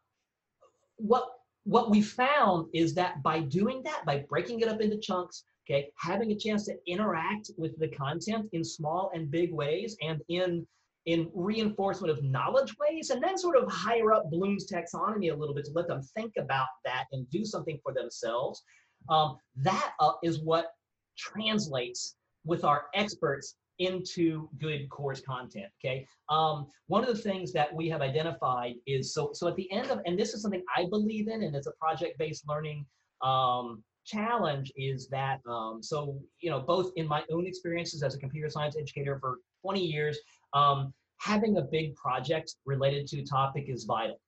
what 0.97 1.29
what 1.69 1.91
we 1.91 2.01
found 2.01 2.67
is 2.73 2.95
that 2.95 3.21
by 3.21 3.39
doing 3.39 3.83
that, 3.83 4.03
by 4.03 4.25
breaking 4.27 4.61
it 4.61 4.67
up 4.67 4.81
into 4.81 4.97
chunks, 4.97 5.43
okay, 5.69 5.87
having 5.99 6.31
a 6.31 6.35
chance 6.35 6.65
to 6.65 6.75
interact 6.87 7.51
with 7.59 7.77
the 7.79 7.87
content 7.89 8.49
in 8.53 8.63
small 8.63 9.11
and 9.13 9.29
big 9.29 9.53
ways 9.53 9.95
and 10.01 10.19
in 10.29 10.65
in 11.05 11.29
reinforcement 11.33 12.11
of 12.11 12.23
knowledge 12.23 12.75
ways, 12.79 13.09
and 13.11 13.23
then 13.23 13.37
sort 13.37 13.55
of 13.55 13.71
higher 13.71 14.11
up 14.11 14.29
Bloom's 14.29 14.69
taxonomy 14.69 15.31
a 15.31 15.35
little 15.35 15.55
bit 15.55 15.65
to 15.65 15.71
let 15.71 15.87
them 15.87 16.01
think 16.01 16.33
about 16.37 16.67
that 16.85 17.05
and 17.11 17.29
do 17.29 17.45
something 17.45 17.79
for 17.83 17.93
themselves. 17.93 18.63
Um, 19.07 19.37
that 19.57 19.93
uh, 19.99 20.13
is 20.23 20.41
what 20.41 20.73
translates 21.17 22.15
with 22.45 22.63
our 22.63 22.85
experts 22.95 23.55
into 23.79 24.49
good 24.59 24.89
course 24.89 25.21
content 25.21 25.67
okay? 25.83 26.05
Um, 26.29 26.67
one 26.87 27.03
of 27.03 27.15
the 27.15 27.21
things 27.21 27.51
that 27.53 27.73
we 27.73 27.89
have 27.89 28.01
identified 28.01 28.75
is 28.85 29.13
so 29.13 29.31
so 29.33 29.47
at 29.47 29.55
the 29.55 29.71
end 29.71 29.89
of 29.89 29.99
and 30.05 30.17
this 30.17 30.33
is 30.33 30.41
something 30.41 30.63
i 30.75 30.85
believe 30.89 31.27
in 31.27 31.43
and 31.43 31.55
it's 31.55 31.67
a 31.67 31.71
project-based 31.73 32.47
learning 32.47 32.85
um, 33.21 33.83
challenge 34.05 34.71
is 34.75 35.07
that 35.09 35.39
um, 35.47 35.81
so 35.81 36.17
you 36.41 36.49
know 36.49 36.59
both 36.59 36.91
in 36.95 37.07
my 37.07 37.23
own 37.31 37.45
experiences 37.45 38.03
as 38.03 38.15
a 38.15 38.19
computer 38.19 38.49
science 38.49 38.75
educator 38.79 39.17
for 39.19 39.37
20 39.61 39.85
years 39.85 40.17
um, 40.53 40.93
having 41.19 41.57
a 41.57 41.61
big 41.61 41.95
project 41.95 42.55
related 42.65 43.07
to 43.07 43.19
a 43.19 43.25
topic 43.25 43.65
is 43.67 43.83
vital 43.83 44.19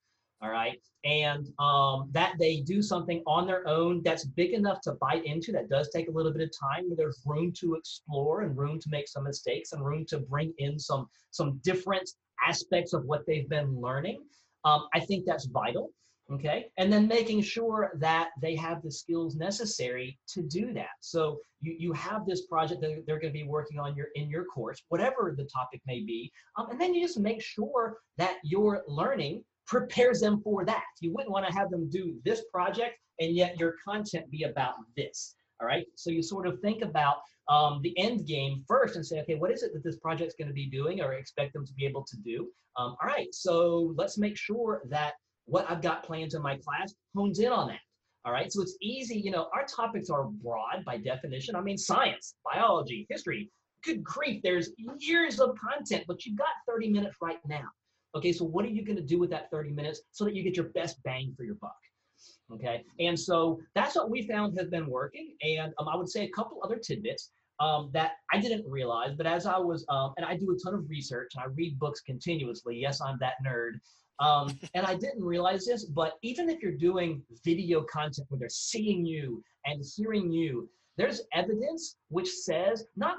all 0.42 0.50
right? 0.50 0.80
And 1.04 1.48
um, 1.60 2.10
that 2.12 2.36
they 2.40 2.62
do 2.62 2.82
something 2.82 3.24
on 3.26 3.48
their 3.48 3.68
own 3.68 4.02
that's 4.04 4.26
big 4.26 4.54
enough 4.54 4.82
to 4.82 4.94
bite 4.94 5.26
into 5.26 5.52
that 5.54 5.70
does 5.70 5.90
take 5.90 6.08
a 6.08 6.12
little 6.12 6.32
bit 6.32 6.42
of 6.44 6.52
time 6.58 6.90
there's 6.96 7.22
room 7.26 7.52
to 7.60 7.76
explore 7.76 8.42
and 8.42 8.58
room 8.58 8.80
to 8.80 8.90
make 8.90 9.08
some 9.08 9.24
mistakes 9.24 9.72
and 9.72 9.86
room 9.86 10.06
to 10.10 10.20
bring 10.20 10.54
in 10.60 10.78
some 10.78 11.08
some 11.32 11.60
different 11.64 12.10
aspects 12.48 12.94
of 12.94 13.06
what 13.06 13.26
they've 13.26 13.50
been 13.50 13.80
learning. 13.80 14.24
Um, 14.64 14.88
i 14.94 15.00
think 15.00 15.26
that's 15.26 15.46
vital 15.46 15.92
okay? 16.32 16.68
And 16.78 16.94
then 16.94 17.08
making 17.08 17.42
sure 17.42 17.92
that 17.96 18.30
they 18.42 18.56
have 18.56 18.82
the 18.82 18.92
skills 18.92 19.36
necessary 19.36 20.18
to 20.30 20.42
do 20.42 20.72
that. 20.74 20.92
So 21.02 21.42
you, 21.62 21.76
you 21.78 21.94
have 21.94 22.26
this 22.26 22.46
project 22.46 22.82
that 22.82 23.04
they're 23.06 23.20
going 23.20 23.34
to 23.34 23.40
be 23.40 23.44
working 23.44 23.80
on 23.80 23.96
your 23.96 24.08
in 24.16 24.30
your 24.30 24.46
course 24.46 24.82
whatever 24.90 25.34
the 25.38 25.46
topic 25.46 25.82
may 25.86 26.02
be 26.02 26.32
um, 26.58 26.70
and 26.72 26.82
then 26.82 26.94
you 26.94 27.02
just 27.02 27.20
make 27.20 27.42
sure 27.42 27.98
that 28.18 28.38
you're 28.44 28.84
learning 28.88 29.44
prepares 29.68 30.20
them 30.20 30.42
for 30.44 30.66
that. 30.66 30.84
You 31.00 31.14
wouldn't 31.14 31.32
want 31.32 31.46
to 31.48 31.54
have 31.54 31.70
them 31.70 31.90
do 31.90 32.16
this 32.26 32.44
project 32.54 32.98
and 33.20 33.36
yet 33.36 33.60
your 33.60 33.76
content 33.84 34.30
be 34.32 34.44
about 34.44 34.74
this. 34.98 35.36
All 35.62 35.68
right. 35.68 35.86
So 35.96 36.10
you 36.10 36.24
sort 36.24 36.48
of 36.48 36.60
think 36.60 36.82
about 36.82 37.18
um, 37.48 37.82
the 37.84 37.98
end 37.98 38.26
game 38.26 38.64
first 38.68 38.96
and 38.96 39.06
say, 39.06 39.22
okay, 39.22 39.36
what 39.36 39.52
is 39.52 39.64
it 39.64 39.74
that 39.74 39.84
this 39.84 39.98
project's 39.98 40.36
going 40.36 40.48
to 40.48 40.54
be 40.54 40.68
doing 40.68 41.02
or 41.02 41.14
expect 41.14 41.54
them 41.54 41.66
to 41.66 41.74
be 41.74 41.86
able 41.86 42.04
to 42.06 42.18
do? 42.18 42.48
Um, 42.78 42.96
all 43.02 43.08
right. 43.08 43.28
So 43.32 43.94
let's 43.96 44.18
make 44.18 44.38
sure 44.38 44.82
that 44.90 45.14
what 45.46 45.70
I've 45.70 45.82
got 45.82 46.04
planned 46.04 46.34
in 46.34 46.42
my 46.42 46.58
class 46.58 46.94
hones 47.16 47.40
in 47.40 47.52
on 47.52 47.68
that. 47.68 47.80
All 48.26 48.32
right. 48.32 48.52
So 48.52 48.62
it's 48.62 48.78
easy. 48.82 49.20
You 49.20 49.32
know, 49.32 49.50
our 49.54 49.66
topics 49.66 50.10
are 50.10 50.26
broad 50.26 50.84
by 50.86 50.98
definition. 50.98 51.56
I 51.56 51.62
mean, 51.62 51.78
science, 51.78 52.36
biology, 52.44 53.06
history. 53.10 53.52
Good 53.84 54.04
grief, 54.04 54.42
there's 54.44 54.70
years 55.00 55.40
of 55.40 55.58
content, 55.58 56.04
but 56.08 56.24
you've 56.24 56.38
got 56.38 56.50
30 56.68 56.90
minutes 56.90 57.16
right 57.20 57.40
now. 57.48 57.68
Okay, 58.16 58.34
so 58.34 58.44
what 58.44 58.66
are 58.66 58.70
you 58.70 58.84
going 58.84 58.98
to 58.98 59.04
do 59.04 59.18
with 59.20 59.30
that 59.30 59.50
30 59.52 59.72
minutes 59.72 60.02
so 60.12 60.26
that 60.26 60.36
you 60.36 60.44
get 60.44 60.58
your 60.58 60.68
best 60.68 61.02
bang 61.04 61.34
for 61.36 61.44
your 61.44 61.56
buck? 61.56 61.78
Okay, 62.54 62.84
and 63.00 63.18
so 63.18 63.60
that's 63.74 63.96
what 63.96 64.10
we 64.10 64.28
found 64.28 64.58
has 64.58 64.68
been 64.68 64.88
working. 64.88 65.36
And 65.42 65.74
um, 65.80 65.88
I 65.88 65.96
would 65.96 66.10
say 66.10 66.26
a 66.26 66.30
couple 66.30 66.60
other 66.64 66.76
tidbits 66.76 67.32
um, 67.60 67.90
that 67.94 68.14
I 68.32 68.40
didn't 68.40 68.70
realize, 68.70 69.14
but 69.16 69.26
as 69.26 69.46
I 69.46 69.58
was, 69.58 69.86
um, 69.90 70.14
and 70.18 70.26
I 70.26 70.36
do 70.36 70.52
a 70.52 70.58
ton 70.60 70.74
of 70.74 70.90
research 70.90 71.32
and 71.36 71.44
I 71.44 71.48
read 71.48 71.80
books 71.80 72.02
continuously. 72.02 72.78
Yes, 72.78 73.00
I'm 73.02 73.18
that 73.20 73.36
nerd. 73.46 73.80
Um, 74.20 74.60
and 74.74 74.86
I 74.86 74.96
didn't 74.96 75.24
realize 75.24 75.66
this, 75.66 75.86
but 75.86 76.14
even 76.22 76.50
if 76.50 76.62
you're 76.62 76.72
doing 76.74 77.22
video 77.46 77.84
content 77.84 78.28
where 78.30 78.40
they're 78.40 78.50
seeing 78.50 79.06
you 79.06 79.44
and 79.66 79.84
hearing 79.96 80.32
you, 80.32 80.70
there's 80.98 81.22
evidence 81.34 81.96
which 82.10 82.30
says 82.30 82.86
not 82.96 83.18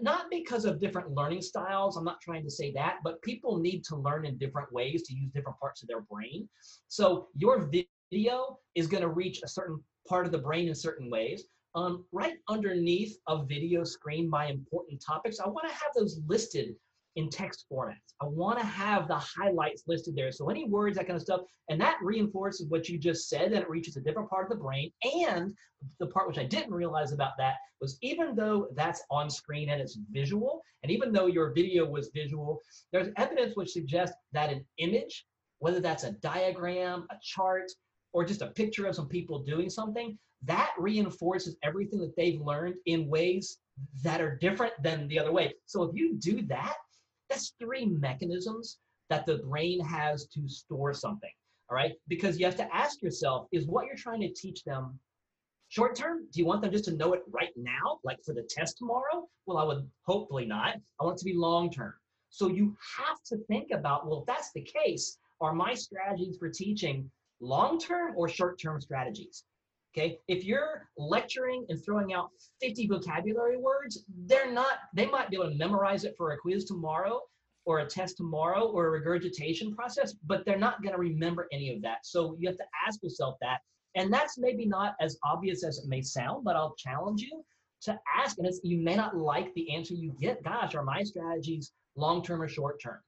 not 0.00 0.26
because 0.30 0.64
of 0.64 0.80
different 0.80 1.14
learning 1.14 1.42
styles. 1.42 1.96
I'm 1.96 2.04
not 2.04 2.20
trying 2.20 2.42
to 2.44 2.50
say 2.50 2.72
that, 2.72 2.98
but 3.04 3.22
people 3.22 3.58
need 3.58 3.84
to 3.84 3.96
learn 3.96 4.26
in 4.26 4.36
different 4.38 4.72
ways 4.72 5.02
to 5.04 5.14
use 5.14 5.30
different 5.32 5.58
parts 5.58 5.82
of 5.82 5.88
their 5.88 6.00
brain. 6.02 6.48
So 6.88 7.28
your 7.36 7.70
video 8.10 8.58
is 8.74 8.86
going 8.86 9.02
to 9.02 9.08
reach 9.08 9.40
a 9.42 9.48
certain 9.48 9.82
part 10.08 10.26
of 10.26 10.32
the 10.32 10.38
brain 10.38 10.68
in 10.68 10.74
certain 10.74 11.10
ways. 11.10 11.44
Um, 11.74 12.04
right 12.10 12.36
underneath 12.48 13.18
a 13.28 13.44
video 13.44 13.84
screen 13.84 14.30
by 14.30 14.46
important 14.46 15.02
topics, 15.06 15.40
I 15.40 15.46
want 15.46 15.68
to 15.68 15.74
have 15.74 15.92
those 15.94 16.20
listed 16.26 16.74
in 17.16 17.30
text 17.30 17.64
formats. 17.72 18.14
I 18.20 18.26
want 18.26 18.58
to 18.58 18.64
have 18.64 19.08
the 19.08 19.18
highlights 19.18 19.84
listed 19.86 20.14
there. 20.14 20.30
So 20.30 20.48
any 20.48 20.68
words, 20.68 20.96
that 20.96 21.06
kind 21.06 21.16
of 21.16 21.22
stuff, 21.22 21.40
and 21.68 21.80
that 21.80 21.98
reinforces 22.02 22.68
what 22.68 22.88
you 22.88 22.98
just 22.98 23.28
said, 23.28 23.52
that 23.52 23.62
it 23.62 23.70
reaches 23.70 23.96
a 23.96 24.00
different 24.00 24.30
part 24.30 24.44
of 24.44 24.50
the 24.50 24.62
brain. 24.62 24.90
And 25.24 25.54
the 25.98 26.06
part 26.06 26.28
which 26.28 26.38
I 26.38 26.44
didn't 26.44 26.72
realize 26.72 27.12
about 27.12 27.32
that 27.38 27.54
was 27.80 27.98
even 28.02 28.34
though 28.34 28.68
that's 28.74 29.02
on 29.10 29.28
screen 29.28 29.70
and 29.70 29.80
it's 29.80 29.98
visual, 30.10 30.62
and 30.82 30.92
even 30.92 31.12
though 31.12 31.26
your 31.26 31.52
video 31.52 31.84
was 31.84 32.10
visual, 32.14 32.60
there's 32.92 33.08
evidence 33.16 33.56
which 33.56 33.72
suggests 33.72 34.16
that 34.32 34.52
an 34.52 34.64
image, 34.78 35.26
whether 35.58 35.80
that's 35.80 36.04
a 36.04 36.12
diagram, 36.12 37.06
a 37.10 37.16
chart, 37.22 37.70
or 38.12 38.24
just 38.24 38.42
a 38.42 38.48
picture 38.48 38.86
of 38.86 38.94
some 38.94 39.08
people 39.08 39.42
doing 39.42 39.68
something, 39.68 40.18
that 40.44 40.70
reinforces 40.78 41.56
everything 41.62 41.98
that 42.00 42.14
they've 42.16 42.40
learned 42.40 42.74
in 42.86 43.08
ways 43.08 43.58
that 44.02 44.20
are 44.20 44.36
different 44.36 44.72
than 44.82 45.08
the 45.08 45.18
other 45.18 45.32
way. 45.32 45.52
So 45.66 45.82
if 45.82 45.94
you 45.94 46.14
do 46.14 46.42
that, 46.42 46.76
that's 47.28 47.54
three 47.58 47.86
mechanisms 47.86 48.78
that 49.10 49.26
the 49.26 49.38
brain 49.38 49.80
has 49.80 50.26
to 50.28 50.48
store 50.48 50.92
something. 50.92 51.30
All 51.68 51.76
right. 51.76 51.92
Because 52.08 52.38
you 52.38 52.46
have 52.46 52.56
to 52.56 52.74
ask 52.74 53.02
yourself 53.02 53.48
is 53.52 53.66
what 53.66 53.86
you're 53.86 53.96
trying 53.96 54.20
to 54.20 54.32
teach 54.32 54.62
them 54.64 54.98
short 55.68 55.96
term? 55.96 56.26
Do 56.32 56.40
you 56.40 56.46
want 56.46 56.62
them 56.62 56.70
just 56.70 56.84
to 56.86 56.96
know 56.96 57.12
it 57.12 57.22
right 57.28 57.52
now, 57.56 57.98
like 58.04 58.18
for 58.24 58.34
the 58.34 58.46
test 58.48 58.78
tomorrow? 58.78 59.28
Well, 59.46 59.58
I 59.58 59.64
would 59.64 59.88
hopefully 60.06 60.46
not. 60.46 60.76
I 61.00 61.04
want 61.04 61.16
it 61.16 61.20
to 61.20 61.24
be 61.24 61.34
long 61.34 61.70
term. 61.70 61.94
So 62.30 62.48
you 62.48 62.76
have 62.96 63.22
to 63.26 63.38
think 63.48 63.70
about 63.72 64.06
well, 64.06 64.20
if 64.20 64.26
that's 64.26 64.52
the 64.52 64.62
case, 64.62 65.18
are 65.40 65.54
my 65.54 65.74
strategies 65.74 66.36
for 66.38 66.48
teaching 66.48 67.10
long 67.40 67.78
term 67.78 68.14
or 68.16 68.28
short 68.28 68.60
term 68.60 68.80
strategies? 68.80 69.44
Okay, 69.96 70.18
if 70.28 70.44
you're 70.44 70.88
lecturing 70.98 71.64
and 71.70 71.82
throwing 71.82 72.12
out 72.12 72.28
50 72.60 72.86
vocabulary 72.86 73.56
words, 73.56 74.04
they're 74.26 74.52
not, 74.52 74.74
they 74.94 75.06
might 75.06 75.30
be 75.30 75.36
able 75.36 75.48
to 75.48 75.56
memorize 75.56 76.04
it 76.04 76.14
for 76.18 76.32
a 76.32 76.36
quiz 76.36 76.66
tomorrow 76.66 77.22
or 77.64 77.78
a 77.78 77.86
test 77.86 78.18
tomorrow 78.18 78.66
or 78.66 78.88
a 78.88 78.90
regurgitation 78.90 79.74
process, 79.74 80.14
but 80.26 80.44
they're 80.44 80.58
not 80.58 80.82
going 80.82 80.92
to 80.92 81.00
remember 81.00 81.48
any 81.50 81.74
of 81.74 81.80
that. 81.80 82.04
So 82.04 82.36
you 82.38 82.46
have 82.46 82.58
to 82.58 82.64
ask 82.86 83.02
yourself 83.02 83.36
that. 83.40 83.60
And 83.94 84.12
that's 84.12 84.36
maybe 84.36 84.66
not 84.66 84.96
as 85.00 85.16
obvious 85.24 85.64
as 85.64 85.78
it 85.78 85.88
may 85.88 86.02
sound, 86.02 86.44
but 86.44 86.56
I'll 86.56 86.74
challenge 86.76 87.22
you 87.22 87.42
to 87.82 87.98
ask. 88.14 88.36
And 88.38 88.48
you 88.62 88.78
may 88.78 88.96
not 88.96 89.16
like 89.16 89.54
the 89.54 89.74
answer 89.74 89.94
you 89.94 90.14
get. 90.20 90.44
Gosh, 90.44 90.74
are 90.74 90.84
my 90.84 91.02
strategies 91.02 91.72
long 91.96 92.22
term 92.22 92.42
or 92.42 92.48
short 92.48 92.82
term? 92.82 92.98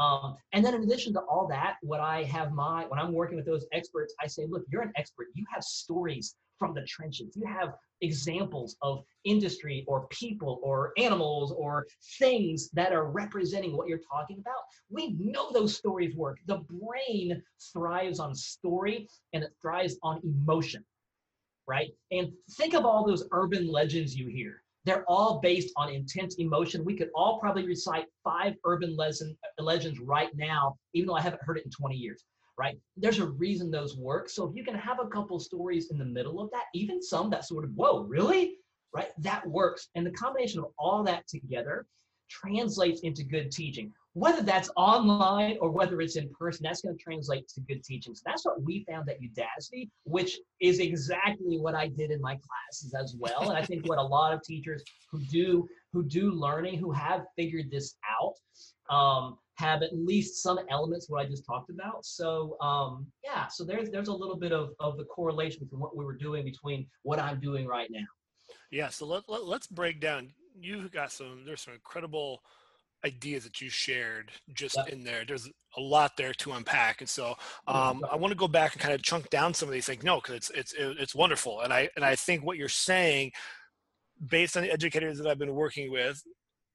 Um, 0.00 0.36
and 0.52 0.64
then 0.64 0.74
in 0.74 0.82
addition 0.82 1.12
to 1.12 1.20
all 1.20 1.46
that, 1.48 1.76
what 1.82 2.00
I 2.00 2.24
have 2.24 2.52
my, 2.52 2.86
when 2.88 2.98
I'm 2.98 3.12
working 3.12 3.36
with 3.36 3.44
those 3.44 3.66
experts, 3.72 4.14
I 4.20 4.26
say, 4.26 4.46
look, 4.48 4.64
you're 4.70 4.80
an 4.80 4.92
expert. 4.96 5.26
You 5.34 5.44
have 5.52 5.62
stories 5.62 6.36
from 6.58 6.74
the 6.74 6.82
trenches. 6.86 7.36
You 7.36 7.46
have 7.46 7.74
examples 8.00 8.76
of 8.80 9.04
industry 9.24 9.84
or 9.86 10.06
people 10.08 10.58
or 10.62 10.92
animals 10.96 11.52
or 11.52 11.86
things 12.18 12.70
that 12.70 12.92
are 12.92 13.10
representing 13.10 13.76
what 13.76 13.88
you're 13.88 14.00
talking 14.10 14.38
about. 14.38 14.62
We 14.88 15.16
know 15.18 15.52
those 15.52 15.76
stories 15.76 16.16
work. 16.16 16.38
The 16.46 16.62
brain 16.70 17.42
thrives 17.72 18.20
on 18.20 18.34
story 18.34 19.06
and 19.34 19.44
it 19.44 19.50
thrives 19.60 19.98
on 20.02 20.20
emotion, 20.24 20.82
right? 21.66 21.90
And 22.10 22.32
think 22.52 22.72
of 22.72 22.86
all 22.86 23.06
those 23.06 23.24
urban 23.32 23.66
legends 23.66 24.16
you 24.16 24.28
hear. 24.28 24.62
They're 24.84 25.04
all 25.08 25.40
based 25.40 25.72
on 25.76 25.90
intense 25.90 26.36
emotion. 26.36 26.84
We 26.84 26.96
could 26.96 27.10
all 27.14 27.38
probably 27.38 27.66
recite 27.66 28.06
five 28.24 28.54
urban 28.64 28.96
legend, 28.96 29.36
uh, 29.44 29.62
legends 29.62 30.00
right 30.00 30.30
now, 30.34 30.76
even 30.94 31.08
though 31.08 31.16
I 31.16 31.20
haven't 31.20 31.42
heard 31.42 31.58
it 31.58 31.64
in 31.64 31.70
20 31.70 31.96
years 31.96 32.24
right? 32.60 32.78
There's 32.94 33.20
a 33.20 33.26
reason 33.26 33.70
those 33.70 33.96
work. 33.96 34.28
So 34.28 34.46
if 34.46 34.54
you 34.54 34.62
can 34.62 34.74
have 34.74 35.00
a 35.00 35.08
couple 35.08 35.40
stories 35.40 35.90
in 35.90 35.96
the 35.96 36.04
middle 36.04 36.42
of 36.42 36.50
that, 36.50 36.64
even 36.74 37.02
some 37.02 37.30
that 37.30 37.46
sort 37.46 37.64
of, 37.64 37.70
whoa, 37.70 38.02
really? 38.02 38.58
Right? 38.92 39.08
That 39.18 39.46
works. 39.46 39.88
And 39.94 40.04
the 40.04 40.10
combination 40.10 40.60
of 40.60 40.66
all 40.78 41.02
that 41.04 41.26
together 41.26 41.86
translates 42.28 43.00
into 43.00 43.24
good 43.24 43.50
teaching. 43.50 43.94
Whether 44.14 44.42
that's 44.42 44.70
online 44.76 45.56
or 45.60 45.70
whether 45.70 46.00
it's 46.00 46.16
in 46.16 46.28
person, 46.30 46.64
that's 46.64 46.82
going 46.82 46.96
to 46.96 47.02
translate 47.02 47.46
to 47.48 47.60
good 47.60 47.84
teaching. 47.84 48.14
So 48.14 48.22
that's 48.26 48.44
what 48.44 48.60
we 48.62 48.84
found 48.90 49.08
at 49.08 49.18
Udacity, 49.20 49.88
which 50.04 50.36
is 50.60 50.80
exactly 50.80 51.58
what 51.58 51.76
I 51.76 51.88
did 51.88 52.10
in 52.10 52.20
my 52.20 52.34
classes 52.34 52.94
as 52.94 53.14
well. 53.18 53.50
And 53.50 53.56
I 53.56 53.62
think 53.64 53.88
what 53.88 53.98
a 53.98 54.02
lot 54.02 54.32
of 54.32 54.42
teachers 54.42 54.82
who 55.10 55.20
do 55.30 55.68
who 55.92 56.04
do 56.04 56.30
learning, 56.30 56.78
who 56.78 56.92
have 56.92 57.24
figured 57.36 57.70
this 57.70 57.96
out, 58.08 58.34
um, 58.94 59.38
have 59.56 59.82
at 59.82 59.96
least 59.96 60.42
some 60.42 60.58
elements 60.70 61.08
what 61.08 61.24
I 61.24 61.28
just 61.28 61.44
talked 61.46 61.70
about. 61.70 62.04
So 62.04 62.56
um, 62.60 63.06
yeah, 63.24 63.46
so 63.46 63.64
there's 63.64 63.90
there's 63.90 64.08
a 64.08 64.14
little 64.14 64.36
bit 64.36 64.52
of, 64.52 64.70
of 64.80 64.96
the 64.96 65.04
correlation 65.04 65.60
between 65.62 65.80
what 65.80 65.96
we 65.96 66.04
were 66.04 66.16
doing 66.16 66.44
between 66.44 66.86
what 67.02 67.20
I'm 67.20 67.38
doing 67.40 67.66
right 67.66 67.88
now. 67.90 68.06
Yeah, 68.70 68.88
so 68.88 69.06
let, 69.06 69.28
let, 69.28 69.44
let's 69.44 69.66
break 69.66 70.00
down. 70.00 70.32
You've 70.60 70.90
got 70.90 71.12
some 71.12 71.44
there's 71.44 71.60
some 71.60 71.74
incredible 71.74 72.42
ideas 73.04 73.44
that 73.44 73.60
you 73.60 73.70
shared 73.70 74.30
just 74.54 74.76
yep. 74.76 74.88
in 74.88 75.04
there. 75.04 75.24
There's 75.26 75.48
a 75.76 75.80
lot 75.80 76.16
there 76.16 76.32
to 76.34 76.52
unpack, 76.52 77.00
and 77.00 77.08
so 77.08 77.34
um, 77.66 78.04
I 78.10 78.16
want 78.16 78.32
to 78.32 78.38
go 78.38 78.48
back 78.48 78.72
and 78.72 78.80
kind 78.82 78.94
of 78.94 79.02
chunk 79.02 79.30
down 79.30 79.54
some 79.54 79.68
of 79.68 79.72
these 79.72 79.86
things. 79.86 80.04
No, 80.04 80.16
because 80.16 80.34
it's 80.34 80.50
it's 80.50 80.74
it's 80.78 81.14
wonderful, 81.14 81.60
and 81.60 81.72
I 81.72 81.88
and 81.96 82.04
I 82.04 82.16
think 82.16 82.44
what 82.44 82.56
you're 82.56 82.68
saying, 82.68 83.32
based 84.30 84.56
on 84.56 84.62
the 84.62 84.72
educators 84.72 85.18
that 85.18 85.26
I've 85.26 85.38
been 85.38 85.54
working 85.54 85.90
with, 85.90 86.20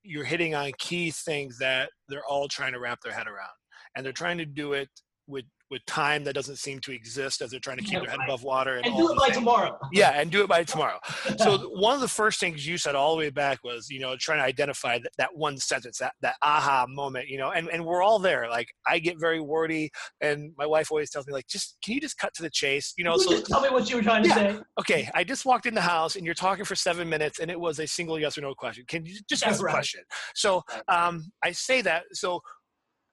you're 0.04 0.24
hitting 0.24 0.56
on 0.56 0.72
key 0.78 1.12
things 1.12 1.58
that 1.60 1.90
they're 2.08 2.26
all 2.26 2.48
trying 2.48 2.74
to 2.74 2.80
wrap 2.80 3.00
their 3.02 3.14
head 3.14 3.28
around 3.28 3.50
and 3.96 4.06
they're 4.06 4.14
trying 4.14 4.38
to 4.38 4.46
do 4.46 4.74
it 4.74 4.90
with 5.28 5.46
with 5.72 5.86
time 5.86 6.24
that 6.24 6.34
doesn't 6.34 6.58
seem 6.58 6.80
to 6.80 6.92
exist 6.92 7.42
as 7.42 7.52
they're 7.52 7.60
trying 7.60 7.78
to 7.78 7.84
keep 7.84 8.00
their 8.00 8.10
head 8.10 8.20
above 8.24 8.44
water 8.44 8.76
and, 8.78 8.86
and 8.86 8.96
do 8.96 9.12
it 9.12 9.18
by 9.18 9.26
things. 9.26 9.38
tomorrow. 9.38 9.78
Yeah 9.92 10.12
and 10.12 10.32
do 10.32 10.42
it 10.42 10.48
by 10.48 10.64
tomorrow. 10.64 11.00
So 11.40 11.58
one 11.70 11.94
of 11.96 12.02
the 12.02 12.08
first 12.08 12.40
things 12.40 12.66
you 12.66 12.78
said 12.78 12.96
all 12.96 13.12
the 13.14 13.20
way 13.20 13.30
back 13.30 13.64
was 13.64 13.90
you 13.90 14.00
know 14.00 14.16
trying 14.18 14.40
to 14.40 14.46
identify 14.46 15.00
that, 15.00 15.12
that 15.18 15.36
one 15.36 15.58
sentence 15.58 15.98
that, 15.98 16.14
that 16.22 16.36
aha 16.42 16.86
moment 16.88 17.28
you 17.28 17.38
know 17.38 17.52
and, 17.52 17.68
and 17.70 17.84
we're 17.86 18.04
all 18.04 18.20
there. 18.20 18.48
Like 18.50 18.68
i 18.88 19.00
get 19.00 19.20
very 19.20 19.40
wordy 19.40 19.90
and 20.22 20.52
my 20.58 20.66
wife 20.66 20.92
always 20.92 21.10
tells 21.10 21.28
me 21.28 21.34
like 21.34 21.48
just 21.48 21.78
can 21.84 21.94
you 21.94 22.02
just 22.02 22.18
cut 22.18 22.34
to 22.36 22.44
the 22.44 22.50
chase? 22.50 22.94
You 22.98 23.04
know 23.04 23.18
so 23.18 23.32
just 23.32 23.48
tell 23.48 23.62
me 23.62 23.70
what 23.70 23.90
you 23.90 23.98
were 23.98 24.04
trying 24.04 24.24
to 24.24 24.30
say. 24.30 24.58
Okay 24.80 25.10
i 25.14 25.24
just 25.24 25.46
walked 25.46 25.66
in 25.66 25.74
the 25.74 25.82
house 25.82 26.16
and 26.16 26.26
you're 26.26 26.36
talking 26.36 26.66
for 26.66 26.76
seven 26.76 27.10
minutes 27.10 27.40
and 27.40 27.50
it 27.50 27.60
was 27.60 27.80
a 27.80 27.88
single 27.88 28.20
yes 28.20 28.38
or 28.38 28.42
no 28.42 28.54
question. 28.54 28.86
Can 28.88 29.06
you 29.06 29.16
just 29.28 29.46
ask 29.46 29.62
right. 29.62 29.72
a 29.72 29.74
question? 29.74 30.02
So 30.36 30.62
um, 30.88 31.32
i 31.44 31.52
say 31.52 31.82
that 31.82 32.04
so 32.14 32.42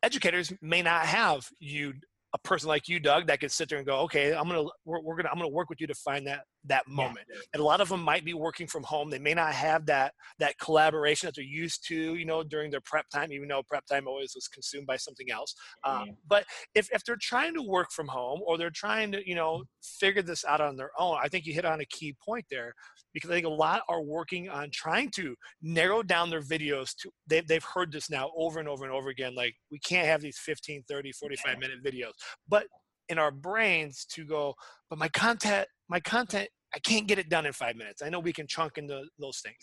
educators 0.03 0.53
may 0.61 0.83
not 0.83 1.07
have 1.07 1.49
you 1.59 1.93
a 2.35 2.39
person 2.39 2.69
like 2.69 2.89
you, 2.89 2.99
Doug, 2.99 3.27
that 3.27 3.41
could 3.41 3.53
sit 3.53 3.69
there 3.69 3.79
and 3.79 3.87
go, 3.87 3.99
okay, 4.01 4.35
I'm 4.35 4.49
gonna 4.49 4.65
we're, 4.85 5.01
we're 5.01 5.17
gonna 5.17 5.29
I'm 5.31 5.39
gonna 5.39 5.49
work 5.49 5.69
with 5.69 5.81
you 5.81 5.87
to 5.87 5.95
find 5.95 6.27
that 6.27 6.45
that 6.65 6.87
moment. 6.89 7.27
Yeah. 7.29 7.41
And 7.55 7.61
a 7.61 7.65
lot 7.65 7.81
of 7.81 7.89
them 7.89 8.03
might 8.03 8.25
be 8.25 8.35
working 8.35 8.67
from 8.67 8.83
home. 8.85 9.11
They 9.11 9.19
may 9.19 9.35
not 9.35 9.53
have 9.53 9.87
that 9.87 10.15
that 10.39 10.59
collaboration 10.59 11.27
that 11.27 11.35
they're 11.35 11.45
used 11.45 11.87
to, 11.89 12.15
you 12.15 12.25
know, 12.25 12.43
during 12.43 12.71
their 12.71 12.81
prep 12.81 13.07
time, 13.11 13.33
even 13.33 13.49
though 13.49 13.63
prep 13.63 13.85
time 13.87 14.09
always 14.09 14.33
was 14.35 14.49
consumed 14.49 14.87
by 14.87 14.97
something 14.97 15.31
else. 15.31 15.55
Um, 15.85 16.11
but 16.27 16.45
if, 16.75 16.89
if 16.93 17.05
they're 17.05 17.17
trying 17.21 17.55
to 17.55 17.63
work 17.63 17.91
from 17.91 18.09
home 18.09 18.41
or 18.47 18.57
they're 18.57 18.71
trying 18.71 19.13
to, 19.13 19.29
you 19.29 19.35
know, 19.35 19.65
figure 19.83 20.23
this 20.23 20.45
out 20.45 20.61
on 20.61 20.77
their 20.77 20.91
own, 20.99 21.19
I 21.23 21.29
think 21.29 21.45
you 21.45 21.53
hit 21.53 21.65
on 21.65 21.81
a 21.81 21.87
key 21.87 22.17
point 22.25 22.47
there 22.51 22.75
because 23.13 23.31
I 23.31 23.35
think 23.35 23.47
a 23.47 23.51
lot 23.51 23.83
are 23.89 24.03
working 24.03 24.49
on 24.49 24.71
trying 24.73 25.11
to 25.13 25.35
narrow 25.63 26.03
down 26.03 26.31
their 26.31 26.43
videos 26.43 26.95
to 26.97 27.11
they, 27.27 27.41
they've 27.41 27.65
heard 27.65 27.93
this 27.93 28.11
now 28.11 28.31
over 28.37 28.59
and 28.59 28.69
over 28.69 28.85
and 28.85 28.93
over 28.93 29.09
again. 29.09 29.35
Like 29.35 29.55
we 29.71 29.79
can't 29.79 30.07
have 30.07 30.21
these 30.21 30.39
15, 30.39 30.85
30, 30.89 31.13
45 31.13 31.59
minute 31.59 31.85
videos, 31.85 32.13
but 32.49 32.67
in 33.09 33.19
our 33.19 33.31
brains 33.31 34.07
to 34.13 34.25
go, 34.25 34.55
but 34.89 34.99
my 34.99 35.09
content, 35.09 35.69
my 35.89 36.01
content, 36.01 36.49
I 36.75 36.79
can't 36.79 37.07
get 37.07 37.19
it 37.19 37.29
done 37.29 37.47
in 37.47 37.53
five 37.53 37.77
minutes. 37.77 38.03
I 38.03 38.09
know 38.09 38.21
we 38.21 38.33
can 38.33 38.47
chunk 38.47 38.79
into 38.79 39.03
those 39.19 39.41
things. 39.41 39.57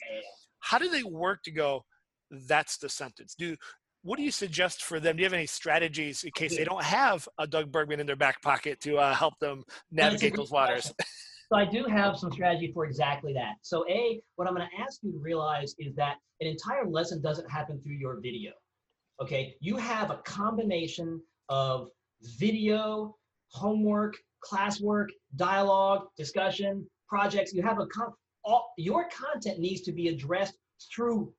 How 0.59 0.77
do 0.77 0.89
they 0.89 1.03
work 1.03 1.41
to 1.43 1.51
go, 1.51 1.83
that's 2.47 2.77
the 2.77 2.89
sentence? 2.89 3.35
Do 3.37 3.55
what 4.01 4.17
do 4.17 4.23
you 4.23 4.31
suggest 4.31 4.83
for 4.83 4.99
them? 4.99 5.17
Do 5.17 5.21
you 5.21 5.25
have 5.25 5.33
any 5.33 5.45
strategies 5.45 6.23
in 6.23 6.31
case 6.31 6.55
they 6.55 6.63
don't 6.63 6.83
have 6.83 7.27
a 7.37 7.45
Doug 7.45 7.71
Bergman 7.71 7.99
in 7.99 8.07
their 8.07 8.15
back 8.15 8.41
pocket 8.41 8.79
to 8.81 8.97
uh, 8.97 9.13
help 9.13 9.33
them 9.39 9.63
navigate 9.91 10.35
those 10.35 10.51
waters? 10.51 10.93
So 11.51 11.57
I 11.57 11.65
do 11.65 11.83
have 11.85 12.15
some 12.15 12.31
strategy 12.31 12.71
for 12.71 12.85
exactly 12.85 13.33
that. 13.33 13.55
So 13.63 13.83
A, 13.89 14.21
what 14.35 14.47
I'm 14.47 14.53
going 14.53 14.67
to 14.69 14.81
ask 14.81 14.99
you 15.01 15.11
to 15.11 15.17
realize 15.17 15.73
is 15.79 15.95
that 15.95 16.17
an 16.41 16.47
entire 16.47 16.85
lesson 16.85 17.21
doesn't 17.21 17.49
happen 17.49 17.81
through 17.81 17.95
your 17.95 18.19
video. 18.21 18.51
Okay, 19.19 19.55
you 19.59 19.75
have 19.77 20.11
a 20.11 20.17
combination 20.17 21.19
of 21.49 21.89
video, 22.37 23.15
homework, 23.51 24.15
classwork, 24.47 25.07
dialogue, 25.35 26.05
discussion, 26.15 26.85
projects. 27.07 27.51
You 27.51 27.63
have 27.63 27.79
a 27.79 27.87
con 27.87 28.13
all, 28.45 28.71
your 28.77 29.09
content 29.09 29.59
needs 29.59 29.81
to 29.81 29.91
be 29.91 30.09
addressed 30.09 30.53
through 30.93 31.33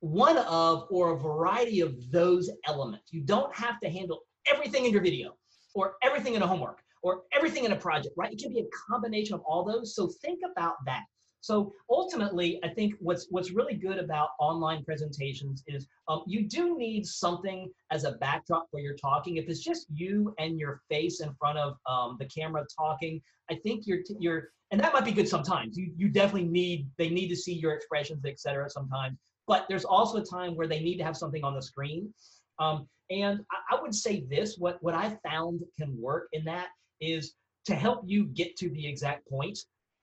one 0.00 0.38
of 0.38 0.86
or 0.90 1.12
a 1.12 1.16
variety 1.16 1.80
of 1.80 1.94
those 2.10 2.50
elements. 2.66 3.12
You 3.12 3.20
don't 3.20 3.54
have 3.54 3.78
to 3.80 3.88
handle 3.88 4.20
everything 4.52 4.86
in 4.86 4.92
your 4.92 5.02
video 5.02 5.36
or 5.74 5.94
everything 6.02 6.34
in 6.34 6.42
a 6.42 6.46
homework 6.46 6.79
or 7.02 7.22
everything 7.32 7.64
in 7.64 7.72
a 7.72 7.76
project, 7.76 8.14
right? 8.16 8.32
It 8.32 8.38
can 8.38 8.52
be 8.52 8.60
a 8.60 8.66
combination 8.90 9.34
of 9.34 9.40
all 9.42 9.64
those. 9.64 9.94
So 9.94 10.08
think 10.22 10.40
about 10.50 10.76
that. 10.86 11.04
So 11.42 11.72
ultimately, 11.88 12.60
I 12.62 12.68
think 12.68 12.94
what's 13.00 13.26
what's 13.30 13.50
really 13.50 13.74
good 13.74 13.98
about 13.98 14.30
online 14.38 14.84
presentations 14.84 15.64
is 15.66 15.86
um, 16.08 16.22
you 16.26 16.46
do 16.46 16.76
need 16.76 17.06
something 17.06 17.70
as 17.90 18.04
a 18.04 18.12
backdrop 18.12 18.66
where 18.70 18.82
you're 18.82 18.96
talking. 18.96 19.36
If 19.36 19.48
it's 19.48 19.60
just 19.60 19.86
you 19.90 20.34
and 20.38 20.58
your 20.58 20.82
face 20.90 21.20
in 21.20 21.32
front 21.34 21.58
of 21.58 21.76
um, 21.88 22.16
the 22.18 22.26
camera 22.26 22.66
talking, 22.76 23.22
I 23.50 23.54
think 23.54 23.86
you're 23.86 24.00
you're 24.18 24.50
and 24.70 24.80
that 24.80 24.92
might 24.92 25.04
be 25.04 25.12
good 25.12 25.28
sometimes. 25.28 25.78
You 25.78 25.92
you 25.96 26.08
definitely 26.08 26.48
need 26.48 26.88
they 26.98 27.08
need 27.08 27.28
to 27.28 27.36
see 27.36 27.54
your 27.54 27.72
expressions, 27.72 28.24
etc. 28.26 28.68
Sometimes, 28.68 29.16
but 29.46 29.64
there's 29.68 29.86
also 29.86 30.18
a 30.18 30.24
time 30.24 30.56
where 30.56 30.68
they 30.68 30.80
need 30.80 30.98
to 30.98 31.04
have 31.04 31.16
something 31.16 31.42
on 31.42 31.54
the 31.54 31.62
screen. 31.62 32.12
Um, 32.58 32.86
and 33.08 33.40
I, 33.50 33.76
I 33.76 33.82
would 33.82 33.94
say 33.94 34.26
this: 34.28 34.58
what 34.58 34.76
what 34.82 34.94
I 34.94 35.18
found 35.26 35.62
can 35.78 35.98
work 35.98 36.28
in 36.32 36.44
that 36.44 36.68
is 37.00 37.34
to 37.66 37.74
help 37.74 38.02
you 38.04 38.26
get 38.26 38.56
to 38.56 38.70
the 38.70 38.86
exact 38.86 39.28
point. 39.28 39.58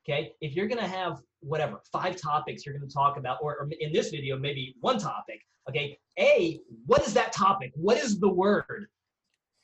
Okay, 0.08 0.32
if 0.42 0.56
you're 0.56 0.68
gonna 0.68 0.88
have 0.88 1.22
whatever 1.42 1.82
five 1.92 2.20
topics 2.20 2.66
you're 2.66 2.78
gonna 2.78 2.90
talk 2.90 3.18
about, 3.18 3.40
or, 3.42 3.58
or 3.58 3.70
in 3.80 3.92
this 3.92 4.10
video 4.10 4.38
maybe 4.38 4.76
one 4.82 4.98
topic. 4.98 5.42
Okay, 5.70 5.98
a 6.18 6.60
what 6.86 7.06
is 7.06 7.14
that 7.14 7.34
topic? 7.34 7.72
What 7.76 7.98
is 7.98 8.20
the 8.20 8.30
word? 8.30 8.88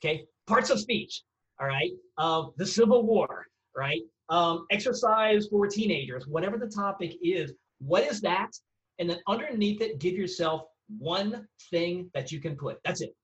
Okay, 0.03 0.25
parts 0.47 0.69
of 0.69 0.79
speech. 0.79 1.21
All 1.59 1.67
right, 1.67 1.91
uh, 2.17 2.47
the 2.57 2.65
Civil 2.65 3.03
War. 3.03 3.47
Right, 3.75 4.01
um, 4.29 4.65
exercise 4.69 5.47
for 5.47 5.67
teenagers. 5.67 6.27
Whatever 6.27 6.57
the 6.57 6.67
topic 6.67 7.15
is, 7.23 7.53
what 7.79 8.03
is 8.03 8.21
that? 8.21 8.51
And 8.99 9.09
then 9.09 9.19
underneath 9.27 9.81
it, 9.81 9.99
give 9.99 10.13
yourself 10.13 10.63
one 10.99 11.47
thing 11.71 12.09
that 12.13 12.31
you 12.31 12.39
can 12.39 12.55
put. 12.55 12.77
That's 12.83 13.01
it. 13.01 13.15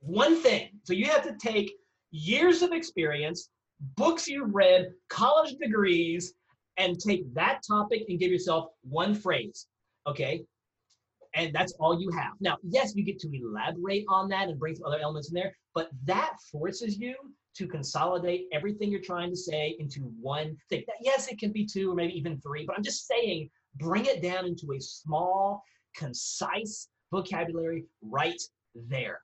One 0.00 0.36
thing. 0.36 0.70
So 0.84 0.92
you 0.92 1.06
have 1.06 1.22
to 1.24 1.34
take 1.38 1.74
years 2.10 2.62
of 2.62 2.72
experience, 2.72 3.50
books 3.96 4.26
you've 4.26 4.54
read, 4.54 4.90
college 5.08 5.54
degrees, 5.60 6.34
and 6.78 6.98
take 6.98 7.32
that 7.34 7.60
topic 7.66 8.04
and 8.08 8.18
give 8.18 8.30
yourself 8.30 8.68
one 8.82 9.14
phrase. 9.14 9.66
Okay. 10.06 10.44
And 11.34 11.52
that's 11.54 11.72
all 11.78 12.00
you 12.00 12.10
have. 12.12 12.32
Now, 12.40 12.56
yes, 12.62 12.94
you 12.94 13.04
get 13.04 13.18
to 13.20 13.30
elaborate 13.32 14.04
on 14.08 14.28
that 14.30 14.48
and 14.48 14.58
bring 14.58 14.74
some 14.74 14.86
other 14.86 15.00
elements 15.00 15.28
in 15.28 15.34
there, 15.34 15.52
but 15.74 15.90
that 16.04 16.34
forces 16.50 16.98
you 16.98 17.14
to 17.56 17.66
consolidate 17.66 18.46
everything 18.52 18.90
you're 18.90 19.00
trying 19.00 19.30
to 19.30 19.36
say 19.36 19.76
into 19.78 20.12
one 20.20 20.56
thing. 20.70 20.84
Yes, 21.00 21.28
it 21.28 21.38
can 21.38 21.52
be 21.52 21.66
two 21.66 21.92
or 21.92 21.94
maybe 21.94 22.16
even 22.16 22.40
three, 22.40 22.64
but 22.66 22.76
I'm 22.76 22.82
just 22.82 23.06
saying 23.06 23.50
bring 23.76 24.06
it 24.06 24.22
down 24.22 24.46
into 24.46 24.72
a 24.72 24.80
small, 24.80 25.62
concise 25.94 26.88
vocabulary 27.12 27.84
right 28.02 28.40
there. 28.74 29.20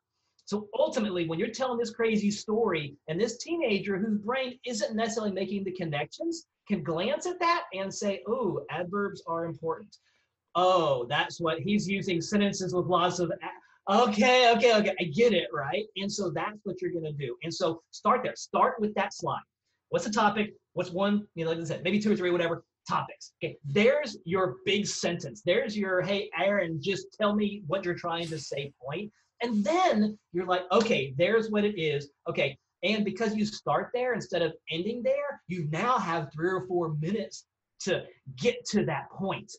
So 0.53 0.69
ultimately, 0.79 1.27
when 1.27 1.39
you're 1.39 1.49
telling 1.49 1.79
this 1.79 1.89
crazy 1.89 2.31
story, 2.31 2.95
and 3.09 3.19
this 3.19 3.39
teenager 3.39 3.97
whose 3.97 4.19
brain 4.19 4.59
isn't 4.67 4.95
necessarily 4.95 5.33
making 5.33 5.65
the 5.65 5.73
connections 5.73 6.47
can 6.69 6.83
glance 6.83 7.25
at 7.25 7.41
that 7.41 7.63
and 7.73 7.93
say, 7.93 8.23
oh, 8.29 8.61
adverbs 8.71 9.23
are 9.27 9.47
important. 9.47 9.97
Oh, 10.55 11.07
that's 11.09 11.41
what 11.41 11.61
he's 11.61 11.89
using 11.89 12.21
sentences 12.21 12.75
with 12.75 12.85
lots 12.85 13.19
of. 13.19 13.33
Okay, 13.89 14.53
okay, 14.55 14.75
okay. 14.75 14.95
I 15.01 15.05
get 15.05 15.33
it, 15.33 15.49
right? 15.55 15.87
And 15.97 16.13
so 16.13 16.29
that's 16.29 16.59
what 16.65 16.83
you're 16.83 16.93
going 16.93 17.07
to 17.07 17.13
do. 17.13 17.35
And 17.43 17.55
so 17.55 17.81
start 17.91 18.21
there. 18.23 18.37
Start 18.37 18.75
with 18.79 18.95
that 18.97 19.15
slide. 19.15 19.41
What's 19.89 20.05
the 20.05 20.13
topic? 20.13 20.53
what's 20.75 20.91
one, 20.91 21.27
you 21.35 21.47
know, 21.47 21.53
like 21.53 21.61
I 21.61 21.65
said, 21.65 21.83
maybe 21.83 21.99
two 21.99 22.13
or 22.13 22.17
three, 22.17 22.31
whatever 22.31 22.63
topics. 22.87 23.33
Okay, 23.43 23.57
there's 23.65 24.19
your 24.27 24.57
big 24.67 24.87
sentence. 24.87 25.41
There's 25.47 25.77
your, 25.77 26.03
hey, 26.03 26.29
Aaron, 26.39 26.79
just 26.83 27.07
tell 27.19 27.35
me 27.35 27.63
what 27.67 27.87
you're 27.87 27.95
trying 27.95 28.29
to 28.29 28.39
say 28.39 28.75
point. 28.85 29.11
And 29.43 29.65
then 29.65 30.19
you're 30.33 30.47
like, 30.47 30.63
okay, 30.71 31.15
there's 31.17 31.51
what 31.51 31.65
it 31.65 31.81
is. 31.81 32.11
Okay, 32.29 32.57
and 32.83 33.05
because 33.05 33.35
you 33.35 33.45
start 33.45 33.91
there 33.95 34.15
instead 34.15 34.43
of 34.43 34.53
ending 34.71 35.03
there, 35.03 35.43
you 35.49 35.69
now 35.71 35.99
have 35.99 36.33
three 36.33 36.51
or 36.51 36.67
four 36.67 36.95
minutes 36.95 37.47
to 37.81 38.05
get 38.37 38.65
to 38.67 38.85
that 38.87 39.11
point. 39.11 39.53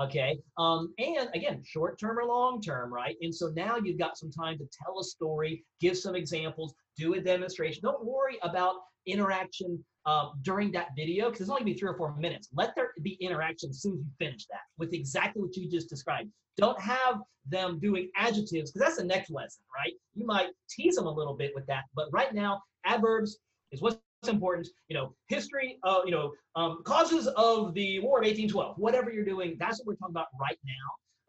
Okay. 0.00 0.38
Um, 0.56 0.94
and 0.98 1.28
again, 1.34 1.62
short 1.64 1.98
term 1.98 2.18
or 2.18 2.24
long 2.24 2.62
term, 2.62 2.92
right? 2.92 3.16
And 3.20 3.34
so 3.34 3.48
now 3.48 3.76
you've 3.76 3.98
got 3.98 4.16
some 4.16 4.30
time 4.30 4.56
to 4.58 4.64
tell 4.82 4.98
a 4.98 5.04
story, 5.04 5.64
give 5.78 5.98
some 5.98 6.16
examples, 6.16 6.74
do 6.96 7.14
a 7.14 7.20
demonstration. 7.20 7.82
Don't 7.82 8.04
worry 8.04 8.38
about 8.42 8.76
interaction 9.06 9.82
uh, 10.06 10.30
during 10.42 10.72
that 10.72 10.88
video 10.96 11.26
because 11.26 11.42
it's 11.42 11.50
only 11.50 11.60
gonna 11.60 11.72
be 11.72 11.78
three 11.78 11.88
or 11.88 11.96
four 11.96 12.16
minutes. 12.16 12.48
Let 12.54 12.74
there 12.74 12.92
be 13.02 13.12
interaction 13.20 13.70
as 13.70 13.82
soon 13.82 13.94
as 13.94 13.98
you 14.00 14.06
finish 14.18 14.46
that 14.46 14.60
with 14.78 14.92
exactly 14.92 15.42
what 15.42 15.56
you 15.56 15.68
just 15.68 15.88
described. 15.88 16.30
Don't 16.56 16.80
have 16.80 17.20
them 17.46 17.78
doing 17.78 18.10
adjectives 18.16 18.70
because 18.70 18.86
that's 18.86 18.96
the 18.96 19.04
next 19.04 19.30
lesson, 19.30 19.62
right? 19.74 19.92
You 20.14 20.26
might 20.26 20.48
tease 20.68 20.96
them 20.96 21.06
a 21.06 21.12
little 21.12 21.34
bit 21.34 21.52
with 21.54 21.66
that, 21.66 21.84
but 21.94 22.08
right 22.12 22.34
now, 22.34 22.62
adverbs 22.84 23.38
is 23.72 23.80
what's 23.80 23.98
important. 24.26 24.68
You 24.88 24.96
know, 24.96 25.14
history, 25.28 25.78
uh, 25.82 26.00
you 26.04 26.10
know, 26.10 26.32
um, 26.56 26.82
causes 26.84 27.26
of 27.28 27.74
the 27.74 28.00
War 28.00 28.18
of 28.18 28.24
1812. 28.24 28.76
Whatever 28.78 29.10
you're 29.10 29.24
doing, 29.24 29.56
that's 29.58 29.78
what 29.78 29.86
we're 29.86 29.94
talking 29.96 30.12
about 30.12 30.26
right 30.40 30.58
now. 30.64 30.72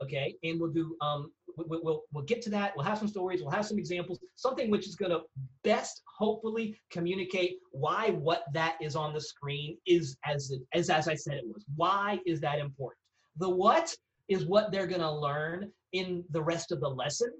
Okay, 0.03 0.35
and 0.43 0.59
we'll 0.59 0.71
do 0.71 0.95
um, 1.01 1.31
we'll, 1.55 1.81
we'll, 1.83 2.03
we'll 2.11 2.23
get 2.25 2.41
to 2.43 2.49
that. 2.49 2.73
We'll 2.75 2.85
have 2.85 2.97
some 2.97 3.07
stories. 3.07 3.41
We'll 3.41 3.51
have 3.51 3.65
some 3.65 3.77
examples. 3.77 4.19
Something 4.35 4.71
which 4.71 4.87
is 4.87 4.95
going 4.95 5.11
to 5.11 5.21
best, 5.63 6.01
hopefully, 6.17 6.79
communicate 6.91 7.57
why 7.71 8.09
what 8.09 8.43
that 8.53 8.77
is 8.81 8.95
on 8.95 9.13
the 9.13 9.21
screen 9.21 9.77
is 9.85 10.17
as 10.25 10.51
as 10.73 10.89
as 10.89 11.07
I 11.07 11.15
said 11.15 11.35
it 11.35 11.45
was. 11.45 11.65
Why 11.75 12.19
is 12.25 12.39
that 12.41 12.59
important? 12.59 12.99
The 13.37 13.49
what 13.49 13.95
is 14.27 14.45
what 14.45 14.71
they're 14.71 14.87
going 14.87 15.01
to 15.01 15.11
learn 15.11 15.71
in 15.93 16.23
the 16.31 16.41
rest 16.41 16.71
of 16.71 16.79
the 16.79 16.87
lesson. 16.87 17.31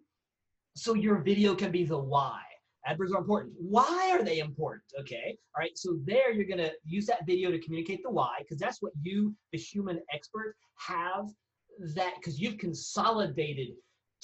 So 0.76 0.94
your 0.94 1.20
video 1.22 1.56
can 1.56 1.72
be 1.72 1.84
the 1.84 1.98
why. 1.98 2.40
Adverbs 2.86 3.14
are 3.14 3.20
important. 3.20 3.54
Why 3.60 4.10
are 4.12 4.24
they 4.24 4.40
important? 4.40 4.84
Okay. 5.00 5.38
All 5.56 5.60
right. 5.60 5.78
So 5.78 6.00
there 6.04 6.32
you're 6.32 6.48
going 6.48 6.58
to 6.58 6.72
use 6.84 7.06
that 7.06 7.26
video 7.28 7.52
to 7.52 7.60
communicate 7.60 8.02
the 8.04 8.10
why 8.10 8.38
because 8.40 8.58
that's 8.58 8.82
what 8.82 8.92
you, 9.02 9.36
the 9.52 9.60
human 9.60 10.00
expert, 10.14 10.56
have 10.78 11.28
that 11.96 12.14
because 12.18 12.40
you've 12.40 12.58
consolidated 12.58 13.70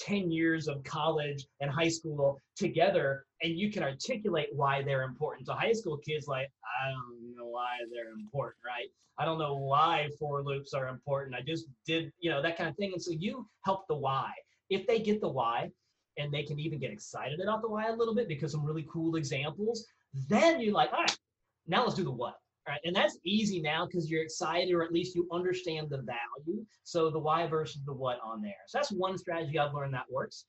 10 0.00 0.30
years 0.30 0.68
of 0.68 0.82
college 0.84 1.46
and 1.60 1.70
high 1.70 1.88
school 1.88 2.40
together 2.56 3.24
and 3.42 3.58
you 3.58 3.70
can 3.70 3.82
articulate 3.82 4.48
why 4.52 4.82
they're 4.82 5.02
important 5.02 5.46
to 5.46 5.52
high 5.52 5.72
school 5.72 5.96
kids 5.98 6.28
like 6.28 6.48
i 6.86 6.90
don't 6.90 7.36
know 7.36 7.46
why 7.46 7.78
they're 7.92 8.12
important 8.12 8.56
right? 8.64 8.88
I 9.18 9.24
don't 9.24 9.38
know 9.38 9.56
why 9.56 10.08
for 10.18 10.42
loops 10.44 10.74
are 10.74 10.88
important. 10.88 11.34
I 11.34 11.40
just 11.42 11.66
did 11.86 12.12
you 12.20 12.30
know 12.30 12.40
that 12.40 12.56
kind 12.56 12.70
of 12.70 12.76
thing 12.76 12.92
and 12.92 13.02
so 13.02 13.10
you 13.10 13.48
help 13.64 13.86
the 13.88 13.96
why. 13.96 14.30
If 14.70 14.86
they 14.86 15.00
get 15.00 15.20
the 15.20 15.28
why 15.28 15.70
and 16.18 16.32
they 16.32 16.42
can 16.42 16.58
even 16.60 16.78
get 16.78 16.92
excited 16.92 17.40
about 17.40 17.62
the 17.62 17.68
why 17.68 17.86
a 17.88 17.92
little 17.92 18.14
bit 18.14 18.28
because 18.28 18.52
some 18.52 18.64
really 18.64 18.86
cool 18.90 19.16
examples 19.16 19.86
then 20.28 20.60
you're 20.60 20.72
like 20.72 20.92
all 20.92 21.00
right 21.00 21.18
now 21.66 21.84
let's 21.84 21.94
do 21.94 22.04
the 22.04 22.10
what 22.10 22.36
Right? 22.68 22.80
And 22.84 22.94
that's 22.94 23.16
easy 23.24 23.62
now 23.62 23.86
because 23.86 24.10
you're 24.10 24.22
excited 24.22 24.74
or 24.74 24.82
at 24.82 24.92
least 24.92 25.14
you 25.14 25.26
understand 25.32 25.88
the 25.88 26.02
value. 26.02 26.64
So 26.84 27.10
the 27.10 27.18
why 27.18 27.46
versus 27.46 27.80
the 27.86 27.94
what 27.94 28.18
on 28.22 28.42
there. 28.42 28.52
So 28.66 28.76
that's 28.76 28.92
one 28.92 29.16
strategy 29.16 29.58
I've 29.58 29.72
learned 29.72 29.94
that 29.94 30.04
works. 30.10 30.44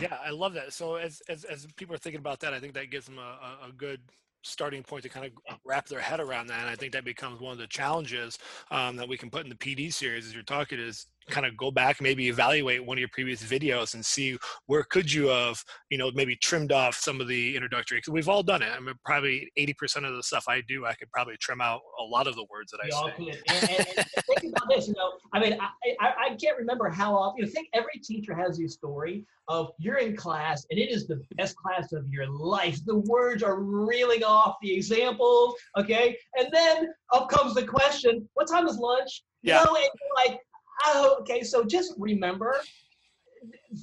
Yeah, 0.00 0.16
I 0.24 0.30
love 0.30 0.54
that. 0.54 0.72
So 0.72 0.96
as, 0.96 1.20
as, 1.28 1.44
as 1.44 1.66
people 1.76 1.94
are 1.94 1.98
thinking 1.98 2.20
about 2.20 2.40
that, 2.40 2.54
I 2.54 2.60
think 2.60 2.72
that 2.74 2.90
gives 2.90 3.06
them 3.06 3.18
a, 3.18 3.68
a 3.68 3.72
good 3.72 4.00
starting 4.42 4.82
point 4.82 5.02
to 5.02 5.08
kind 5.08 5.26
of 5.26 5.58
wrap 5.64 5.86
their 5.86 6.00
head 6.00 6.20
around 6.20 6.46
that. 6.46 6.60
And 6.60 6.70
I 6.70 6.74
think 6.74 6.92
that 6.92 7.04
becomes 7.04 7.40
one 7.40 7.52
of 7.52 7.58
the 7.58 7.66
challenges 7.66 8.38
um, 8.70 8.96
that 8.96 9.08
we 9.08 9.16
can 9.16 9.30
put 9.30 9.44
in 9.44 9.50
the 9.50 9.56
PD 9.56 9.92
series 9.92 10.26
as 10.26 10.34
you're 10.34 10.42
talking 10.42 10.78
is 10.78 11.06
kind 11.28 11.46
of 11.46 11.56
go 11.56 11.70
back 11.70 12.00
maybe 12.00 12.28
evaluate 12.28 12.84
one 12.84 12.96
of 12.96 13.00
your 13.00 13.08
previous 13.12 13.42
videos 13.42 13.94
and 13.94 14.04
see 14.04 14.36
where 14.66 14.82
could 14.82 15.12
you 15.12 15.26
have 15.26 15.62
you 15.90 15.98
know 15.98 16.10
maybe 16.14 16.36
trimmed 16.36 16.72
off 16.72 16.94
some 16.94 17.20
of 17.20 17.28
the 17.28 17.54
introductory 17.54 17.98
because 17.98 18.12
we've 18.12 18.28
all 18.28 18.42
done 18.42 18.62
it. 18.62 18.70
I 18.74 18.80
mean 18.80 18.94
probably 19.04 19.50
80% 19.58 20.08
of 20.08 20.14
the 20.14 20.22
stuff 20.22 20.44
i 20.48 20.60
do 20.68 20.86
i 20.86 20.94
could 20.94 21.10
probably 21.12 21.36
trim 21.38 21.60
out 21.60 21.80
a 22.00 22.04
lot 22.04 22.26
of 22.26 22.34
the 22.34 22.46
words 22.50 22.72
that 22.72 22.80
i 22.84 22.88
say. 22.88 23.40
and, 23.48 23.70
and, 23.70 23.86
and 23.96 24.06
think 24.26 24.52
about 24.56 24.68
this 24.68 24.88
you 24.88 24.94
know 24.94 25.12
i 25.32 25.40
mean 25.40 25.58
I, 25.60 25.68
I, 26.00 26.12
I 26.26 26.36
can't 26.36 26.58
remember 26.58 26.88
how 26.88 27.14
often 27.14 27.38
you 27.38 27.46
know, 27.46 27.52
think 27.52 27.68
every 27.74 28.00
teacher 28.02 28.34
has 28.34 28.60
a 28.60 28.68
story 28.68 29.24
of 29.48 29.72
you're 29.78 29.96
in 29.96 30.16
class 30.16 30.66
and 30.70 30.78
it 30.78 30.90
is 30.90 31.06
the 31.06 31.22
best 31.36 31.56
class 31.56 31.92
of 31.92 32.06
your 32.10 32.28
life. 32.28 32.84
The 32.84 32.96
words 32.96 33.42
are 33.42 33.60
reeling 33.60 34.22
off 34.22 34.56
the 34.62 34.72
examples 34.72 35.54
okay? 35.76 36.16
And 36.38 36.48
then 36.52 36.88
up 37.12 37.28
comes 37.28 37.54
the 37.54 37.64
question 37.64 38.28
what 38.34 38.48
time 38.48 38.66
is 38.66 38.78
lunch? 38.78 39.22
Yeah. 39.42 39.60
You 39.60 39.66
know, 39.66 39.72
like 39.72 40.38
oh, 40.86 41.16
okay, 41.20 41.42
so 41.42 41.64
just 41.64 41.94
remember 41.98 42.56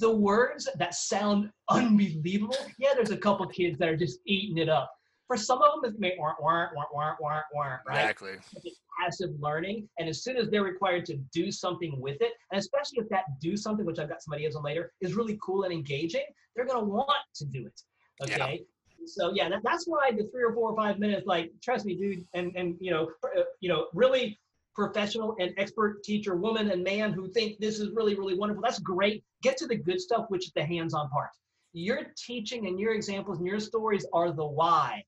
the 0.00 0.10
words 0.10 0.68
that 0.78 0.94
sound 0.94 1.50
unbelievable. 1.70 2.56
Yeah, 2.78 2.90
there's 2.94 3.10
a 3.10 3.16
couple 3.16 3.46
kids 3.46 3.78
that 3.78 3.88
are 3.88 3.96
just 3.96 4.20
eating 4.26 4.58
it 4.58 4.68
up. 4.68 4.92
For 5.26 5.36
some 5.36 5.60
of 5.60 5.82
them, 5.82 5.90
it's 5.90 5.98
may 5.98 6.14
warrant, 6.18 6.40
warrant, 6.40 6.72
warrant, 6.74 7.20
warrant, 7.20 7.46
warrant, 7.52 7.82
right? 7.86 8.00
Exactly. 8.00 8.34
It's 8.64 8.80
passive 9.00 9.30
learning, 9.40 9.88
and 9.98 10.08
as 10.08 10.22
soon 10.22 10.36
as 10.36 10.48
they're 10.50 10.62
required 10.62 11.04
to 11.06 11.16
do 11.32 11.50
something 11.50 12.00
with 12.00 12.20
it, 12.20 12.32
and 12.52 12.60
especially 12.60 12.98
if 12.98 13.08
that 13.08 13.24
do 13.40 13.56
something, 13.56 13.84
which 13.84 13.98
I've 13.98 14.08
got 14.08 14.22
some 14.22 14.34
ideas 14.34 14.54
on 14.54 14.62
later, 14.62 14.92
is 15.00 15.14
really 15.14 15.38
cool 15.42 15.64
and 15.64 15.72
engaging, 15.72 16.22
they're 16.54 16.66
gonna 16.66 16.84
want 16.84 17.10
to 17.34 17.44
do 17.44 17.66
it. 17.66 17.80
Okay. 18.22 18.36
Yeah. 18.38 19.06
So 19.06 19.32
yeah, 19.34 19.48
that, 19.48 19.60
that's 19.64 19.86
why 19.86 20.10
the 20.10 20.28
three 20.32 20.42
or 20.42 20.52
four 20.52 20.70
or 20.70 20.76
five 20.76 20.98
minutes, 20.98 21.26
like, 21.26 21.52
trust 21.62 21.86
me, 21.86 21.94
dude, 21.96 22.24
and 22.34 22.54
and 22.56 22.76
you 22.80 22.90
know, 22.90 23.10
uh, 23.36 23.42
you 23.60 23.68
know, 23.68 23.86
really 23.94 24.38
professional 24.76 25.34
and 25.40 25.54
expert 25.56 26.04
teacher, 26.04 26.36
woman 26.36 26.70
and 26.70 26.84
man 26.84 27.12
who 27.12 27.28
think 27.32 27.58
this 27.58 27.80
is 27.80 27.90
really, 27.90 28.14
really 28.14 28.38
wonderful. 28.38 28.62
That's 28.62 28.78
great. 28.78 29.24
Get 29.42 29.56
to 29.58 29.66
the 29.66 29.76
good 29.76 30.00
stuff, 30.00 30.26
which 30.28 30.46
is 30.46 30.52
the 30.54 30.64
hands-on 30.64 31.08
part. 31.08 31.30
Your 31.72 32.12
teaching 32.16 32.66
and 32.66 32.78
your 32.78 32.94
examples 32.94 33.38
and 33.38 33.46
your 33.46 33.58
stories 33.58 34.06
are 34.12 34.32
the 34.32 34.46
why. 34.46 35.02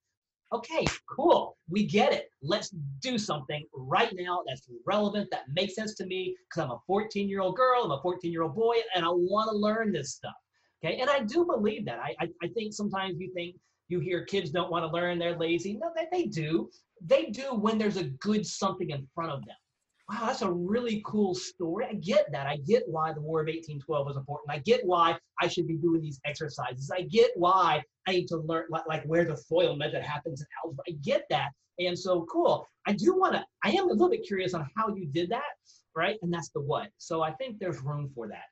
Okay, 0.53 0.87
cool. 1.15 1.59
We 1.69 1.85
get 1.85 2.15
it. 2.15 2.31
Let's 2.43 2.71
do 3.01 3.19
something 3.19 3.67
right 3.75 4.11
now 4.15 4.43
that's 4.47 4.67
relevant, 4.87 5.31
that 5.31 5.43
makes 5.53 5.75
sense 5.75 5.95
to 5.97 6.07
me, 6.07 6.35
because 6.49 6.65
I'm 6.65 6.71
a 6.71 6.81
14 6.87 7.29
year 7.29 7.43
old 7.43 7.57
girl, 7.57 7.85
I'm 7.85 7.91
a 7.91 8.01
14 8.01 8.33
year 8.33 8.45
old 8.45 8.55
boy, 8.55 8.77
and 8.95 9.05
I 9.05 9.09
want 9.11 9.51
to 9.51 9.57
learn 9.57 9.93
this 9.93 10.15
stuff. 10.15 10.33
Okay, 10.83 11.01
and 11.01 11.11
I 11.11 11.21
do 11.21 11.45
believe 11.45 11.85
that. 11.85 11.99
I, 11.99 12.15
I, 12.21 12.29
I 12.43 12.49
think 12.55 12.73
sometimes 12.73 13.17
you 13.19 13.31
think 13.35 13.57
you 13.89 14.01
hear 14.01 14.25
kids 14.25 14.51
don't 14.51 14.71
want 14.71 14.85
to 14.85 14.91
learn, 14.91 15.19
they're 15.19 15.37
lazy. 15.37 15.75
No, 15.75 15.91
they, 15.95 16.07
they 16.11 16.27
do 16.27 16.71
they 17.05 17.27
do 17.27 17.55
when 17.55 17.79
there's 17.79 17.97
a 17.97 18.05
good 18.05 18.47
something 18.47 18.91
in 18.91 19.07
front 19.15 19.33
of 19.33 19.41
them. 19.47 19.57
Wow, 20.11 20.27
that's 20.27 20.41
a 20.41 20.51
really 20.51 21.03
cool 21.05 21.35
story. 21.35 21.85
I 21.85 21.95
get 21.95 22.33
that. 22.33 22.47
I 22.47 22.57
get 22.67 22.85
why 22.87 23.13
the 23.13 23.21
War 23.21 23.41
of 23.41 23.47
1812 23.47 24.07
was 24.07 24.17
important. 24.17 24.51
I 24.51 24.59
get 24.59 24.81
why 24.87 25.19
I 25.41 25.49
should 25.49 25.69
be 25.69 25.77
doing 25.77 26.01
these 26.01 26.19
exercises. 26.25 26.91
I 26.91 27.03
get 27.03 27.31
why 27.35 27.83
I 28.07 28.13
need 28.13 28.29
to 28.29 28.39
learn 28.39 28.65
like, 28.71 28.87
like 28.89 29.05
where 29.05 29.27
the 29.27 29.37
FOIL 29.37 29.77
method 29.77 30.03
happens 30.03 30.41
in 30.41 30.47
algebra. 30.65 30.85
I 30.89 30.93
get 31.03 31.25
that. 31.29 31.51
And 31.79 31.97
so 31.97 32.27
cool. 32.33 32.67
I 32.87 32.93
do 32.93 33.15
want 33.19 33.35
to, 33.35 33.45
I 33.63 33.71
am 33.71 33.91
a 33.91 33.93
little 33.93 34.09
bit 34.09 34.27
curious 34.27 34.55
on 34.55 34.67
how 34.77 34.89
you 34.95 35.07
did 35.07 35.29
that, 35.29 35.43
right? 35.95 36.19
And 36.23 36.33
that's 36.33 36.49
the 36.49 36.61
what. 36.61 36.89
So 36.97 37.21
I 37.23 37.33
think 37.33 37.59
there's 37.59 37.81
room 37.83 38.11
for 38.15 38.29
that. 38.29 38.47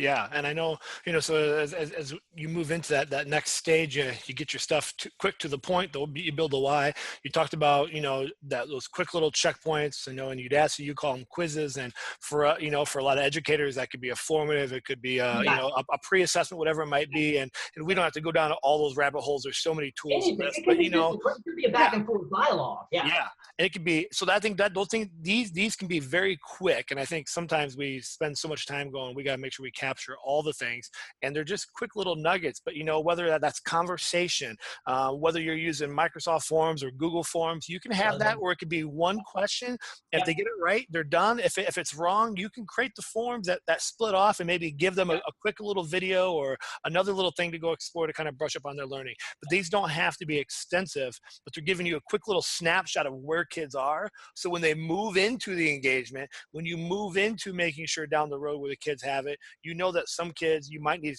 Yeah, 0.00 0.28
and 0.32 0.46
I 0.46 0.54
know 0.54 0.78
you 1.04 1.12
know. 1.12 1.20
So 1.20 1.58
as, 1.58 1.74
as, 1.74 1.90
as 1.92 2.14
you 2.34 2.48
move 2.48 2.70
into 2.70 2.88
that 2.92 3.10
that 3.10 3.26
next 3.26 3.52
stage, 3.52 3.96
you, 3.96 4.10
you 4.26 4.34
get 4.34 4.52
your 4.52 4.60
stuff 4.60 4.94
to, 4.98 5.10
quick 5.18 5.38
to 5.40 5.48
the 5.48 5.58
point. 5.58 5.94
You 6.14 6.32
build 6.32 6.52
the 6.52 6.58
why. 6.58 6.94
You 7.24 7.30
talked 7.30 7.52
about 7.52 7.92
you 7.92 8.00
know 8.00 8.26
that 8.48 8.68
those 8.68 8.86
quick 8.86 9.12
little 9.12 9.30
checkpoints. 9.30 10.06
You 10.06 10.14
know, 10.14 10.30
and 10.30 10.40
you'd 10.40 10.54
ask 10.54 10.78
you 10.78 10.94
call 10.94 11.14
them 11.14 11.26
quizzes. 11.28 11.76
And 11.76 11.92
for 12.20 12.46
uh, 12.46 12.56
you 12.58 12.70
know 12.70 12.86
for 12.86 13.00
a 13.00 13.04
lot 13.04 13.18
of 13.18 13.24
educators, 13.24 13.74
that 13.74 13.90
could 13.90 14.00
be 14.00 14.08
a 14.08 14.16
formative. 14.16 14.72
It 14.72 14.86
could 14.86 15.02
be 15.02 15.18
a, 15.18 15.24
yeah. 15.24 15.38
you 15.40 15.56
know 15.56 15.68
a, 15.76 15.84
a, 15.92 15.98
pre-assessment, 16.02 16.58
whatever 16.58 16.82
it 16.82 16.86
might 16.86 17.10
be. 17.10 17.36
And 17.36 17.50
and 17.76 17.86
we 17.86 17.92
don't 17.92 18.04
have 18.04 18.14
to 18.14 18.22
go 18.22 18.32
down 18.32 18.52
all 18.62 18.78
those 18.78 18.96
rabbit 18.96 19.20
holes. 19.20 19.42
There's 19.42 19.58
so 19.58 19.74
many 19.74 19.92
tools. 20.00 20.24
Anything. 20.24 20.38
This, 20.38 20.60
but 20.64 20.78
you 20.82 20.88
know, 20.88 21.12
it 21.12 21.20
could 21.22 21.56
be 21.56 21.66
a 21.66 21.70
back 21.70 21.92
yeah. 21.92 21.98
and 21.98 22.06
forth 22.06 22.30
dialogue. 22.34 22.86
Yeah. 22.90 23.06
Yeah, 23.06 23.28
and 23.58 23.66
it 23.66 23.74
could 23.74 23.84
be. 23.84 24.08
So 24.10 24.26
I 24.30 24.38
think 24.38 24.56
that 24.56 24.72
those 24.72 24.88
things 24.88 25.08
these 25.20 25.52
these 25.52 25.76
can 25.76 25.86
be 25.86 26.00
very 26.00 26.38
quick. 26.42 26.90
And 26.90 26.98
I 26.98 27.04
think 27.04 27.28
sometimes 27.28 27.76
we 27.76 28.00
spend 28.00 28.38
so 28.38 28.48
much 28.48 28.66
time 28.66 28.90
going. 28.90 29.14
We 29.14 29.22
got 29.22 29.32
to 29.32 29.38
make 29.38 29.52
sure 29.52 29.64
we 29.64 29.70
capture 29.82 30.14
all 30.24 30.42
the 30.42 30.52
things 30.52 30.90
and 31.22 31.34
they're 31.34 31.44
just 31.44 31.72
quick 31.72 31.96
little 31.96 32.14
nuggets 32.14 32.60
but 32.64 32.76
you 32.76 32.84
know 32.84 33.00
whether 33.00 33.38
that's 33.38 33.58
conversation 33.60 34.56
uh, 34.86 35.10
whether 35.10 35.40
you're 35.40 35.54
using 35.54 35.90
microsoft 35.90 36.44
forms 36.44 36.82
or 36.84 36.90
google 36.92 37.24
forms 37.24 37.68
you 37.68 37.80
can 37.80 37.90
have 37.90 38.18
that 38.18 38.40
where 38.40 38.52
it 38.52 38.56
could 38.56 38.68
be 38.68 38.84
one 38.84 39.18
question 39.26 39.76
if 40.12 40.24
they 40.24 40.34
get 40.34 40.46
it 40.46 40.62
right 40.62 40.86
they're 40.90 41.02
done 41.02 41.40
if, 41.40 41.58
it, 41.58 41.68
if 41.68 41.76
it's 41.76 41.94
wrong 41.94 42.36
you 42.36 42.48
can 42.48 42.64
create 42.66 42.92
the 42.96 43.02
forms 43.02 43.46
that, 43.46 43.60
that 43.66 43.82
split 43.82 44.14
off 44.14 44.38
and 44.40 44.46
maybe 44.46 44.70
give 44.70 44.94
them 44.94 45.10
a, 45.10 45.14
a 45.14 45.32
quick 45.40 45.56
little 45.60 45.84
video 45.84 46.32
or 46.32 46.56
another 46.84 47.12
little 47.12 47.32
thing 47.32 47.50
to 47.50 47.58
go 47.58 47.72
explore 47.72 48.06
to 48.06 48.12
kind 48.12 48.28
of 48.28 48.38
brush 48.38 48.56
up 48.56 48.66
on 48.66 48.76
their 48.76 48.86
learning 48.86 49.14
but 49.40 49.50
these 49.50 49.68
don't 49.68 49.90
have 49.90 50.16
to 50.16 50.26
be 50.26 50.38
extensive 50.38 51.18
but 51.44 51.52
they're 51.54 51.64
giving 51.64 51.86
you 51.86 51.96
a 51.96 52.00
quick 52.08 52.28
little 52.28 52.42
snapshot 52.42 53.06
of 53.06 53.14
where 53.14 53.44
kids 53.44 53.74
are 53.74 54.08
so 54.34 54.48
when 54.48 54.62
they 54.62 54.74
move 54.74 55.16
into 55.16 55.54
the 55.54 55.74
engagement 55.74 56.28
when 56.52 56.64
you 56.64 56.76
move 56.76 57.16
into 57.16 57.52
making 57.52 57.86
sure 57.86 58.06
down 58.06 58.30
the 58.30 58.38
road 58.38 58.58
where 58.58 58.70
the 58.70 58.76
kids 58.76 59.02
have 59.02 59.26
it 59.26 59.38
you 59.64 59.71
know 59.74 59.92
that 59.92 60.08
some 60.08 60.30
kids 60.32 60.68
you 60.70 60.80
might 60.80 61.00
need 61.00 61.16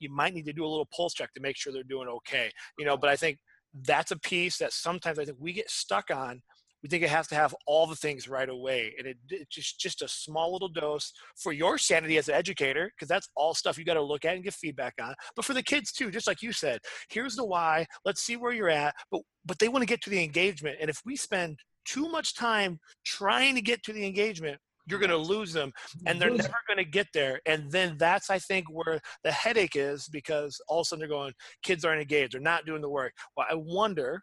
you 0.00 0.10
might 0.10 0.34
need 0.34 0.44
to 0.44 0.52
do 0.52 0.64
a 0.64 0.68
little 0.68 0.88
pulse 0.94 1.14
check 1.14 1.32
to 1.34 1.40
make 1.40 1.56
sure 1.56 1.72
they're 1.72 1.82
doing 1.84 2.08
okay 2.08 2.50
you 2.78 2.84
know 2.84 2.96
but 2.96 3.10
i 3.10 3.16
think 3.16 3.38
that's 3.82 4.12
a 4.12 4.18
piece 4.18 4.58
that 4.58 4.72
sometimes 4.72 5.18
I 5.18 5.24
think 5.24 5.38
we 5.40 5.52
get 5.52 5.70
stuck 5.70 6.10
on. 6.10 6.42
We 6.82 6.90
think 6.90 7.02
it 7.02 7.08
has 7.10 7.26
to 7.28 7.34
have 7.34 7.54
all 7.66 7.86
the 7.86 7.96
things 7.96 8.28
right 8.28 8.48
away, 8.48 8.94
and 8.98 9.06
it, 9.06 9.16
it's 9.30 9.54
just 9.54 9.80
just 9.80 10.02
a 10.02 10.08
small 10.08 10.52
little 10.52 10.68
dose 10.68 11.14
for 11.34 11.50
your 11.50 11.78
sanity 11.78 12.18
as 12.18 12.28
an 12.28 12.34
educator, 12.34 12.92
because 12.94 13.08
that's 13.08 13.28
all 13.34 13.54
stuff 13.54 13.78
you 13.78 13.86
got 13.86 13.94
to 13.94 14.02
look 14.02 14.26
at 14.26 14.34
and 14.34 14.44
give 14.44 14.54
feedback 14.54 14.92
on. 15.00 15.14
But 15.34 15.46
for 15.46 15.54
the 15.54 15.62
kids 15.62 15.92
too, 15.92 16.10
just 16.10 16.26
like 16.26 16.42
you 16.42 16.52
said, 16.52 16.80
here's 17.08 17.36
the 17.36 17.44
why. 17.44 17.86
Let's 18.04 18.20
see 18.22 18.36
where 18.36 18.52
you're 18.52 18.68
at. 18.68 18.94
But 19.10 19.22
but 19.46 19.58
they 19.58 19.68
want 19.68 19.80
to 19.80 19.86
get 19.86 20.02
to 20.02 20.10
the 20.10 20.22
engagement, 20.22 20.76
and 20.78 20.90
if 20.90 21.00
we 21.06 21.16
spend 21.16 21.58
too 21.86 22.08
much 22.10 22.34
time 22.34 22.78
trying 23.02 23.54
to 23.54 23.62
get 23.62 23.82
to 23.84 23.94
the 23.94 24.04
engagement, 24.04 24.58
you're 24.86 24.98
going 24.98 25.10
to 25.10 25.16
lose 25.16 25.52
them 25.52 25.72
and 26.06 26.20
they're 26.20 26.30
never 26.30 26.54
going 26.66 26.76
to 26.76 26.84
get 26.84 27.06
there 27.14 27.40
and 27.46 27.70
then 27.70 27.96
that's 27.98 28.30
i 28.30 28.38
think 28.38 28.66
where 28.70 29.00
the 29.22 29.32
headache 29.32 29.76
is 29.76 30.08
because 30.08 30.60
all 30.68 30.80
of 30.80 30.84
a 30.84 30.86
sudden 30.86 31.00
they're 31.00 31.08
going 31.08 31.32
kids 31.62 31.84
aren't 31.84 32.00
engaged 32.00 32.34
they're 32.34 32.40
not 32.40 32.66
doing 32.66 32.82
the 32.82 32.88
work. 32.88 33.12
Well 33.36 33.46
i 33.50 33.54
wonder 33.54 34.22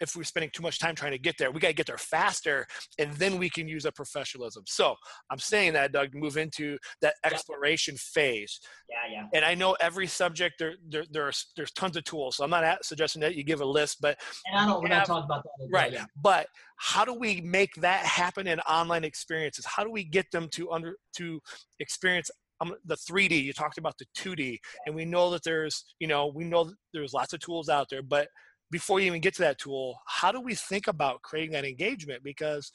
if 0.00 0.14
we're 0.16 0.24
spending 0.24 0.50
too 0.52 0.62
much 0.62 0.78
time 0.78 0.94
trying 0.94 1.12
to 1.12 1.18
get 1.18 1.36
there. 1.38 1.50
We 1.50 1.60
got 1.60 1.68
to 1.68 1.74
get 1.74 1.86
there 1.86 1.98
faster, 1.98 2.66
and 2.98 3.12
then 3.14 3.38
we 3.38 3.48
can 3.50 3.68
use 3.68 3.84
a 3.84 3.92
professionalism. 3.92 4.64
So 4.66 4.94
I'm 5.30 5.38
saying 5.38 5.72
that, 5.74 5.92
Doug, 5.92 6.14
move 6.14 6.36
into 6.36 6.78
that 7.02 7.14
exploration 7.24 7.94
yeah. 7.94 8.22
phase. 8.22 8.60
Yeah, 8.88 9.12
yeah. 9.12 9.26
And 9.34 9.44
I 9.44 9.54
know 9.54 9.76
every 9.80 10.06
subject 10.06 10.56
there, 10.58 10.74
there 10.88 11.04
there's 11.10 11.46
there's 11.56 11.72
tons 11.72 11.96
of 11.96 12.04
tools. 12.04 12.36
So 12.36 12.44
I'm 12.44 12.50
not 12.50 12.84
suggesting 12.84 13.20
that 13.22 13.34
you 13.34 13.44
give 13.44 13.60
a 13.60 13.66
list, 13.66 13.98
but 14.00 14.18
and 14.46 14.58
I 14.58 14.66
don't. 14.66 14.82
We're 14.82 14.88
not 14.88 15.06
talking 15.06 15.24
about 15.24 15.42
that. 15.42 15.68
Right. 15.70 15.92
Yeah. 15.92 16.06
But 16.20 16.46
how 16.76 17.04
do 17.04 17.14
we 17.14 17.40
make 17.40 17.74
that 17.76 18.04
happen 18.04 18.46
in 18.46 18.60
online 18.60 19.04
experiences? 19.04 19.64
How 19.64 19.84
do 19.84 19.90
we 19.90 20.04
get 20.04 20.30
them 20.30 20.48
to 20.52 20.70
under 20.72 20.96
to 21.16 21.40
experience 21.80 22.30
um, 22.60 22.74
the 22.84 22.96
3D, 22.96 23.42
you 23.42 23.52
talked 23.52 23.78
about 23.78 23.98
the 23.98 24.06
2D, 24.16 24.58
and 24.86 24.94
we 24.94 25.04
know 25.04 25.30
that 25.30 25.44
there's, 25.44 25.84
you 25.98 26.06
know, 26.06 26.32
we 26.34 26.44
know 26.44 26.64
that 26.64 26.74
there's 26.92 27.12
lots 27.12 27.32
of 27.32 27.40
tools 27.40 27.68
out 27.68 27.88
there, 27.90 28.02
but 28.02 28.28
before 28.70 29.00
you 29.00 29.06
even 29.06 29.20
get 29.20 29.34
to 29.34 29.42
that 29.42 29.58
tool, 29.58 29.98
how 30.06 30.32
do 30.32 30.40
we 30.40 30.54
think 30.54 30.86
about 30.88 31.22
creating 31.22 31.52
that 31.52 31.64
engagement? 31.64 32.22
Because 32.22 32.72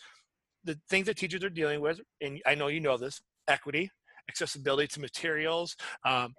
the 0.63 0.79
things 0.89 1.07
that 1.07 1.17
teachers 1.17 1.43
are 1.43 1.49
dealing 1.49 1.81
with, 1.81 1.99
and 2.21 2.41
I 2.45 2.55
know 2.55 2.67
you 2.67 2.79
know 2.79 2.97
this, 2.97 3.21
equity, 3.47 3.89
accessibility 4.29 4.87
to 4.87 5.01
materials, 5.01 5.75
um, 6.05 6.33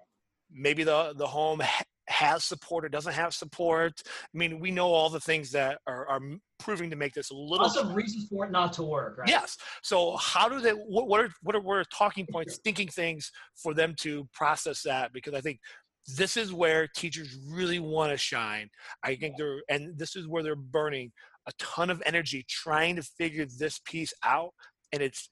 maybe 0.51 0.83
the, 0.83 1.13
the 1.17 1.27
home 1.27 1.61
has 2.07 2.43
support 2.43 2.83
or 2.83 2.89
doesn't 2.89 3.13
have 3.13 3.33
support. 3.33 3.93
I 4.05 4.37
mean, 4.37 4.59
we 4.59 4.71
know 4.71 4.87
all 4.87 5.09
the 5.09 5.19
things 5.19 5.51
that 5.51 5.79
are, 5.87 6.07
are 6.07 6.19
proving 6.59 6.89
to 6.89 6.95
make 6.95 7.13
this 7.13 7.31
a 7.31 7.33
little. 7.33 7.65
Also, 7.65 7.85
reasons 7.93 8.27
for 8.29 8.45
it 8.45 8.51
not 8.51 8.73
to 8.73 8.83
work, 8.83 9.17
right? 9.17 9.29
Yes. 9.29 9.57
So, 9.81 10.17
how 10.17 10.49
do 10.49 10.59
they? 10.59 10.71
What, 10.71 11.07
what 11.07 11.21
are 11.21 11.29
what 11.41 11.55
are, 11.55 11.61
what 11.61 11.77
are 11.77 11.85
talking 11.85 12.25
points, 12.29 12.59
thinking 12.63 12.87
things 12.87 13.31
for 13.55 13.73
them 13.73 13.95
to 14.01 14.27
process 14.33 14.81
that? 14.83 15.13
Because 15.13 15.33
I 15.33 15.41
think 15.41 15.59
this 16.07 16.37
is 16.37 16.53
where 16.53 16.87
teachers 16.87 17.37
really 17.49 17.79
want 17.79 18.11
to 18.11 18.17
shine. 18.17 18.69
I 19.03 19.15
think 19.15 19.37
they're, 19.37 19.61
and 19.69 19.97
this 19.97 20.15
is 20.15 20.27
where 20.27 20.43
they're 20.43 20.55
burning 20.55 21.11
a 21.47 21.51
ton 21.59 21.89
of 21.89 22.01
energy 22.05 22.45
trying 22.47 22.95
to 22.95 23.03
figure 23.03 23.45
this 23.57 23.79
piece 23.85 24.13
out, 24.23 24.51
and 24.91 25.01
it's 25.01 25.29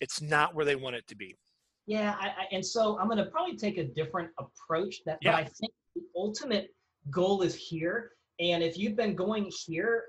it's 0.00 0.22
not 0.22 0.54
where 0.54 0.64
they 0.64 0.76
want 0.76 0.96
it 0.96 1.06
to 1.08 1.16
be. 1.16 1.36
Yeah, 1.86 2.14
I, 2.18 2.26
I, 2.28 2.46
and 2.52 2.64
so 2.64 2.98
I'm 2.98 3.06
going 3.06 3.18
to 3.18 3.26
probably 3.26 3.56
take 3.56 3.76
a 3.76 3.84
different 3.84 4.30
approach. 4.38 5.00
That, 5.06 5.18
yeah. 5.20 5.32
but 5.32 5.40
I 5.40 5.42
think 5.44 5.72
the 5.94 6.02
ultimate 6.16 6.68
goal 7.10 7.42
is 7.42 7.54
here. 7.54 8.12
And 8.38 8.62
if 8.62 8.78
you've 8.78 8.96
been 8.96 9.14
going 9.14 9.50
here 9.66 10.04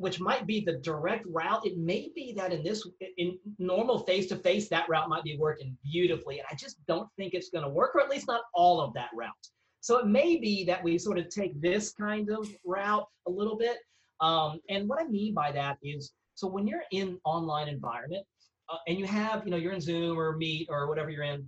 which 0.00 0.18
might 0.18 0.46
be 0.46 0.60
the 0.64 0.78
direct 0.78 1.26
route. 1.28 1.66
It 1.66 1.76
may 1.76 2.10
be 2.14 2.32
that 2.34 2.54
in 2.54 2.64
this 2.64 2.88
in 3.18 3.38
normal 3.58 3.98
face 3.98 4.26
to 4.28 4.36
face, 4.36 4.66
that 4.70 4.88
route 4.88 5.10
might 5.10 5.24
be 5.24 5.36
working 5.36 5.76
beautifully, 5.84 6.38
and 6.38 6.46
I 6.50 6.54
just 6.54 6.78
don't 6.86 7.08
think 7.18 7.34
it's 7.34 7.50
going 7.50 7.64
to 7.64 7.70
work, 7.70 7.94
or 7.94 8.00
at 8.00 8.08
least 8.08 8.26
not 8.26 8.40
all 8.54 8.80
of 8.80 8.94
that 8.94 9.10
route. 9.14 9.30
So 9.82 9.98
it 9.98 10.06
may 10.06 10.38
be 10.38 10.64
that 10.64 10.82
we 10.82 10.96
sort 10.96 11.18
of 11.18 11.28
take 11.28 11.60
this 11.60 11.92
kind 11.92 12.30
of 12.30 12.48
route 12.64 13.06
a 13.28 13.30
little 13.30 13.58
bit. 13.58 13.76
Um, 14.20 14.60
and 14.70 14.88
what 14.88 15.02
I 15.02 15.04
mean 15.04 15.34
by 15.34 15.52
that 15.52 15.76
is, 15.82 16.12
so 16.34 16.48
when 16.48 16.66
you're 16.66 16.84
in 16.92 17.18
online 17.24 17.68
environment 17.68 18.24
uh, 18.72 18.78
and 18.88 18.98
you 18.98 19.06
have, 19.06 19.44
you 19.44 19.50
know, 19.50 19.58
you're 19.58 19.74
in 19.74 19.80
Zoom 19.82 20.18
or 20.18 20.34
Meet 20.36 20.68
or 20.70 20.88
whatever 20.88 21.10
you're 21.10 21.24
in, 21.24 21.44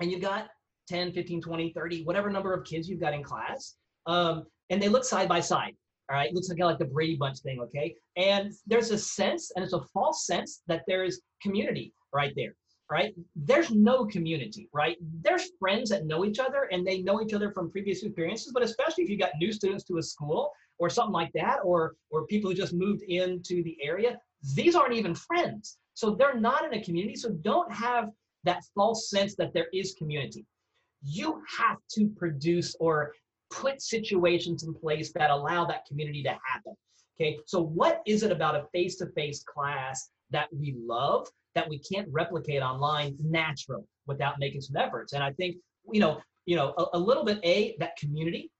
and 0.00 0.12
you've 0.12 0.22
got 0.22 0.48
10, 0.88 1.12
15, 1.12 1.42
20, 1.42 1.72
30, 1.72 2.04
whatever 2.04 2.30
number 2.30 2.54
of 2.54 2.64
kids 2.64 2.88
you've 2.88 3.00
got 3.00 3.14
in 3.14 3.24
class, 3.24 3.74
um, 4.06 4.46
and 4.70 4.80
they 4.80 4.88
look 4.88 5.04
side 5.04 5.28
by 5.28 5.40
side. 5.40 5.74
All 6.10 6.16
right, 6.16 6.34
looks 6.34 6.48
like 6.48 6.58
like 6.58 6.78
the 6.78 6.86
Brady 6.86 7.16
Bunch 7.16 7.38
thing, 7.38 7.60
okay? 7.60 7.94
And 8.16 8.52
there's 8.66 8.90
a 8.90 8.98
sense, 8.98 9.52
and 9.54 9.64
it's 9.64 9.74
a 9.74 9.84
false 9.94 10.26
sense 10.26 10.62
that 10.66 10.82
there's 10.88 11.20
community 11.40 11.92
right 12.12 12.32
there, 12.34 12.56
right? 12.90 13.14
There's 13.36 13.70
no 13.70 14.06
community, 14.06 14.68
right? 14.72 14.96
There's 15.22 15.50
friends 15.60 15.88
that 15.90 16.06
know 16.06 16.24
each 16.24 16.40
other 16.40 16.68
and 16.72 16.84
they 16.84 17.00
know 17.00 17.22
each 17.22 17.32
other 17.32 17.52
from 17.52 17.70
previous 17.70 18.02
experiences, 18.02 18.50
but 18.52 18.64
especially 18.64 19.04
if 19.04 19.10
you 19.10 19.18
got 19.18 19.30
new 19.38 19.52
students 19.52 19.84
to 19.84 19.98
a 19.98 20.02
school 20.02 20.50
or 20.80 20.90
something 20.90 21.12
like 21.12 21.30
that, 21.34 21.58
or 21.62 21.94
or 22.10 22.26
people 22.26 22.50
who 22.50 22.56
just 22.56 22.72
moved 22.72 23.02
into 23.02 23.62
the 23.62 23.76
area, 23.80 24.18
these 24.56 24.74
aren't 24.74 24.94
even 24.94 25.14
friends. 25.14 25.78
So 25.94 26.16
they're 26.16 26.40
not 26.40 26.64
in 26.64 26.74
a 26.74 26.82
community. 26.82 27.14
So 27.14 27.30
don't 27.42 27.72
have 27.72 28.08
that 28.42 28.64
false 28.74 29.10
sense 29.10 29.36
that 29.36 29.52
there 29.54 29.68
is 29.72 29.94
community. 29.96 30.44
You 31.04 31.42
have 31.56 31.76
to 31.92 32.08
produce 32.08 32.74
or 32.80 33.12
put 33.50 33.82
situations 33.82 34.62
in 34.62 34.74
place 34.74 35.12
that 35.12 35.30
allow 35.30 35.64
that 35.64 35.84
community 35.86 36.22
to 36.22 36.30
happen. 36.30 36.74
Okay, 37.20 37.38
so 37.44 37.60
what 37.60 38.00
is 38.06 38.22
it 38.22 38.32
about 38.32 38.56
a 38.56 38.64
face 38.72 38.96
to 38.96 39.06
face 39.08 39.42
class 39.42 40.10
that 40.30 40.48
we 40.52 40.74
love 40.78 41.26
that 41.54 41.68
we 41.68 41.78
can't 41.78 42.08
replicate 42.10 42.62
online 42.62 43.16
naturally 43.20 43.84
without 44.06 44.38
making 44.38 44.62
some 44.62 44.76
efforts? 44.76 45.12
And 45.12 45.22
I 45.22 45.32
think, 45.32 45.56
you 45.92 46.00
know, 46.00 46.20
you 46.46 46.56
know, 46.56 46.72
a, 46.78 46.96
a 46.96 46.98
little 46.98 47.24
bit, 47.24 47.38
A, 47.44 47.76
that 47.78 47.96
community, 47.96 48.50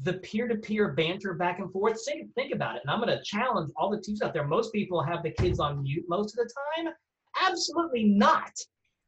the 0.00 0.14
peer-to-peer 0.14 0.92
banter 0.92 1.34
back 1.34 1.60
and 1.60 1.70
forth. 1.72 2.04
Think, 2.04 2.34
think 2.34 2.52
about 2.52 2.76
it. 2.76 2.82
And 2.82 2.90
I'm 2.90 3.00
going 3.00 3.16
to 3.16 3.22
challenge 3.22 3.70
all 3.76 3.90
the 3.90 4.00
teachers 4.00 4.22
out 4.22 4.32
there. 4.32 4.46
Most 4.46 4.72
people 4.72 5.02
have 5.02 5.22
the 5.22 5.30
kids 5.30 5.60
on 5.60 5.82
mute 5.82 6.04
most 6.08 6.36
of 6.36 6.44
the 6.44 6.52
time. 6.82 6.92
Absolutely 7.40 8.04
not. 8.04 8.52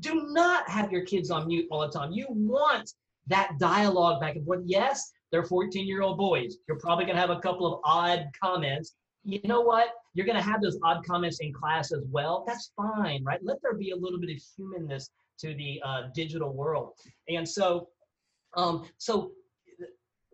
Do 0.00 0.29
not 0.31 0.68
have 0.68 0.92
your 0.92 1.05
kids 1.05 1.31
on 1.31 1.46
mute 1.46 1.66
all 1.70 1.81
the 1.81 1.88
time. 1.88 2.12
You 2.12 2.26
want 2.29 2.92
that 3.26 3.59
dialogue 3.59 4.20
back 4.20 4.37
and 4.37 4.44
forth. 4.44 4.62
Yes, 4.64 5.12
they're 5.31 5.45
14 5.45 5.87
year 5.87 6.03
old 6.03 6.19
boys. 6.19 6.57
You're 6.66 6.79
probably 6.79 7.05
going 7.05 7.16
to 7.16 7.21
have 7.21 7.31
a 7.31 7.40
couple 7.40 7.73
of 7.73 7.81
odd 7.85 8.27
comments. 8.43 8.95
You 9.23 9.40
know 9.45 9.61
what? 9.61 9.90
You're 10.14 10.27
going 10.27 10.38
to 10.38 10.43
have 10.43 10.62
those 10.62 10.79
odd 10.83 11.05
comments 11.07 11.38
in 11.40 11.53
class 11.53 11.93
as 11.93 12.05
well. 12.11 12.45
That's 12.47 12.73
fine, 12.77 13.23
right? 13.23 13.38
Let 13.43 13.59
there 13.62 13.75
be 13.75 13.90
a 13.90 13.97
little 13.97 14.19
bit 14.19 14.31
of 14.31 14.43
humanness 14.57 15.11
to 15.40 15.55
the 15.55 15.81
uh, 15.85 16.03
digital 16.14 16.53
world. 16.53 16.95
And 17.29 17.49
so, 17.49 17.88
um, 18.57 18.87
so 18.99 19.33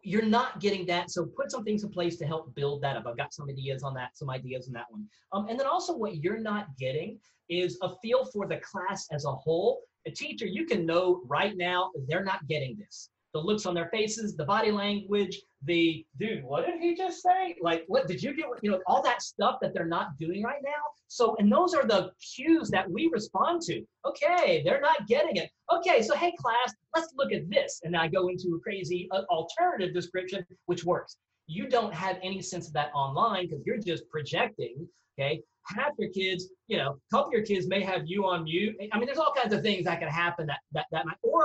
you're 0.02 0.24
not 0.24 0.60
getting 0.60 0.86
that. 0.86 1.10
So 1.10 1.26
put 1.26 1.50
some 1.50 1.64
things 1.64 1.82
in 1.82 1.90
place 1.90 2.16
to 2.18 2.26
help 2.26 2.54
build 2.54 2.80
that 2.82 2.96
up. 2.96 3.06
I've 3.06 3.16
got 3.16 3.34
some 3.34 3.48
ideas 3.50 3.82
on 3.82 3.92
that, 3.94 4.16
some 4.16 4.30
ideas 4.30 4.68
on 4.68 4.72
that 4.74 4.86
one. 4.88 5.06
Um, 5.32 5.48
and 5.48 5.58
then 5.58 5.66
also 5.66 5.96
what 5.96 6.16
you're 6.22 6.38
not 6.38 6.68
getting 6.78 7.18
is 7.48 7.76
a 7.82 7.90
feel 8.02 8.24
for 8.24 8.46
the 8.46 8.58
class 8.58 9.08
as 9.10 9.24
a 9.24 9.32
whole. 9.32 9.80
A 10.06 10.10
teacher, 10.10 10.46
you 10.46 10.64
can 10.64 10.86
know 10.86 11.22
right 11.26 11.56
now 11.56 11.90
they're 12.08 12.24
not 12.24 12.46
getting 12.46 12.76
this 12.78 13.10
the 13.36 13.42
looks 13.42 13.66
on 13.66 13.74
their 13.74 13.90
faces, 13.90 14.34
the 14.34 14.44
body 14.44 14.72
language, 14.72 15.42
the 15.64 16.04
dude, 16.18 16.42
what 16.42 16.64
did 16.64 16.80
he 16.80 16.96
just 16.96 17.22
say? 17.22 17.54
Like, 17.60 17.84
what 17.86 18.08
did 18.08 18.22
you 18.22 18.34
get? 18.34 18.46
You 18.62 18.70
know, 18.70 18.80
all 18.86 19.02
that 19.02 19.20
stuff 19.20 19.56
that 19.60 19.74
they're 19.74 19.84
not 19.84 20.18
doing 20.18 20.42
right 20.42 20.62
now. 20.64 20.82
So, 21.08 21.36
and 21.38 21.52
those 21.52 21.74
are 21.74 21.86
the 21.86 22.12
cues 22.34 22.70
that 22.70 22.90
we 22.90 23.10
respond 23.12 23.60
to. 23.62 23.84
Okay, 24.06 24.62
they're 24.64 24.80
not 24.80 25.06
getting 25.06 25.36
it. 25.36 25.50
Okay, 25.70 26.00
so 26.02 26.14
hey, 26.14 26.32
class, 26.38 26.74
let's 26.94 27.12
look 27.16 27.32
at 27.32 27.48
this. 27.50 27.80
And 27.84 27.94
I 27.94 28.08
go 28.08 28.28
into 28.28 28.54
a 28.56 28.60
crazy 28.60 29.08
uh, 29.12 29.22
alternative 29.28 29.92
description, 29.92 30.44
which 30.64 30.84
works. 30.84 31.18
You 31.46 31.68
don't 31.68 31.92
have 31.92 32.18
any 32.22 32.40
sense 32.40 32.66
of 32.66 32.72
that 32.72 32.90
online 32.94 33.48
because 33.48 33.64
you're 33.66 33.78
just 33.78 34.08
projecting. 34.08 34.88
Okay, 35.18 35.42
half 35.66 35.92
your 35.98 36.10
kids, 36.10 36.48
you 36.68 36.78
know, 36.78 36.98
a 37.12 37.14
couple 37.14 37.28
of 37.28 37.32
your 37.32 37.42
kids 37.42 37.66
may 37.66 37.82
have 37.82 38.02
you 38.06 38.24
on 38.24 38.44
mute. 38.44 38.76
I 38.92 38.98
mean, 38.98 39.06
there's 39.06 39.18
all 39.18 39.32
kinds 39.36 39.52
of 39.52 39.62
things 39.62 39.84
that 39.84 40.00
can 40.00 40.08
happen 40.08 40.46
that 40.46 40.60
that 40.72 40.86
that 40.92 41.04
might, 41.04 41.16
or 41.22 41.44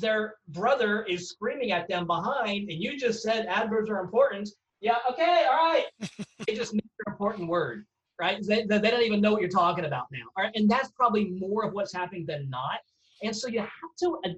their 0.00 0.34
brother 0.48 1.02
is 1.04 1.28
screaming 1.28 1.72
at 1.72 1.88
them 1.88 2.06
behind, 2.06 2.70
and 2.70 2.82
you 2.82 2.98
just 2.98 3.22
said 3.22 3.46
adverbs 3.46 3.90
are 3.90 4.00
important. 4.00 4.48
Yeah, 4.80 4.96
okay, 5.10 5.46
all 5.50 5.72
right. 5.72 5.84
they 6.46 6.54
just 6.54 6.74
missed 6.74 6.86
an 7.06 7.12
important 7.12 7.48
word, 7.48 7.86
right? 8.20 8.38
They, 8.46 8.64
they 8.64 8.78
don't 8.78 9.02
even 9.02 9.20
know 9.20 9.32
what 9.32 9.40
you're 9.40 9.50
talking 9.50 9.86
about 9.86 10.06
now. 10.12 10.24
All 10.36 10.44
right, 10.44 10.52
and 10.54 10.68
that's 10.68 10.90
probably 10.92 11.30
more 11.30 11.64
of 11.64 11.72
what's 11.72 11.92
happening 11.92 12.26
than 12.26 12.50
not. 12.50 12.80
And 13.22 13.34
so 13.34 13.48
you 13.48 13.60
have 13.60 13.70
to 14.00 14.18
uh, 14.26 14.30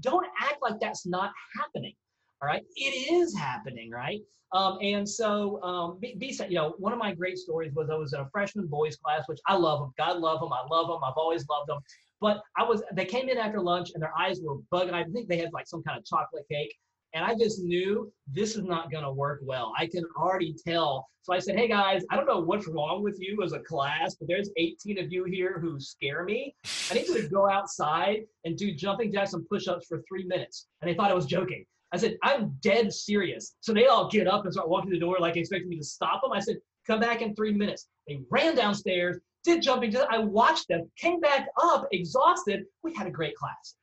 don't 0.00 0.26
act 0.40 0.56
like 0.60 0.78
that's 0.80 1.06
not 1.06 1.32
happening. 1.58 1.94
All 2.42 2.48
right, 2.48 2.62
it 2.76 3.12
is 3.12 3.36
happening, 3.36 3.90
right? 3.90 4.20
Um, 4.52 4.78
and 4.82 5.08
so, 5.08 5.62
um, 5.62 5.98
be, 6.00 6.16
be, 6.18 6.36
you 6.48 6.56
know, 6.56 6.74
one 6.78 6.92
of 6.92 6.98
my 6.98 7.14
great 7.14 7.38
stories 7.38 7.72
was 7.74 7.88
I 7.88 7.94
was 7.94 8.12
in 8.14 8.20
a 8.20 8.28
freshman 8.30 8.66
boys 8.66 8.96
class, 8.96 9.22
which 9.26 9.38
I 9.46 9.54
love 9.54 9.80
them. 9.80 9.92
God 9.96 10.18
love 10.18 10.40
them. 10.40 10.52
I 10.52 10.66
love 10.68 10.88
them. 10.88 10.98
I've 11.04 11.16
always 11.16 11.46
loved 11.48 11.68
them. 11.68 11.78
But 12.20 12.42
I 12.56 12.64
was, 12.64 12.82
they 12.92 13.04
came 13.04 13.28
in 13.28 13.38
after 13.38 13.60
lunch 13.60 13.90
and 13.94 14.02
their 14.02 14.12
eyes 14.18 14.40
were 14.42 14.58
bugging. 14.72 14.92
I 14.92 15.04
think 15.04 15.28
they 15.28 15.38
had 15.38 15.52
like 15.52 15.66
some 15.66 15.82
kind 15.82 15.98
of 15.98 16.04
chocolate 16.04 16.44
cake. 16.50 16.74
And 17.12 17.24
I 17.24 17.34
just 17.34 17.60
knew 17.60 18.12
this 18.32 18.54
is 18.54 18.62
not 18.62 18.90
going 18.92 19.02
to 19.02 19.12
work 19.12 19.40
well. 19.42 19.72
I 19.76 19.86
can 19.86 20.04
already 20.16 20.54
tell. 20.66 21.08
So 21.22 21.34
I 21.34 21.38
said, 21.38 21.56
Hey 21.56 21.66
guys, 21.66 22.02
I 22.10 22.16
don't 22.16 22.26
know 22.26 22.40
what's 22.40 22.68
wrong 22.68 23.02
with 23.02 23.16
you 23.18 23.42
as 23.42 23.52
a 23.52 23.58
class, 23.60 24.14
but 24.14 24.28
there's 24.28 24.50
18 24.56 24.98
of 24.98 25.12
you 25.12 25.24
here 25.24 25.58
who 25.60 25.80
scare 25.80 26.24
me. 26.24 26.54
I 26.90 26.94
need 26.94 27.08
you 27.08 27.20
to 27.20 27.28
go 27.28 27.50
outside 27.50 28.20
and 28.44 28.56
do 28.56 28.72
jumping 28.72 29.12
jacks 29.12 29.32
and 29.32 29.48
push 29.48 29.66
ups 29.66 29.86
for 29.88 30.02
three 30.08 30.24
minutes. 30.24 30.66
And 30.80 30.90
they 30.90 30.94
thought 30.94 31.10
I 31.10 31.14
was 31.14 31.26
joking. 31.26 31.64
I 31.92 31.96
said, 31.96 32.16
I'm 32.22 32.54
dead 32.60 32.92
serious. 32.92 33.56
So 33.60 33.72
they 33.72 33.86
all 33.86 34.08
get 34.08 34.28
up 34.28 34.44
and 34.44 34.52
start 34.52 34.68
walking 34.68 34.90
to 34.90 34.96
the 34.96 35.00
door 35.00 35.16
like 35.18 35.36
expecting 35.36 35.68
me 35.68 35.78
to 35.78 35.84
stop 35.84 36.22
them. 36.22 36.32
I 36.32 36.38
said, 36.38 36.58
come 36.86 37.00
back 37.00 37.20
in 37.22 37.34
three 37.34 37.52
minutes. 37.52 37.88
They 38.06 38.20
ran 38.30 38.54
downstairs, 38.54 39.18
did 39.44 39.62
jumping. 39.62 39.94
I 39.96 40.18
watched 40.18 40.68
them, 40.68 40.90
came 40.96 41.20
back 41.20 41.48
up 41.62 41.86
exhausted. 41.92 42.64
We 42.82 42.94
had 42.94 43.06
a 43.06 43.10
great 43.10 43.34
class. 43.34 43.76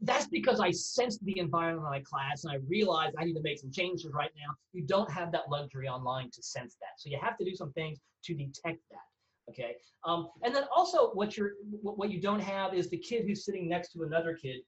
That's 0.00 0.26
because 0.26 0.60
I 0.60 0.70
sensed 0.70 1.24
the 1.24 1.38
environment 1.38 1.86
of 1.86 1.90
my 1.90 2.00
class 2.00 2.44
and 2.44 2.52
I 2.52 2.58
realized 2.68 3.14
I 3.18 3.24
need 3.24 3.34
to 3.34 3.42
make 3.42 3.58
some 3.58 3.72
changes 3.72 4.10
right 4.12 4.30
now. 4.36 4.54
You 4.72 4.82
don't 4.82 5.10
have 5.10 5.32
that 5.32 5.48
luxury 5.50 5.88
online 5.88 6.30
to 6.32 6.42
sense 6.42 6.76
that. 6.80 6.98
So 6.98 7.08
you 7.08 7.18
have 7.20 7.38
to 7.38 7.44
do 7.44 7.54
some 7.54 7.72
things 7.72 7.98
to 8.24 8.34
detect 8.34 8.80
that 8.90 9.06
okay 9.48 9.76
um, 10.04 10.28
and 10.42 10.54
then 10.54 10.64
also 10.74 11.10
what 11.10 11.36
you're 11.36 11.52
what 11.82 12.10
you 12.10 12.20
don't 12.20 12.40
have 12.40 12.74
is 12.74 12.88
the 12.90 12.98
kid 12.98 13.24
who's 13.26 13.44
sitting 13.44 13.68
next 13.68 13.92
to 13.92 14.02
another 14.02 14.34
kid 14.34 14.60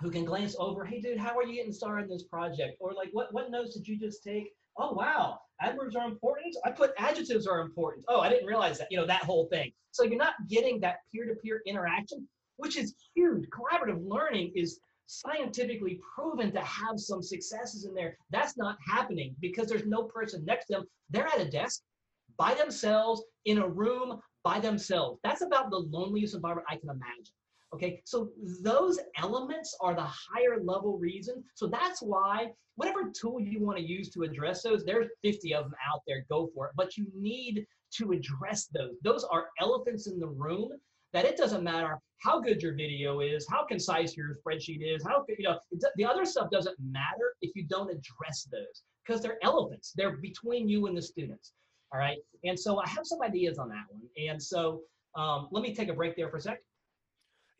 who 0.00 0.10
can 0.10 0.24
glance 0.24 0.56
over 0.58 0.84
hey 0.84 1.00
dude 1.00 1.18
how 1.18 1.36
are 1.36 1.44
you 1.44 1.54
getting 1.54 1.72
started 1.72 2.04
in 2.04 2.08
this 2.08 2.24
project 2.24 2.76
or 2.80 2.92
like 2.92 3.08
what 3.12 3.32
what 3.32 3.50
notes 3.50 3.74
did 3.74 3.86
you 3.86 3.98
just 3.98 4.22
take 4.22 4.52
oh 4.78 4.92
wow. 4.92 5.38
Adverbs 5.60 5.96
are 5.96 6.06
important? 6.06 6.56
I 6.64 6.70
put 6.70 6.92
adjectives 6.98 7.46
are 7.46 7.60
important. 7.60 8.04
Oh 8.08 8.20
i 8.20 8.28
didn't 8.28 8.46
realize 8.46 8.78
that 8.78 8.88
you 8.90 8.98
know 8.98 9.06
that 9.06 9.24
whole 9.24 9.46
thing. 9.46 9.72
So 9.90 10.04
you're 10.04 10.16
not 10.16 10.34
getting 10.48 10.80
that 10.80 10.98
peer-to-peer 11.12 11.62
interaction 11.66 12.28
which 12.58 12.76
is 12.76 12.94
huge. 13.14 13.48
Collaborative 13.50 14.06
learning 14.06 14.52
is 14.54 14.80
scientifically 15.06 15.98
proven 16.14 16.52
to 16.52 16.60
have 16.60 16.98
some 16.98 17.22
successes 17.22 17.86
in 17.86 17.94
there. 17.94 18.18
That's 18.30 18.58
not 18.58 18.76
happening 18.86 19.34
because 19.40 19.68
there's 19.68 19.86
no 19.86 20.02
person 20.02 20.44
next 20.44 20.66
to 20.66 20.74
them. 20.74 20.84
They're 21.08 21.26
at 21.26 21.40
a 21.40 21.50
desk 21.50 21.82
by 22.36 22.54
themselves 22.54 23.24
in 23.46 23.58
a 23.58 23.68
room 23.68 24.20
by 24.44 24.60
themselves. 24.60 25.18
That's 25.24 25.42
about 25.42 25.70
the 25.70 25.78
loneliest 25.78 26.34
environment 26.34 26.66
I 26.70 26.76
can 26.76 26.90
imagine. 26.90 27.34
Okay, 27.74 28.00
so 28.04 28.30
those 28.62 28.98
elements 29.18 29.76
are 29.80 29.94
the 29.94 30.06
higher 30.06 30.62
level 30.62 30.98
reason. 30.98 31.44
So 31.54 31.66
that's 31.66 32.00
why 32.00 32.52
whatever 32.76 33.12
tool 33.12 33.40
you 33.40 33.60
want 33.60 33.76
to 33.76 33.84
use 33.84 34.08
to 34.10 34.22
address 34.22 34.62
those, 34.62 34.84
there's 34.84 35.08
50 35.22 35.54
of 35.54 35.64
them 35.64 35.74
out 35.92 36.00
there, 36.06 36.24
go 36.30 36.48
for 36.54 36.66
it. 36.66 36.72
But 36.76 36.96
you 36.96 37.06
need 37.14 37.66
to 37.96 38.12
address 38.12 38.66
those. 38.66 38.94
Those 39.02 39.24
are 39.24 39.48
elephants 39.60 40.06
in 40.06 40.18
the 40.18 40.28
room 40.28 40.70
that 41.12 41.24
it 41.24 41.36
doesn't 41.36 41.62
matter 41.64 41.98
how 42.22 42.40
good 42.40 42.62
your 42.62 42.74
video 42.74 43.20
is, 43.20 43.46
how 43.50 43.64
concise 43.64 44.16
your 44.16 44.36
spreadsheet 44.36 44.80
is, 44.82 45.04
how 45.04 45.24
you 45.28 45.44
know 45.44 45.58
the 45.96 46.04
other 46.04 46.24
stuff 46.24 46.50
doesn't 46.50 46.76
matter 46.80 47.34
if 47.42 47.54
you 47.54 47.64
don't 47.64 47.90
address 47.90 48.48
those 48.50 48.82
because 49.06 49.22
they're 49.22 49.38
elephants. 49.42 49.92
They're 49.96 50.16
between 50.16 50.68
you 50.68 50.86
and 50.86 50.96
the 50.96 51.02
students. 51.02 51.52
All 51.92 51.98
right. 51.98 52.18
And 52.44 52.58
so 52.58 52.78
I 52.78 52.88
have 52.88 53.06
some 53.06 53.22
ideas 53.22 53.58
on 53.58 53.68
that 53.70 53.84
one. 53.88 54.02
And 54.28 54.42
so 54.42 54.82
um, 55.16 55.48
let 55.50 55.62
me 55.62 55.74
take 55.74 55.88
a 55.88 55.94
break 55.94 56.16
there 56.16 56.28
for 56.28 56.36
a 56.36 56.40
sec. 56.40 56.60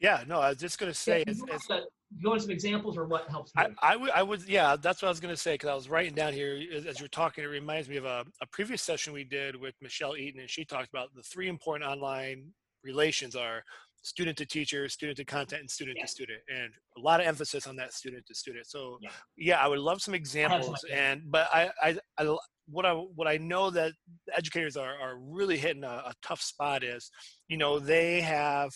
Yeah, 0.01 0.23
no, 0.27 0.41
I 0.41 0.51
was 0.51 0.59
just 0.59 0.79
going 0.79 0.93
to 0.93 0.99
say, 0.99 1.25
yeah, 1.27 1.81
go 2.23 2.33
into 2.33 2.45
some 2.45 2.51
examples 2.51 2.97
or 2.97 3.05
what 3.05 3.29
helps. 3.29 3.53
I, 3.57 3.69
I, 3.83 3.97
would, 3.97 4.11
I 4.11 4.23
would, 4.23 4.49
yeah, 4.49 4.77
that's 4.77 5.03
what 5.03 5.09
I 5.09 5.11
was 5.11 5.21
going 5.21 5.35
to 5.35 5.41
say 5.41 5.55
because 5.55 5.69
I 5.69 5.75
was 5.75 5.89
writing 5.89 6.15
down 6.15 6.33
here 6.33 6.63
as, 6.75 6.87
as, 6.87 7.01
you're 7.01 7.09
talking. 7.09 7.45
It 7.45 7.49
reminds 7.49 7.89
me 7.89 7.97
of 7.97 8.05
a, 8.05 8.25
a 8.41 8.47
previous 8.53 8.81
session 8.83 9.13
we 9.13 9.25
did 9.25 9.57
with 9.57 9.75
Michelle 9.83 10.17
Eaton, 10.17 10.41
and 10.41 10.49
she 10.49 10.65
talked 10.65 10.89
about 10.89 11.09
the 11.15 11.23
three 11.23 11.49
important 11.49 11.91
online 11.91 12.53
relations 12.85 13.35
are 13.35 13.63
student 14.03 14.39
to 14.39 14.47
teacher, 14.47 14.89
student 14.89 15.17
to 15.19 15.25
content, 15.25 15.61
and 15.61 15.71
student 15.71 15.97
yeah. 15.99 16.05
to 16.05 16.09
student, 16.09 16.39
and 16.49 16.73
a 16.97 17.01
lot 17.01 17.21
of 17.21 17.27
emphasis 17.27 17.67
on 17.67 17.77
that 17.77 17.93
student 17.93 18.25
to 18.27 18.35
student. 18.35 18.67
So, 18.67 18.99
yeah, 19.01 19.11
yeah 19.37 19.59
I 19.59 19.67
would 19.67 19.81
love 19.81 20.01
some 20.01 20.15
examples. 20.15 20.85
And 20.93 21.23
but 21.27 21.49
I, 21.53 21.71
I, 21.83 21.99
I, 22.19 22.37
what 22.69 22.87
I 22.87 22.93
what 22.93 23.27
I 23.27 23.39
know 23.39 23.71
that 23.71 23.93
educators 24.37 24.77
are 24.77 24.95
are 25.01 25.19
really 25.19 25.59
hitting 25.59 25.85
a, 25.85 26.03
a 26.07 26.15
tough 26.23 26.41
spot 26.41 26.85
is, 26.85 27.11
you 27.49 27.57
know, 27.57 27.79
they 27.79 28.21
have 28.21 28.71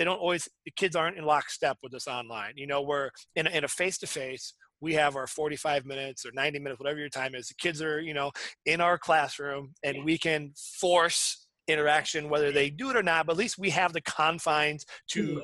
they 0.00 0.04
don't 0.04 0.18
always 0.18 0.48
the 0.64 0.70
kids 0.70 0.96
aren't 0.96 1.18
in 1.18 1.26
lockstep 1.26 1.76
with 1.82 1.92
us 1.92 2.08
online. 2.08 2.54
You 2.56 2.66
know, 2.66 2.80
we're 2.80 3.10
in 3.36 3.46
a, 3.46 3.50
in 3.50 3.64
a 3.64 3.68
face 3.68 3.98
to 3.98 4.06
face. 4.06 4.54
We 4.80 4.94
have 4.94 5.14
our 5.14 5.26
45 5.26 5.84
minutes 5.84 6.24
or 6.24 6.30
90 6.32 6.58
minutes, 6.58 6.80
whatever 6.80 6.98
your 6.98 7.10
time 7.10 7.34
is. 7.34 7.48
The 7.48 7.54
kids 7.60 7.82
are, 7.82 8.00
you 8.00 8.14
know, 8.14 8.30
in 8.64 8.80
our 8.80 8.96
classroom, 8.96 9.74
and 9.84 10.02
we 10.02 10.16
can 10.16 10.52
force 10.80 11.46
interaction 11.68 12.30
whether 12.30 12.50
they 12.50 12.70
do 12.70 12.88
it 12.88 12.96
or 12.96 13.02
not. 13.02 13.26
But 13.26 13.32
at 13.32 13.38
least 13.38 13.58
we 13.58 13.68
have 13.70 13.92
the 13.92 14.00
confines 14.00 14.86
to 15.08 15.42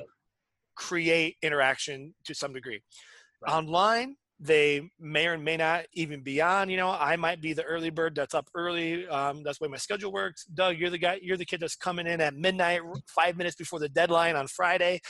create 0.75 1.35
interaction 1.43 2.15
to 2.25 2.33
some 2.33 2.51
degree. 2.51 2.81
Right. 3.43 3.53
Online, 3.53 4.15
they 4.39 4.89
may 4.99 5.27
or 5.27 5.37
may 5.37 5.57
not 5.57 5.85
even 5.93 6.21
be 6.21 6.41
on 6.41 6.69
you 6.69 6.77
know 6.77 6.91
i 6.99 7.15
might 7.15 7.41
be 7.41 7.53
the 7.53 7.63
early 7.63 7.89
bird 7.89 8.13
that's 8.13 8.35
up 8.35 8.47
early 8.53 9.07
um, 9.07 9.41
that's 9.43 9.57
the 9.57 9.65
way 9.65 9.71
my 9.71 9.77
schedule 9.77 10.11
works. 10.11 10.45
Doug 10.45 10.77
you're 10.77 10.91
the 10.91 10.97
guy 10.97 11.19
you're 11.21 11.37
the 11.37 11.45
kid 11.45 11.59
that's 11.59 11.75
coming 11.75 12.05
in 12.05 12.21
at 12.21 12.35
midnight 12.35 12.81
five 13.07 13.35
minutes 13.35 13.55
before 13.55 13.79
the 13.79 13.89
deadline 13.89 14.35
on 14.35 14.47
friday 14.47 15.01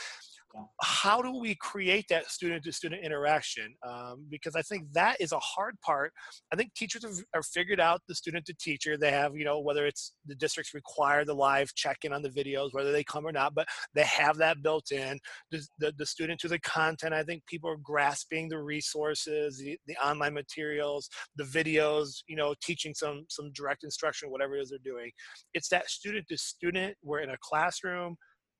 how 0.82 1.20
do 1.20 1.38
we 1.38 1.54
create 1.56 2.06
that 2.08 2.30
student 2.30 2.64
to 2.64 2.72
student 2.72 3.04
interaction? 3.04 3.74
Um, 3.86 4.26
because 4.30 4.56
i 4.56 4.62
think 4.62 4.92
that 4.92 5.20
is 5.20 5.32
a 5.32 5.38
hard 5.38 5.74
part. 5.84 6.12
I 6.52 6.56
think 6.56 6.74
teachers 6.74 7.02
have, 7.04 7.24
have, 7.34 7.46
figured 7.46 7.80
out 7.80 8.00
the 8.08 8.14
student 8.14 8.44
to 8.46 8.54
teacher. 8.54 8.96
They 8.96 9.10
have 9.10 9.36
you 9.36 9.44
know 9.44 9.60
whether 9.60 9.86
it's 9.86 10.14
the 10.26 10.34
districts 10.34 10.74
require 10.74 11.24
the 11.24 11.34
live 11.34 11.74
check-in 11.74 12.12
on 12.12 12.22
the 12.22 12.28
videos 12.28 12.70
whether 12.72 12.92
they 12.92 13.04
come 13.04 13.26
or 13.26 13.32
not 13.32 13.54
but 13.54 13.66
they 13.94 14.04
have 14.04 14.36
that 14.38 14.62
built 14.62 14.92
in. 14.92 15.18
The, 15.50 15.66
the, 15.78 15.92
the 15.96 16.06
student 16.06 16.40
to 16.40 16.48
the 16.48 16.58
content 16.60 17.14
i 17.14 17.22
think 17.22 17.46
people 17.46 17.70
are 17.70 17.76
grasping 17.82 18.48
the 18.48 18.58
resources 18.58 19.58
the, 19.58 19.78
the 19.86 19.96
online 19.96 20.34
materials 20.34 21.08
the 21.36 21.44
videos 21.44 22.22
you 22.28 22.36
know 22.36 22.54
teaching 22.62 22.94
some 22.94 23.24
some 23.28 23.50
direct 23.52 23.84
instruction 23.84 24.30
whatever 24.30 24.56
it 24.56 24.62
is 24.62 24.70
they're 24.70 24.78
doing. 24.84 25.10
It's 25.54 25.68
that 25.68 25.88
student 25.88 26.26
to 26.28 26.36
student. 26.36 26.96
We're 27.02 27.20
in 27.20 27.30
a 27.30 27.36
classroom. 27.40 28.16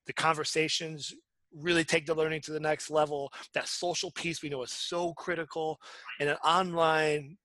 The 0.06 0.12
conversations 0.12 1.12
really 1.54 1.84
take 1.84 2.06
the 2.06 2.14
learning 2.14 2.42
to 2.42 2.52
the 2.52 2.60
next 2.60 2.90
level. 2.90 3.32
That 3.54 3.68
social 3.68 4.10
piece 4.12 4.42
we 4.42 4.48
know 4.48 4.62
is 4.62 4.72
so 4.72 5.12
critical. 5.14 5.78
And 6.20 6.28
an 6.28 6.36
online, 6.44 7.36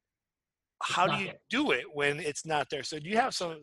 how 0.82 1.08
do 1.08 1.24
you 1.24 1.32
do 1.50 1.72
it 1.72 1.86
when 1.94 2.20
it's 2.20 2.46
not 2.46 2.68
there? 2.70 2.84
So 2.84 3.00
do 3.00 3.10
you 3.10 3.18
have 3.18 3.34
some 3.34 3.60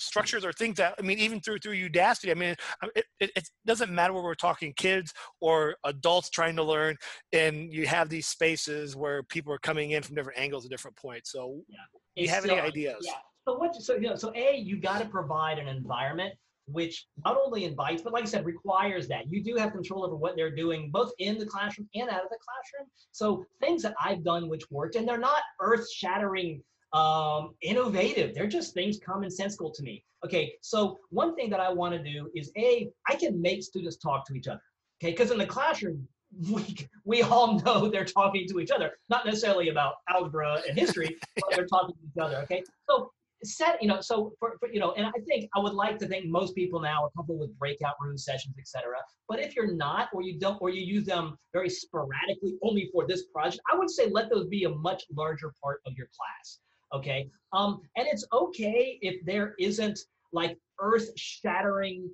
structures 0.00 0.44
or 0.44 0.52
things 0.52 0.76
that 0.76 0.94
I 0.98 1.02
mean, 1.02 1.18
even 1.18 1.40
through 1.40 1.58
through 1.58 1.76
Udacity, 1.76 2.30
I 2.30 2.34
mean, 2.34 2.54
it, 2.94 3.04
it, 3.20 3.30
it, 3.36 3.48
doesn't 3.66 3.90
matter 3.90 4.12
where 4.12 4.22
we're 4.22 4.34
talking 4.34 4.72
kids 4.76 5.12
or 5.40 5.76
adults 5.84 6.30
trying 6.30 6.56
to 6.56 6.62
learn, 6.62 6.96
and 7.32 7.72
you 7.72 7.86
have 7.86 8.08
these 8.08 8.26
spaces 8.26 8.96
where 8.96 9.22
people 9.24 9.52
are 9.52 9.58
coming 9.58 9.92
in 9.92 10.02
from 10.02 10.14
different 10.14 10.38
angles 10.38 10.64
at 10.64 10.70
different 10.70 10.96
points. 10.96 11.32
So, 11.32 11.60
yeah. 11.68 11.76
do 12.16 12.22
you 12.22 12.28
have 12.28 12.44
any 12.44 12.58
ideas? 12.58 12.96
Yeah. 13.02 13.12
So 13.46 13.58
what? 13.58 13.74
So 13.76 13.94
you 13.94 14.08
know, 14.08 14.16
so 14.16 14.32
a 14.34 14.56
you 14.56 14.80
got 14.80 15.00
to 15.00 15.06
provide 15.06 15.58
an 15.58 15.68
environment 15.68 16.34
which 16.72 17.06
not 17.24 17.36
only 17.44 17.64
invites, 17.64 18.02
but 18.02 18.12
like 18.12 18.22
I 18.22 18.26
said, 18.26 18.44
requires 18.44 19.08
that. 19.08 19.30
You 19.30 19.42
do 19.42 19.56
have 19.56 19.72
control 19.72 20.04
over 20.04 20.16
what 20.16 20.36
they're 20.36 20.54
doing, 20.54 20.90
both 20.90 21.12
in 21.18 21.38
the 21.38 21.46
classroom 21.46 21.88
and 21.94 22.08
out 22.08 22.24
of 22.24 22.30
the 22.30 22.38
classroom. 22.38 22.90
So 23.12 23.44
things 23.60 23.82
that 23.82 23.94
I've 24.02 24.24
done 24.24 24.48
which 24.48 24.70
worked, 24.70 24.96
and 24.96 25.06
they're 25.06 25.18
not 25.18 25.42
earth-shattering, 25.60 26.62
um, 26.92 27.54
innovative. 27.62 28.34
They're 28.34 28.46
just 28.46 28.74
things 28.74 28.98
commonsensical 28.98 29.74
to 29.74 29.82
me. 29.82 30.04
Okay, 30.24 30.54
so 30.60 30.98
one 31.10 31.34
thing 31.34 31.48
that 31.50 31.60
I 31.60 31.72
want 31.72 31.94
to 31.94 32.02
do 32.02 32.30
is 32.34 32.50
a, 32.56 32.90
I 33.08 33.14
can 33.14 33.40
make 33.40 33.62
students 33.62 33.96
talk 33.96 34.26
to 34.26 34.34
each 34.34 34.48
other. 34.48 34.60
Okay, 35.02 35.12
because 35.12 35.30
in 35.30 35.38
the 35.38 35.46
classroom, 35.46 36.06
we, 36.50 36.76
we 37.04 37.22
all 37.22 37.60
know 37.60 37.88
they're 37.88 38.04
talking 38.04 38.46
to 38.48 38.60
each 38.60 38.70
other, 38.70 38.92
not 39.08 39.24
necessarily 39.24 39.68
about 39.68 39.94
algebra 40.08 40.62
and 40.68 40.78
history, 40.78 41.16
but 41.36 41.44
they're 41.54 41.66
talking 41.66 41.94
to 41.94 42.02
each 42.04 42.22
other. 42.22 42.36
Okay, 42.42 42.62
so 42.88 43.10
set 43.42 43.82
you 43.82 43.88
know 43.88 44.00
so 44.00 44.32
for, 44.38 44.56
for, 44.58 44.68
you 44.70 44.78
know 44.78 44.92
and 44.92 45.06
i 45.06 45.20
think 45.26 45.48
i 45.56 45.58
would 45.58 45.72
like 45.72 45.98
to 45.98 46.06
think 46.06 46.26
most 46.26 46.54
people 46.54 46.80
now 46.80 47.04
are 47.04 47.10
comfortable 47.16 47.40
with 47.40 47.58
breakout 47.58 47.94
room 48.00 48.18
sessions 48.18 48.54
etc 48.58 48.96
but 49.28 49.40
if 49.40 49.56
you're 49.56 49.74
not 49.74 50.08
or 50.12 50.22
you 50.22 50.38
don't 50.38 50.60
or 50.60 50.68
you 50.68 50.82
use 50.82 51.06
them 51.06 51.36
very 51.52 51.70
sporadically 51.70 52.56
only 52.62 52.90
for 52.92 53.06
this 53.06 53.24
project 53.32 53.62
i 53.72 53.76
would 53.76 53.88
say 53.88 54.10
let 54.10 54.28
those 54.28 54.46
be 54.48 54.64
a 54.64 54.68
much 54.68 55.04
larger 55.16 55.52
part 55.62 55.80
of 55.86 55.94
your 55.96 56.06
class 56.06 56.58
okay? 56.92 57.28
Um 57.52 57.80
and 57.96 58.06
it's 58.10 58.26
okay 58.32 58.98
if 59.02 59.24
there 59.24 59.54
isn't 59.58 59.98
like 60.32 60.56
earth 60.80 61.10
shattering 61.16 62.08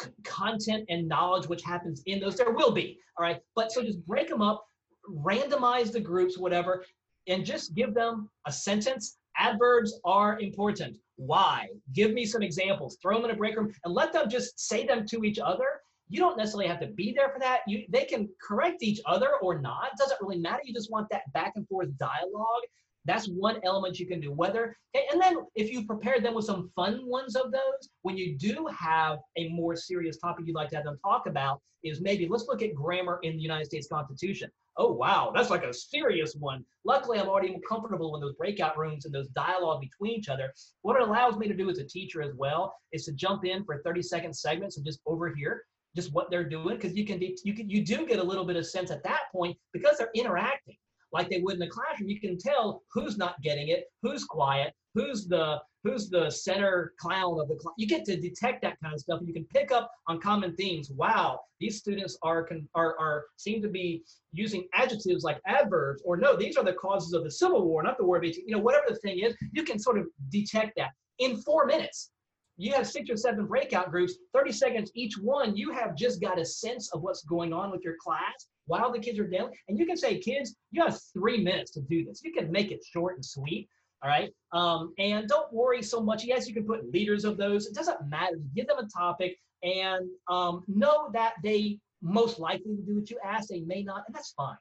c- 0.00 0.10
content 0.24 0.84
and 0.88 1.08
knowledge 1.08 1.46
which 1.48 1.62
happens 1.62 2.02
in 2.06 2.20
those. 2.20 2.36
There 2.36 2.52
will 2.52 2.72
be 2.72 2.98
all 3.18 3.24
right? 3.24 3.40
But 3.54 3.72
so 3.72 3.82
just 3.82 4.04
break 4.06 4.28
them 4.28 4.42
up 4.42 4.64
randomize 5.08 5.92
the 5.92 6.00
groups 6.00 6.38
whatever 6.38 6.84
and 7.26 7.44
just 7.44 7.74
give 7.74 7.94
them 7.94 8.28
a 8.46 8.52
sentence 8.52 9.18
Adverbs 9.40 9.98
are 10.04 10.38
important. 10.38 10.98
Why? 11.16 11.68
Give 11.94 12.12
me 12.12 12.26
some 12.26 12.42
examples. 12.42 12.98
Throw 13.00 13.16
them 13.16 13.24
in 13.24 13.30
a 13.30 13.36
break 13.36 13.56
room 13.56 13.72
and 13.84 13.94
let 13.94 14.12
them 14.12 14.28
just 14.28 14.60
say 14.60 14.86
them 14.86 15.06
to 15.06 15.24
each 15.24 15.38
other. 15.38 15.80
You 16.10 16.20
don't 16.20 16.36
necessarily 16.36 16.68
have 16.68 16.80
to 16.80 16.88
be 16.88 17.12
there 17.16 17.30
for 17.30 17.38
that. 17.40 17.60
You 17.66 17.84
they 17.88 18.04
can 18.04 18.28
correct 18.42 18.82
each 18.82 19.00
other 19.06 19.36
or 19.40 19.58
not. 19.60 19.92
It 19.92 19.98
doesn't 19.98 20.20
really 20.20 20.38
matter. 20.38 20.60
You 20.64 20.74
just 20.74 20.90
want 20.90 21.08
that 21.10 21.32
back 21.32 21.52
and 21.56 21.66
forth 21.68 21.88
dialogue. 21.98 22.62
That's 23.06 23.28
one 23.28 23.60
element 23.64 23.98
you 23.98 24.06
can 24.06 24.20
do. 24.20 24.30
Whether 24.30 24.76
okay, 24.94 25.06
and 25.10 25.20
then 25.20 25.36
if 25.54 25.72
you 25.72 25.86
prepare 25.86 26.20
them 26.20 26.34
with 26.34 26.44
some 26.44 26.70
fun 26.76 27.00
ones 27.06 27.34
of 27.34 27.50
those, 27.50 27.88
when 28.02 28.18
you 28.18 28.36
do 28.36 28.66
have 28.66 29.20
a 29.38 29.48
more 29.48 29.74
serious 29.74 30.18
topic 30.18 30.46
you'd 30.46 30.56
like 30.56 30.68
to 30.70 30.76
have 30.76 30.84
them 30.84 30.98
talk 31.02 31.26
about, 31.26 31.60
is 31.82 32.02
maybe 32.02 32.28
let's 32.28 32.46
look 32.46 32.60
at 32.62 32.74
grammar 32.74 33.20
in 33.22 33.36
the 33.36 33.42
United 33.42 33.66
States 33.66 33.88
Constitution 33.88 34.50
oh 34.76 34.92
wow, 34.92 35.32
that's 35.34 35.50
like 35.50 35.64
a 35.64 35.72
serious 35.72 36.34
one. 36.38 36.64
Luckily, 36.84 37.18
I'm 37.18 37.28
already 37.28 37.58
comfortable 37.68 38.14
in 38.14 38.20
those 38.20 38.34
breakout 38.34 38.78
rooms 38.78 39.04
and 39.04 39.14
those 39.14 39.28
dialogue 39.28 39.80
between 39.80 40.18
each 40.18 40.28
other. 40.28 40.52
What 40.82 40.96
it 40.96 41.06
allows 41.06 41.36
me 41.36 41.48
to 41.48 41.54
do 41.54 41.70
as 41.70 41.78
a 41.78 41.84
teacher 41.84 42.22
as 42.22 42.34
well 42.34 42.74
is 42.92 43.04
to 43.04 43.12
jump 43.12 43.44
in 43.44 43.64
for 43.64 43.80
30 43.84 44.02
second 44.02 44.34
segments 44.34 44.76
and 44.76 44.86
just 44.86 45.00
overhear. 45.06 45.64
just 45.96 46.12
what 46.12 46.30
they're 46.30 46.48
doing 46.48 46.76
because 46.76 46.96
you 46.96 47.04
can 47.04 47.20
you 47.20 47.54
can 47.54 47.68
you 47.68 47.84
do 47.84 48.06
get 48.06 48.18
a 48.18 48.22
little 48.22 48.44
bit 48.44 48.56
of 48.56 48.66
sense 48.66 48.90
at 48.90 49.02
that 49.04 49.22
point 49.32 49.56
because 49.72 49.98
they're 49.98 50.10
interacting 50.14 50.76
like 51.12 51.28
they 51.28 51.40
would 51.40 51.54
in 51.54 51.60
the 51.60 51.66
classroom. 51.68 52.08
You 52.08 52.20
can 52.20 52.38
tell 52.38 52.82
who's 52.92 53.18
not 53.18 53.40
getting 53.42 53.68
it, 53.68 53.84
who's 54.02 54.24
quiet, 54.24 54.72
who's 54.94 55.26
the 55.26 55.60
who's 55.84 56.10
the 56.10 56.30
center 56.30 56.92
clown 56.98 57.40
of 57.40 57.48
the 57.48 57.54
class. 57.56 57.74
You 57.76 57.86
get 57.86 58.04
to 58.06 58.16
detect 58.16 58.62
that 58.62 58.78
kind 58.82 58.94
of 58.94 59.00
stuff. 59.00 59.20
You 59.24 59.32
can 59.32 59.44
pick 59.46 59.72
up 59.72 59.90
on 60.06 60.20
common 60.20 60.54
themes. 60.56 60.90
Wow, 60.90 61.40
these 61.58 61.78
students 61.78 62.18
are 62.22 62.48
are 62.74 62.98
are 62.98 63.24
seem 63.36 63.62
to 63.62 63.68
be 63.68 64.02
using 64.32 64.66
adjectives 64.74 65.24
like 65.24 65.40
adverbs, 65.46 66.02
or 66.04 66.16
no, 66.16 66.36
these 66.36 66.56
are 66.56 66.64
the 66.64 66.74
causes 66.74 67.12
of 67.12 67.24
the 67.24 67.30
Civil 67.30 67.66
War, 67.66 67.82
not 67.82 67.98
the 67.98 68.04
War 68.04 68.18
of 68.18 68.24
18. 68.24 68.44
You 68.46 68.56
know, 68.56 68.62
whatever 68.62 68.86
the 68.88 68.96
thing 68.96 69.20
is, 69.20 69.34
you 69.52 69.62
can 69.62 69.78
sort 69.78 69.98
of 69.98 70.06
detect 70.30 70.72
that 70.76 70.90
in 71.18 71.36
four 71.42 71.66
minutes 71.66 72.10
you 72.56 72.74
have 72.74 72.86
six 72.86 73.08
or 73.08 73.16
seven 73.16 73.46
breakout 73.46 73.90
groups, 73.90 74.18
30 74.34 74.52
seconds 74.52 74.90
each 74.94 75.16
one, 75.16 75.56
you 75.56 75.72
have 75.72 75.96
just 75.96 76.20
got 76.20 76.38
a 76.38 76.44
sense 76.44 76.92
of 76.92 77.00
what's 77.00 77.22
going 77.22 77.54
on 77.54 77.70
with 77.70 77.80
your 77.82 77.96
class 77.98 78.48
while 78.66 78.92
the 78.92 78.98
kids 78.98 79.18
are 79.18 79.26
down. 79.26 79.50
And 79.68 79.78
you 79.78 79.86
can 79.86 79.96
say, 79.96 80.18
kids, 80.18 80.54
you 80.70 80.84
have 80.84 81.00
three 81.14 81.42
minutes 81.42 81.70
to 81.72 81.80
do 81.80 82.04
this. 82.04 82.20
You 82.22 82.32
can 82.32 82.52
make 82.52 82.70
it 82.70 82.84
short 82.84 83.14
and 83.14 83.24
sweet. 83.24 83.66
All 84.02 84.08
right. 84.08 84.30
Um, 84.52 84.94
and 84.98 85.28
don't 85.28 85.52
worry 85.52 85.82
so 85.82 86.00
much. 86.00 86.24
Yes, 86.24 86.48
you 86.48 86.54
can 86.54 86.64
put 86.64 86.90
leaders 86.90 87.24
of 87.24 87.36
those. 87.36 87.66
It 87.66 87.74
doesn't 87.74 88.08
matter. 88.08 88.38
Give 88.54 88.66
them 88.66 88.78
a 88.78 88.88
topic 88.88 89.36
and 89.62 90.08
um, 90.28 90.64
know 90.66 91.10
that 91.12 91.34
they 91.42 91.78
most 92.02 92.38
likely 92.38 92.72
will 92.72 92.84
do 92.84 92.96
what 92.96 93.10
you 93.10 93.18
ask. 93.22 93.48
They 93.48 93.60
may 93.60 93.82
not, 93.82 94.04
and 94.06 94.14
that's 94.14 94.32
fine. 94.32 94.56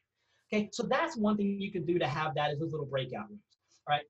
Okay. 0.52 0.70
So 0.74 0.84
that's 0.84 1.16
one 1.16 1.38
thing 1.38 1.62
you 1.62 1.72
can 1.72 1.86
do 1.86 1.98
to 2.00 2.08
have 2.08 2.36
that 2.36 2.52
as 2.52 2.60
those 2.60 2.72
little 2.72 2.86
breakout 2.86 3.30
rooms. 3.30 3.42
All 3.88 3.96
right. 3.96 4.04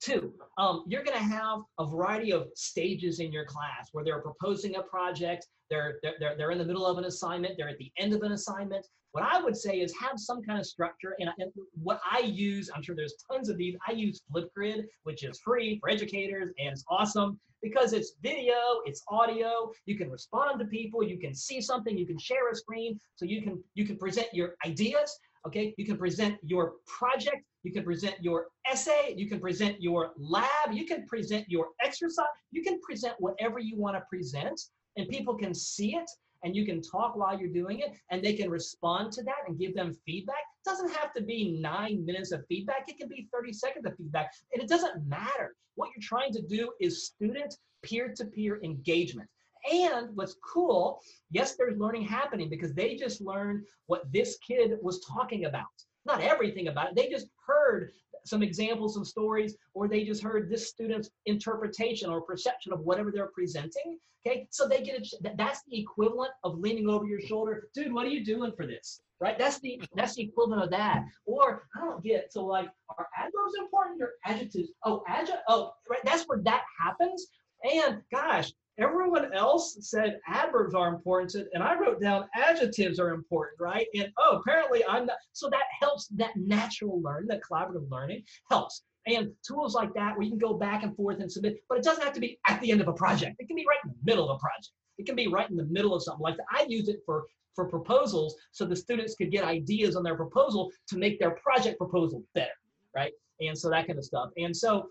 Two, 0.00 0.34
um, 0.58 0.84
you're 0.86 1.04
going 1.04 1.16
to 1.16 1.24
have 1.24 1.60
a 1.78 1.86
variety 1.86 2.32
of 2.32 2.48
stages 2.54 3.20
in 3.20 3.32
your 3.32 3.46
class 3.46 3.88
where 3.92 4.04
they're 4.04 4.20
proposing 4.20 4.76
a 4.76 4.82
project, 4.82 5.46
they're, 5.70 5.98
they're, 6.02 6.34
they're 6.36 6.50
in 6.50 6.58
the 6.58 6.64
middle 6.64 6.84
of 6.84 6.98
an 6.98 7.04
assignment, 7.04 7.54
they're 7.56 7.68
at 7.68 7.78
the 7.78 7.90
end 7.96 8.12
of 8.12 8.22
an 8.22 8.32
assignment. 8.32 8.86
What 9.16 9.24
I 9.24 9.40
would 9.42 9.56
say 9.56 9.80
is 9.80 9.94
have 9.98 10.20
some 10.20 10.42
kind 10.42 10.58
of 10.60 10.66
structure. 10.66 11.16
And, 11.18 11.30
and 11.38 11.50
what 11.82 12.02
I 12.12 12.18
use, 12.18 12.68
I'm 12.74 12.82
sure 12.82 12.94
there's 12.94 13.14
tons 13.32 13.48
of 13.48 13.56
these, 13.56 13.74
I 13.88 13.92
use 13.92 14.20
Flipgrid, 14.30 14.84
which 15.04 15.24
is 15.24 15.40
free 15.40 15.78
for 15.80 15.88
educators 15.88 16.50
and 16.58 16.68
it's 16.68 16.84
awesome 16.90 17.40
because 17.62 17.94
it's 17.94 18.12
video, 18.22 18.52
it's 18.84 19.02
audio, 19.08 19.72
you 19.86 19.96
can 19.96 20.10
respond 20.10 20.60
to 20.60 20.66
people, 20.66 21.02
you 21.02 21.18
can 21.18 21.34
see 21.34 21.62
something, 21.62 21.96
you 21.96 22.04
can 22.04 22.18
share 22.18 22.50
a 22.50 22.54
screen, 22.54 23.00
so 23.14 23.24
you 23.24 23.40
can 23.40 23.64
you 23.72 23.86
can 23.86 23.96
present 23.96 24.28
your 24.34 24.54
ideas, 24.66 25.18
okay? 25.46 25.74
You 25.78 25.86
can 25.86 25.96
present 25.96 26.36
your 26.42 26.74
project, 26.86 27.42
you 27.62 27.72
can 27.72 27.84
present 27.84 28.16
your 28.20 28.48
essay, 28.70 29.14
you 29.16 29.30
can 29.30 29.40
present 29.40 29.80
your 29.80 30.12
lab, 30.18 30.72
you 30.72 30.84
can 30.84 31.06
present 31.06 31.46
your 31.48 31.68
exercise, 31.82 32.26
you 32.50 32.62
can 32.62 32.78
present 32.82 33.14
whatever 33.18 33.58
you 33.60 33.78
want 33.78 33.96
to 33.96 34.02
present, 34.10 34.60
and 34.98 35.08
people 35.08 35.34
can 35.34 35.54
see 35.54 35.96
it 35.96 36.10
and 36.46 36.54
you 36.54 36.64
can 36.64 36.80
talk 36.80 37.16
while 37.16 37.36
you're 37.38 37.48
doing 37.48 37.80
it 37.80 37.96
and 38.10 38.22
they 38.22 38.32
can 38.32 38.48
respond 38.48 39.12
to 39.12 39.22
that 39.24 39.42
and 39.48 39.58
give 39.58 39.74
them 39.74 39.92
feedback. 40.06 40.36
It 40.36 40.70
doesn't 40.70 40.94
have 40.94 41.12
to 41.14 41.20
be 41.20 41.58
nine 41.60 42.06
minutes 42.06 42.30
of 42.30 42.46
feedback, 42.46 42.84
it 42.86 42.98
can 42.98 43.08
be 43.08 43.28
30 43.32 43.52
seconds 43.52 43.84
of 43.84 43.96
feedback, 43.96 44.32
and 44.52 44.62
it 44.62 44.68
doesn't 44.68 45.04
matter. 45.08 45.56
What 45.74 45.90
you're 45.94 46.08
trying 46.08 46.32
to 46.34 46.42
do 46.42 46.70
is 46.80 47.06
student 47.06 47.58
peer 47.82 48.14
to 48.16 48.24
peer 48.26 48.60
engagement. 48.62 49.28
And 49.72 50.14
what's 50.14 50.36
cool, 50.44 51.00
yes, 51.32 51.56
there's 51.56 51.76
learning 51.76 52.04
happening 52.04 52.48
because 52.48 52.72
they 52.72 52.94
just 52.94 53.20
learned 53.20 53.64
what 53.86 54.10
this 54.12 54.38
kid 54.38 54.78
was 54.80 55.04
talking 55.04 55.46
about 55.46 55.66
not 56.06 56.20
everything 56.20 56.68
about 56.68 56.90
it. 56.90 56.94
They 56.94 57.08
just 57.08 57.26
heard 57.46 57.90
some 58.26 58.42
examples, 58.42 58.94
some 58.94 59.04
stories, 59.04 59.56
or 59.74 59.88
they 59.88 60.04
just 60.04 60.22
heard 60.22 60.50
this 60.50 60.68
student's 60.68 61.10
interpretation 61.26 62.10
or 62.10 62.20
perception 62.20 62.72
of 62.72 62.80
whatever 62.80 63.10
they're 63.10 63.28
presenting. 63.28 63.98
Okay, 64.26 64.48
so 64.50 64.66
they 64.66 64.82
get 64.82 64.96
it. 64.96 65.36
That's 65.36 65.62
the 65.68 65.78
equivalent 65.78 66.32
of 66.42 66.58
leaning 66.58 66.88
over 66.88 67.06
your 67.06 67.20
shoulder, 67.20 67.68
dude. 67.74 67.92
What 67.92 68.06
are 68.06 68.10
you 68.10 68.24
doing 68.24 68.52
for 68.56 68.66
this? 68.66 69.00
Right? 69.20 69.38
That's 69.38 69.60
the 69.60 69.80
that's 69.94 70.16
the 70.16 70.24
equivalent 70.24 70.64
of 70.64 70.70
that. 70.70 71.04
Or 71.24 71.62
I 71.76 71.80
don't 71.80 72.02
get 72.02 72.32
so 72.32 72.44
like 72.44 72.68
are 72.98 73.06
adverbs 73.16 73.54
important 73.58 74.02
or 74.02 74.14
adjectives? 74.24 74.70
Oh, 74.84 75.02
adjective. 75.06 75.44
Oh, 75.48 75.72
right. 75.88 76.00
That's 76.04 76.24
where 76.24 76.42
that 76.42 76.64
happens. 76.78 77.28
And 77.72 78.02
gosh, 78.12 78.52
everyone 78.78 79.32
else 79.34 79.76
said 79.80 80.20
adverbs 80.26 80.74
are 80.74 80.88
important 80.88 81.34
and 81.52 81.62
i 81.62 81.74
wrote 81.78 82.00
down 82.00 82.26
adjectives 82.34 82.98
are 82.98 83.10
important 83.10 83.58
right? 83.60 83.86
And 83.94 84.12
oh 84.18 84.38
apparently 84.38 84.82
i'm 84.88 85.06
not 85.06 85.16
so 85.32 85.48
that 85.50 85.64
helps 85.80 86.08
that 86.08 86.36
natural 86.36 87.00
learning 87.00 87.28
that 87.28 87.40
collaborative 87.42 87.90
learning 87.90 88.22
helps. 88.50 88.82
And 89.08 89.30
tools 89.46 89.74
like 89.74 89.94
that 89.94 90.16
where 90.16 90.24
you 90.24 90.30
can 90.30 90.38
go 90.38 90.54
back 90.54 90.82
and 90.82 90.94
forth 90.96 91.20
and 91.20 91.30
submit 91.30 91.58
but 91.68 91.78
it 91.78 91.84
doesn't 91.84 92.02
have 92.02 92.14
to 92.14 92.20
be 92.20 92.38
at 92.48 92.60
the 92.60 92.72
end 92.72 92.80
of 92.80 92.88
a 92.88 92.92
project. 92.92 93.36
It 93.38 93.46
can 93.46 93.56
be 93.56 93.64
right 93.68 93.78
in 93.84 93.90
the 93.90 93.96
middle 94.04 94.28
of 94.28 94.36
a 94.36 94.38
project. 94.40 94.72
It 94.98 95.06
can 95.06 95.14
be 95.14 95.28
right 95.28 95.48
in 95.48 95.56
the 95.56 95.66
middle 95.66 95.94
of 95.94 96.02
something 96.02 96.22
like 96.22 96.36
that. 96.38 96.46
I 96.50 96.66
use 96.68 96.88
it 96.88 97.00
for 97.06 97.24
for 97.54 97.66
proposals 97.66 98.34
so 98.52 98.66
the 98.66 98.76
students 98.76 99.14
could 99.14 99.30
get 99.30 99.44
ideas 99.44 99.96
on 99.96 100.02
their 100.02 100.16
proposal 100.16 100.70
to 100.88 100.98
make 100.98 101.18
their 101.20 101.30
project 101.42 101.78
proposal 101.78 102.22
better 102.34 102.50
right? 102.96 103.12
And 103.40 103.56
so 103.56 103.70
that 103.70 103.86
kind 103.86 103.98
of 103.98 104.04
stuff. 104.04 104.30
And 104.36 104.56
so 104.56 104.88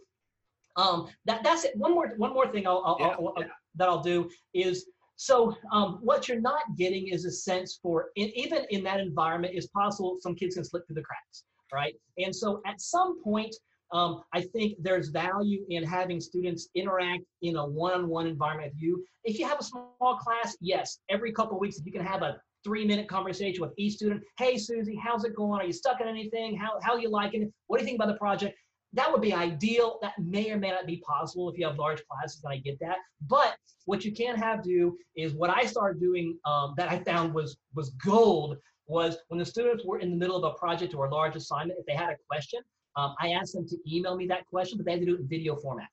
um, 0.77 1.07
that 1.25 1.43
that's 1.43 1.65
it. 1.65 1.75
One 1.75 1.93
more 1.93 2.13
one 2.17 2.33
more 2.33 2.47
thing 2.47 2.67
I'll, 2.67 2.83
I'll, 2.85 2.97
yeah, 2.99 3.07
I'll, 3.07 3.33
yeah. 3.39 3.45
That 3.77 3.87
I'll 3.87 4.03
do 4.03 4.29
is 4.53 4.87
so 5.17 5.55
um, 5.71 5.99
what 6.01 6.27
you're 6.27 6.41
not 6.41 6.61
getting 6.77 7.07
is 7.07 7.25
a 7.25 7.31
sense 7.31 7.79
for 7.81 8.09
even 8.15 8.65
in 8.69 8.83
that 8.83 8.99
environment 8.99 9.53
is 9.55 9.67
possible 9.67 10.17
some 10.19 10.35
kids 10.35 10.55
can 10.55 10.65
slip 10.65 10.85
through 10.87 10.95
the 10.95 11.03
cracks, 11.03 11.45
right? 11.73 11.95
And 12.17 12.35
so 12.35 12.61
at 12.65 12.81
some 12.81 13.23
point. 13.23 13.55
Um, 13.91 14.23
I 14.33 14.41
think 14.41 14.77
there's 14.81 15.09
value 15.09 15.63
in 15.69 15.83
having 15.83 16.19
students 16.19 16.69
interact 16.73 17.23
in 17.43 17.55
a 17.55 17.65
one-on-one 17.65 18.25
environment 18.25 18.73
with 18.73 18.81
you. 18.81 19.05
If 19.23 19.37
you 19.37 19.47
have 19.47 19.59
a 19.59 19.63
small 19.63 20.17
class, 20.19 20.57
yes, 20.59 20.99
every 21.07 21.31
couple 21.31 21.59
weeks, 21.59 21.77
if 21.77 21.85
you 21.85 21.91
can 21.91 22.03
have 22.03 22.23
a 22.23 22.35
three-minute 22.65 23.07
conversation 23.07 23.61
with 23.61 23.71
each 23.77 23.93
student. 23.93 24.23
Hey, 24.39 24.57
Susie, 24.57 24.99
how's 25.01 25.23
it 25.23 25.35
going? 25.35 25.61
Are 25.61 25.65
you 25.65 25.71
stuck 25.71 26.01
in 26.01 26.07
anything? 26.07 26.57
How 26.57 26.79
how 26.81 26.97
you 26.97 27.09
liking 27.09 27.43
it? 27.43 27.53
What 27.67 27.77
do 27.77 27.83
you 27.83 27.87
think 27.87 28.01
about 28.01 28.11
the 28.11 28.17
project? 28.17 28.57
That 28.95 29.11
would 29.11 29.21
be 29.21 29.33
ideal. 29.33 29.99
That 30.01 30.13
may 30.17 30.51
or 30.51 30.57
may 30.57 30.71
not 30.71 30.87
be 30.87 30.97
possible 30.97 31.49
if 31.49 31.57
you 31.57 31.67
have 31.67 31.77
large 31.77 32.01
classes, 32.07 32.41
and 32.43 32.51
I 32.51 32.57
get 32.57 32.79
that. 32.79 32.97
But 33.27 33.55
what 33.85 34.03
you 34.03 34.11
can 34.11 34.35
have 34.35 34.63
do 34.63 34.97
is 35.15 35.33
what 35.33 35.49
I 35.49 35.65
started 35.65 35.99
doing 35.99 36.37
um, 36.45 36.73
that 36.77 36.89
I 36.89 36.99
found 36.99 37.33
was 37.33 37.57
was 37.73 37.91
gold 37.91 38.57
was 38.87 39.17
when 39.27 39.39
the 39.39 39.45
students 39.45 39.83
were 39.85 39.99
in 39.99 40.11
the 40.11 40.15
middle 40.15 40.37
of 40.37 40.43
a 40.43 40.57
project 40.57 40.93
or 40.93 41.05
a 41.05 41.11
large 41.11 41.35
assignment, 41.35 41.79
if 41.79 41.85
they 41.85 41.95
had 41.95 42.09
a 42.09 42.15
question, 42.29 42.59
um, 42.95 43.15
I 43.19 43.29
asked 43.29 43.53
them 43.53 43.67
to 43.67 43.77
email 43.91 44.15
me 44.15 44.27
that 44.27 44.45
question, 44.45 44.77
but 44.77 44.85
they 44.85 44.91
had 44.93 45.01
to 45.01 45.05
do 45.05 45.15
it 45.15 45.21
in 45.21 45.27
video 45.27 45.55
format. 45.55 45.89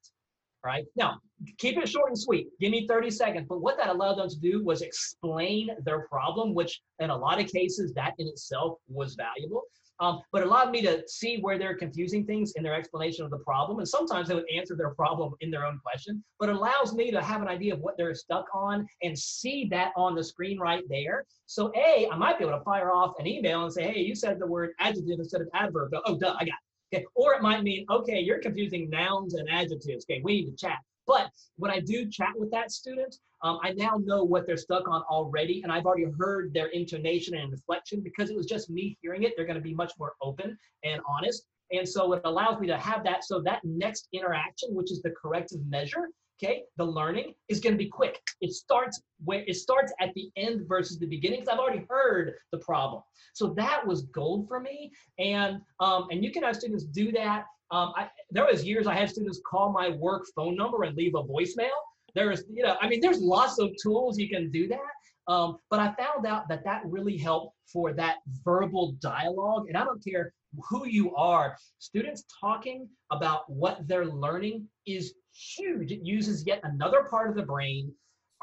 Right 0.65 0.85
now, 0.95 1.19
keep 1.59 1.77
it 1.77 1.89
short 1.89 2.11
and 2.11 2.19
sweet. 2.19 2.47
Give 2.61 2.71
me 2.71 2.87
30 2.87 3.11
seconds. 3.11 3.47
But 3.49 3.61
what 3.61 3.77
that 3.79 3.89
allowed 3.89 4.15
them 4.15 4.29
to 4.29 4.39
do 4.39 4.63
was 4.63 4.83
explain 4.83 5.71
their 5.85 6.07
problem, 6.07 6.55
which 6.55 6.81
in 7.01 7.11
a 7.11 7.17
lot 7.17 7.41
of 7.41 7.51
cases, 7.51 7.93
that 7.95 8.15
in 8.19 8.29
itself 8.29 8.79
was 8.89 9.17
valuable. 9.17 9.63
Um, 10.01 10.21
but 10.33 10.43
allowed 10.43 10.73
me 10.73 10.83
to 10.83 11.03
see 11.07 11.39
where 11.39 11.59
they're 11.59 11.77
confusing 11.77 12.27
things 12.27 12.53
in 12.57 12.63
their 12.63 12.75
explanation 12.75 13.25
of 13.25 13.31
the 13.31 13.39
problem. 13.39 13.79
And 13.79 13.87
sometimes 13.87 14.29
they 14.29 14.35
would 14.35 14.51
answer 14.53 14.75
their 14.75 14.95
problem 14.95 15.35
in 15.41 15.51
their 15.51 15.65
own 15.65 15.79
question, 15.79 16.25
but 16.41 16.49
it 16.49 16.57
allows 16.57 16.93
me 16.93 17.11
to 17.13 17.23
have 17.23 17.41
an 17.41 17.47
idea 17.47 17.75
of 17.75 17.81
what 17.81 17.97
they're 17.97 18.15
stuck 18.15 18.47
on 18.53 18.87
and 19.03 19.17
see 19.17 19.69
that 19.71 19.93
on 19.97 20.17
the 20.17 20.25
screen 20.25 20.59
right 20.59 20.83
there. 20.89 21.25
So 21.47 21.71
A, 21.77 22.09
I 22.11 22.17
might 22.17 22.39
be 22.39 22.45
able 22.45 22.59
to 22.59 22.65
fire 22.65 22.91
off 22.91 23.13
an 23.21 23.27
email 23.27 23.63
and 23.63 23.73
say, 23.73 23.93
hey, 23.93 24.01
you 24.01 24.17
said 24.17 24.41
the 24.41 24.47
word 24.47 24.71
adjective 24.81 25.21
instead 25.21 25.41
of 25.41 25.49
adverb. 25.55 25.93
Oh, 26.05 26.19
duh, 26.19 26.35
I 26.39 26.45
got 26.45 26.49
it. 26.49 26.97
Okay. 26.97 27.07
Or 27.15 27.35
it 27.35 27.43
might 27.43 27.63
mean, 27.63 27.87
okay, 27.91 28.21
you're 28.21 28.39
confusing 28.39 28.91
nouns 28.91 29.35
and 29.35 29.49
adjectives. 29.49 30.05
Okay, 30.05 30.21
we 30.25 30.43
need 30.43 30.51
to 30.51 30.57
chat. 30.57 30.79
But 31.07 31.31
when 31.57 31.71
I 31.71 31.81
do 31.81 32.09
chat 32.09 32.33
with 32.37 32.51
that 32.53 32.71
student, 32.71 33.17
um, 33.43 33.59
I 33.63 33.73
now 33.73 34.01
know 34.03 34.23
what 34.23 34.47
they're 34.47 34.57
stuck 34.57 34.89
on 34.89 35.03
already, 35.11 35.63
and 35.63 35.73
I've 35.73 35.85
already 35.85 36.07
heard 36.19 36.55
their 36.55 36.69
intonation 36.69 37.35
and 37.35 37.53
inflection 37.53 38.01
because 38.01 38.31
it 38.31 38.37
was 38.37 38.47
just 38.47 38.71
me 38.71 38.97
hearing 39.03 39.25
it. 39.25 39.33
They're 39.37 39.47
going 39.47 39.57
to 39.57 39.63
be 39.63 39.75
much 39.75 39.93
more 39.99 40.15
open 40.23 40.57
and 40.85 41.01
honest. 41.09 41.45
And 41.73 41.89
so 41.89 42.13
it 42.13 42.21
allows 42.25 42.61
me 42.61 42.67
to 42.69 42.77
have 42.77 43.03
that. 43.05 43.25
So 43.25 43.41
that 43.43 43.61
next 43.65 44.09
interaction, 44.13 44.75
which 44.75 44.93
is 44.93 45.03
the 45.03 45.11
corrective 45.11 45.61
measure, 45.67 46.09
okay, 46.43 46.65
the 46.77 46.85
learning 46.85 47.35
is 47.49 47.61
going 47.61 47.73
to 47.75 47.79
be 47.79 47.89
quick. 47.89 48.21
It 48.41 48.53
starts 48.53 49.01
where 49.25 49.43
it 49.47 49.57
starts 49.57 49.93
at 50.01 50.13
the 50.15 50.31
end 50.37 50.69
versus 50.69 50.99
the 50.99 51.07
beginning 51.07 51.41
because 51.41 51.53
I've 51.53 51.61
already 51.61 51.87
heard 51.89 52.35
the 52.51 52.59
problem. 52.59 53.03
So 53.35 53.49
that 53.55 53.87
was 53.87 54.03
gold 54.03 54.49
for 54.49 54.61
me. 54.61 54.93
And 55.19 55.61
um, 55.81 56.09
and 56.11 56.23
you 56.23 56.31
can 56.31 56.43
have 56.43 56.57
students 56.57 56.85
do 56.85 57.13
that 57.13 57.47
um, 57.73 57.93
I, 57.97 58.09
there 58.31 58.45
was 58.45 58.65
years 58.65 58.87
I 58.87 58.95
had 58.95 59.11
students 59.11 59.41
call 59.51 59.73
my 59.73 59.89
work 59.89 60.25
phone 60.37 60.55
number 60.55 60.85
and 60.85 60.97
leave 60.97 61.15
a 61.15 61.23
voicemail. 61.23 61.71
There's, 62.15 62.45
you 62.53 62.63
know, 62.63 62.77
I 62.81 62.89
mean, 62.89 63.01
there's 63.01 63.21
lots 63.21 63.59
of 63.59 63.71
tools 63.83 64.19
you 64.19 64.29
can 64.29 64.51
do 64.51 64.69
that. 64.69 65.33
Um, 65.33 65.57
but 65.71 65.81
I 65.81 65.95
found 65.95 66.27
out 66.27 66.49
that 66.49 66.65
that 66.65 66.83
really 66.85 67.17
helped 67.17 67.57
for 67.73 67.93
that 67.95 68.17
verbal 68.45 68.93
dialogue. 69.01 69.65
And 69.69 69.77
I 69.77 69.85
don't 69.85 70.05
care 70.05 70.33
who 70.69 70.87
you 70.87 71.15
are, 71.15 71.57
students 71.79 72.25
talking 72.41 72.89
about 73.11 73.49
what 73.49 73.89
they're 73.89 74.07
learning 74.07 74.69
is 74.87 75.15
huge. 75.33 75.93
It 75.93 76.05
uses 76.05 76.45
yet 76.47 76.61
another 76.65 77.05
part 77.09 77.31
of 77.31 77.37
the 77.37 77.43
brain. 77.43 77.91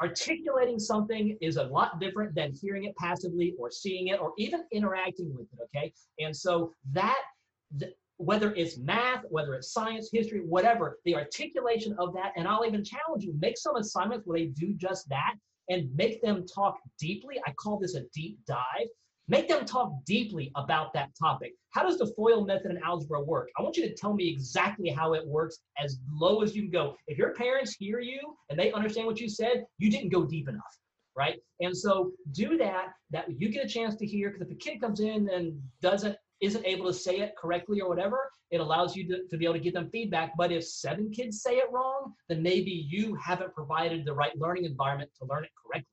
Articulating 0.02 0.78
something 0.78 1.36
is 1.40 1.56
a 1.56 1.64
lot 1.64 2.00
different 2.00 2.34
than 2.34 2.52
hearing 2.52 2.84
it 2.84 2.96
passively 2.96 3.54
or 3.58 3.70
seeing 3.70 4.08
it 4.08 4.18
or 4.18 4.32
even 4.38 4.64
interacting 4.72 5.32
with 5.36 5.46
it. 5.52 5.58
Okay. 5.76 5.92
And 6.18 6.34
so 6.34 6.72
that, 6.92 7.20
whether 8.20 8.52
it's 8.54 8.76
math, 8.76 9.24
whether 9.30 9.54
it's 9.54 9.72
science, 9.72 10.10
history, 10.12 10.40
whatever, 10.40 10.98
the 11.06 11.16
articulation 11.16 11.96
of 11.98 12.12
that, 12.12 12.32
and 12.36 12.46
I'll 12.46 12.66
even 12.66 12.84
challenge 12.84 13.24
you, 13.24 13.34
make 13.40 13.56
some 13.56 13.76
assignments 13.76 14.26
where 14.26 14.38
they 14.38 14.46
do 14.46 14.74
just 14.74 15.08
that 15.08 15.34
and 15.70 15.88
make 15.96 16.20
them 16.20 16.44
talk 16.46 16.76
deeply. 16.98 17.40
I 17.46 17.52
call 17.52 17.78
this 17.78 17.94
a 17.94 18.02
deep 18.14 18.38
dive. 18.46 18.88
Make 19.28 19.48
them 19.48 19.64
talk 19.64 19.92
deeply 20.04 20.50
about 20.56 20.92
that 20.92 21.10
topic. 21.18 21.52
How 21.70 21.82
does 21.82 21.98
the 21.98 22.12
FOIL 22.16 22.44
method 22.44 22.72
in 22.72 22.78
algebra 22.82 23.22
work? 23.22 23.48
I 23.56 23.62
want 23.62 23.76
you 23.76 23.88
to 23.88 23.94
tell 23.94 24.12
me 24.12 24.28
exactly 24.28 24.90
how 24.90 25.14
it 25.14 25.26
works 25.26 25.58
as 25.82 26.00
low 26.12 26.42
as 26.42 26.54
you 26.54 26.62
can 26.62 26.70
go. 26.72 26.96
If 27.06 27.16
your 27.16 27.32
parents 27.34 27.74
hear 27.78 28.00
you 28.00 28.20
and 28.50 28.58
they 28.58 28.72
understand 28.72 29.06
what 29.06 29.20
you 29.20 29.28
said, 29.28 29.64
you 29.78 29.88
didn't 29.90 30.10
go 30.10 30.24
deep 30.24 30.48
enough, 30.48 30.76
right? 31.16 31.38
And 31.60 31.74
so 31.74 32.10
do 32.32 32.58
that, 32.58 32.88
that 33.12 33.26
you 33.40 33.48
get 33.48 33.64
a 33.64 33.68
chance 33.68 33.94
to 33.96 34.06
hear, 34.06 34.30
because 34.30 34.48
if 34.48 34.52
a 34.52 34.56
kid 34.56 34.80
comes 34.80 35.00
in 35.00 35.30
and 35.30 35.58
doesn't 35.80 36.16
isn't 36.40 36.66
able 36.66 36.86
to 36.86 36.92
say 36.92 37.20
it 37.20 37.34
correctly 37.36 37.80
or 37.80 37.88
whatever, 37.88 38.30
it 38.50 38.60
allows 38.60 38.96
you 38.96 39.06
to, 39.08 39.26
to 39.28 39.36
be 39.36 39.44
able 39.44 39.54
to 39.54 39.60
give 39.60 39.74
them 39.74 39.90
feedback. 39.90 40.32
But 40.36 40.52
if 40.52 40.64
seven 40.64 41.10
kids 41.10 41.42
say 41.42 41.56
it 41.56 41.70
wrong, 41.70 42.14
then 42.28 42.42
maybe 42.42 42.70
you 42.70 43.14
haven't 43.14 43.54
provided 43.54 44.04
the 44.04 44.14
right 44.14 44.36
learning 44.38 44.64
environment 44.64 45.10
to 45.18 45.26
learn 45.26 45.44
it 45.44 45.50
correctly. 45.60 45.86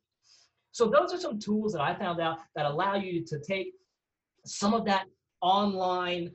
So 0.71 0.87
those 0.87 1.13
are 1.13 1.19
some 1.19 1.39
tools 1.39 1.73
that 1.73 1.81
I 1.81 1.95
found 1.95 2.19
out 2.21 2.39
that 2.55 2.65
allow 2.65 2.95
you 2.95 3.25
to 3.25 3.39
take 3.39 3.73
some 4.45 4.73
of 4.73 4.85
that 4.85 5.05
online 5.41 6.31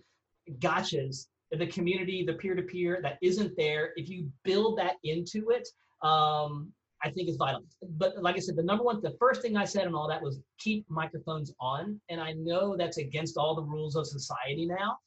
gotchas 0.59 1.27
the 1.59 1.67
community, 1.67 2.25
the 2.25 2.33
peer-to-peer 2.35 3.01
that 3.03 3.19
isn't 3.21 3.57
there. 3.57 3.93
If 3.97 4.09
you 4.09 4.31
build 4.43 4.79
that 4.79 4.95
into 5.05 5.51
it, 5.51 5.69
um, 6.03 6.73
I 7.05 7.11
think 7.11 7.29
is 7.29 7.37
vital. 7.37 7.63
But 7.97 8.17
like 8.23 8.37
I 8.37 8.39
said, 8.39 8.57
the 8.57 8.63
number 8.63 8.85
one, 8.85 9.01
the 9.03 9.17
first 9.19 9.43
thing 9.43 9.57
I 9.57 9.65
said 9.65 9.87
and 9.87 9.95
all 9.95 10.09
that 10.09 10.23
was 10.23 10.41
keep 10.59 10.85
microphones 10.89 11.53
on. 11.61 12.01
And 12.09 12.21
I 12.21 12.33
know 12.33 12.77
that's 12.77 12.99
against 12.99 13.37
all 13.37 13.55
the 13.55 13.63
rules 13.63 13.97
of 13.97 14.07
society 14.07 14.67
now, 14.67 14.99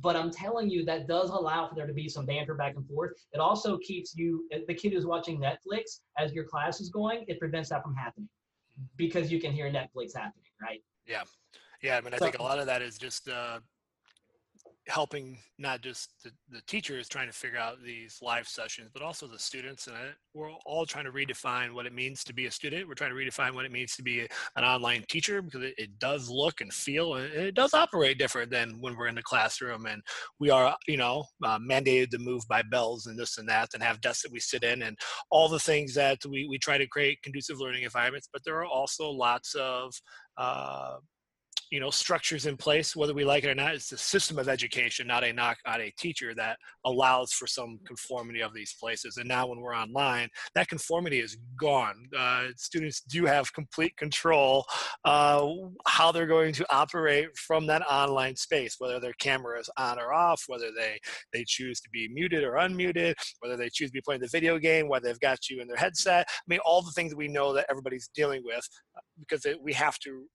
but 0.00 0.16
I'm 0.16 0.30
telling 0.30 0.68
you 0.68 0.84
that 0.86 1.06
does 1.06 1.30
allow 1.30 1.68
for 1.68 1.74
there 1.74 1.86
to 1.86 1.92
be 1.92 2.08
some 2.08 2.26
banter 2.26 2.54
back 2.54 2.74
and 2.76 2.86
forth. 2.88 3.12
It 3.32 3.38
also 3.38 3.78
keeps 3.78 4.14
you, 4.16 4.48
the 4.66 4.74
kid 4.74 4.92
who's 4.92 5.06
watching 5.06 5.40
Netflix 5.40 6.00
as 6.18 6.32
your 6.32 6.44
class 6.44 6.80
is 6.80 6.90
going, 6.90 7.24
it 7.28 7.38
prevents 7.38 7.68
that 7.68 7.82
from 7.82 7.94
happening 7.94 8.28
because 8.96 9.30
you 9.30 9.40
can 9.40 9.52
hear 9.52 9.70
Netflix 9.70 10.16
happening, 10.16 10.50
right? 10.60 10.82
Yeah. 11.06 11.22
Yeah. 11.82 11.98
I 11.98 12.00
mean, 12.00 12.14
I 12.14 12.18
so, 12.18 12.24
think 12.24 12.38
a 12.38 12.42
lot 12.42 12.58
of 12.58 12.66
that 12.66 12.82
is 12.82 12.98
just, 12.98 13.28
uh, 13.28 13.60
helping 14.86 15.38
not 15.58 15.80
just 15.80 16.10
the, 16.22 16.30
the 16.50 16.60
teachers 16.66 17.08
trying 17.08 17.26
to 17.26 17.32
figure 17.32 17.58
out 17.58 17.82
these 17.82 18.18
live 18.20 18.46
sessions, 18.46 18.90
but 18.92 19.02
also 19.02 19.26
the 19.26 19.38
students. 19.38 19.86
And 19.86 19.96
I, 19.96 20.08
we're 20.34 20.50
all 20.66 20.84
trying 20.84 21.06
to 21.06 21.12
redefine 21.12 21.72
what 21.72 21.86
it 21.86 21.94
means 21.94 22.22
to 22.24 22.34
be 22.34 22.46
a 22.46 22.50
student. 22.50 22.86
We're 22.86 22.94
trying 22.94 23.10
to 23.10 23.16
redefine 23.16 23.54
what 23.54 23.64
it 23.64 23.72
means 23.72 23.96
to 23.96 24.02
be 24.02 24.20
an 24.20 24.64
online 24.64 25.04
teacher 25.08 25.40
because 25.40 25.62
it, 25.62 25.74
it, 25.78 25.98
does 25.98 26.28
look 26.28 26.60
and 26.60 26.72
feel 26.72 27.14
and 27.14 27.32
it 27.32 27.54
does 27.54 27.72
operate 27.72 28.18
different 28.18 28.50
than 28.50 28.72
when 28.80 28.96
we're 28.96 29.06
in 29.06 29.14
the 29.14 29.22
classroom. 29.22 29.86
And 29.86 30.02
we 30.38 30.50
are, 30.50 30.76
you 30.86 30.96
know, 30.96 31.24
uh, 31.42 31.58
mandated 31.58 32.10
to 32.10 32.18
move 32.18 32.42
by 32.48 32.62
bells 32.62 33.06
and 33.06 33.18
this 33.18 33.38
and 33.38 33.48
that 33.48 33.70
and 33.74 33.82
have 33.82 34.00
desks 34.00 34.22
that 34.24 34.32
we 34.32 34.40
sit 34.40 34.64
in 34.64 34.82
and 34.82 34.98
all 35.30 35.48
the 35.48 35.60
things 35.60 35.94
that 35.94 36.18
we, 36.28 36.46
we 36.48 36.58
try 36.58 36.76
to 36.76 36.86
create 36.86 37.22
conducive 37.22 37.60
learning 37.60 37.84
environments. 37.84 38.28
But 38.30 38.42
there 38.44 38.56
are 38.56 38.66
also 38.66 39.08
lots 39.08 39.54
of 39.54 39.94
uh, 40.36 40.96
you 41.70 41.80
know 41.80 41.90
structures 41.90 42.46
in 42.46 42.56
place 42.56 42.94
whether 42.94 43.14
we 43.14 43.24
like 43.24 43.44
it 43.44 43.50
or 43.50 43.54
not 43.54 43.74
it's 43.74 43.90
the 43.90 43.98
system 43.98 44.38
of 44.38 44.48
education 44.48 45.06
not 45.06 45.24
a 45.24 45.32
knock 45.32 45.58
on 45.66 45.80
a 45.80 45.90
teacher 45.98 46.34
that 46.34 46.56
allows 46.84 47.32
for 47.32 47.46
some 47.46 47.78
conformity 47.86 48.40
of 48.40 48.52
these 48.54 48.74
places. 48.78 49.16
And 49.16 49.28
now 49.28 49.46
when 49.46 49.60
we're 49.60 49.74
online 49.74 50.28
that 50.54 50.68
conformity 50.68 51.20
is 51.20 51.36
gone. 51.58 52.08
Uh, 52.16 52.46
students 52.56 53.00
do 53.00 53.24
have 53.24 53.52
complete 53.52 53.96
control 53.96 54.64
uh, 55.04 55.48
how 55.86 56.12
they're 56.12 56.26
going 56.26 56.52
to 56.54 56.66
operate 56.72 57.36
from 57.36 57.66
that 57.66 57.82
online 57.82 58.36
space 58.36 58.76
whether 58.78 59.00
their 59.00 59.14
camera 59.14 59.58
is 59.58 59.70
on 59.76 59.98
or 59.98 60.12
off 60.12 60.44
whether 60.46 60.70
they 60.76 60.98
they 61.32 61.44
choose 61.46 61.80
to 61.80 61.90
be 61.90 62.08
muted 62.08 62.44
or 62.44 62.52
unmuted 62.52 63.14
whether 63.40 63.56
they 63.56 63.68
choose 63.68 63.90
to 63.90 63.94
be 63.94 64.02
playing 64.02 64.20
the 64.20 64.28
video 64.28 64.58
game 64.58 64.88
whether 64.88 65.08
they've 65.08 65.20
got 65.20 65.48
you 65.48 65.60
in 65.60 65.68
their 65.68 65.76
headset. 65.76 66.26
I 66.28 66.32
mean 66.46 66.60
all 66.64 66.82
the 66.82 66.92
things 66.92 67.14
we 67.14 67.28
know 67.28 67.52
that 67.54 67.66
everybody's 67.70 68.08
dealing 68.14 68.42
with 68.44 68.66
uh, 68.96 69.00
because 69.18 69.44
it, 69.44 69.60
we 69.60 69.72
have 69.72 69.98
to 70.00 70.26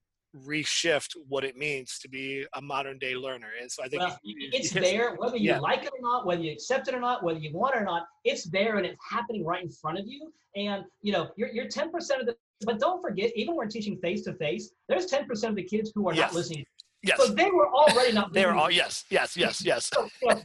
reshift 0.46 1.16
what 1.28 1.44
it 1.44 1.58
means 1.58 2.00
to 2.00 2.10
be 2.10 2.46
a 2.54 2.62
modern 2.62 2.98
day 3.00 3.16
learner. 3.16 3.50
And 3.60 3.72
so 3.72 3.84
I 3.84 3.88
think 3.88 4.02
well, 4.02 4.20
it's 4.24 4.72
there, 4.72 5.16
whether 5.16 5.38
you 5.38 5.52
yeah. 5.52 5.60
like 5.60 5.84
it 5.84 5.90
or 5.90 6.02
not, 6.02 6.26
whether 6.26 6.42
you 6.42 6.52
accept 6.52 6.88
it 6.88 6.94
or 6.94 7.00
not, 7.00 7.24
whether 7.24 7.40
you 7.40 7.52
want 7.54 7.76
it 7.76 7.82
or 7.82 7.86
not, 7.86 8.06
it's 8.24 8.46
there 8.50 8.78
and 8.78 8.86
it's 8.86 8.98
happening 9.10 9.46
right 9.46 9.64
in 9.64 9.72
front 9.72 9.98
of 9.98 10.06
you. 10.08 10.32
And 10.56 10.84
you 11.02 11.12
know, 11.12 11.30
you're 11.36 11.50
you're 11.50 11.68
10% 11.68 11.86
of 12.20 12.26
the 12.26 12.36
but 12.66 12.80
don't 12.80 13.02
forget, 13.02 13.32
even 13.36 13.56
when 13.56 13.70
teaching 13.70 13.98
face 13.98 14.24
to 14.24 14.34
face, 14.34 14.72
there's 14.90 15.08
10% 15.08 15.50
of 15.50 15.56
the 15.56 15.64
kids 15.64 15.92
who 15.96 16.10
are 16.10 16.14
yes. 16.14 16.32
not 16.32 16.36
listening. 16.36 16.66
Yes. 17.02 17.18
So 17.18 17.32
they 17.32 17.50
were 17.50 17.70
already 17.70 18.12
not. 18.12 18.34
they 18.34 18.46
were 18.46 18.56
all 18.56 18.70
yes, 18.70 19.06
yes, 19.10 19.38
yes, 19.38 19.64
yes. 19.64 19.90
so, 19.94 20.10
you 20.22 20.28
know, 20.28 20.42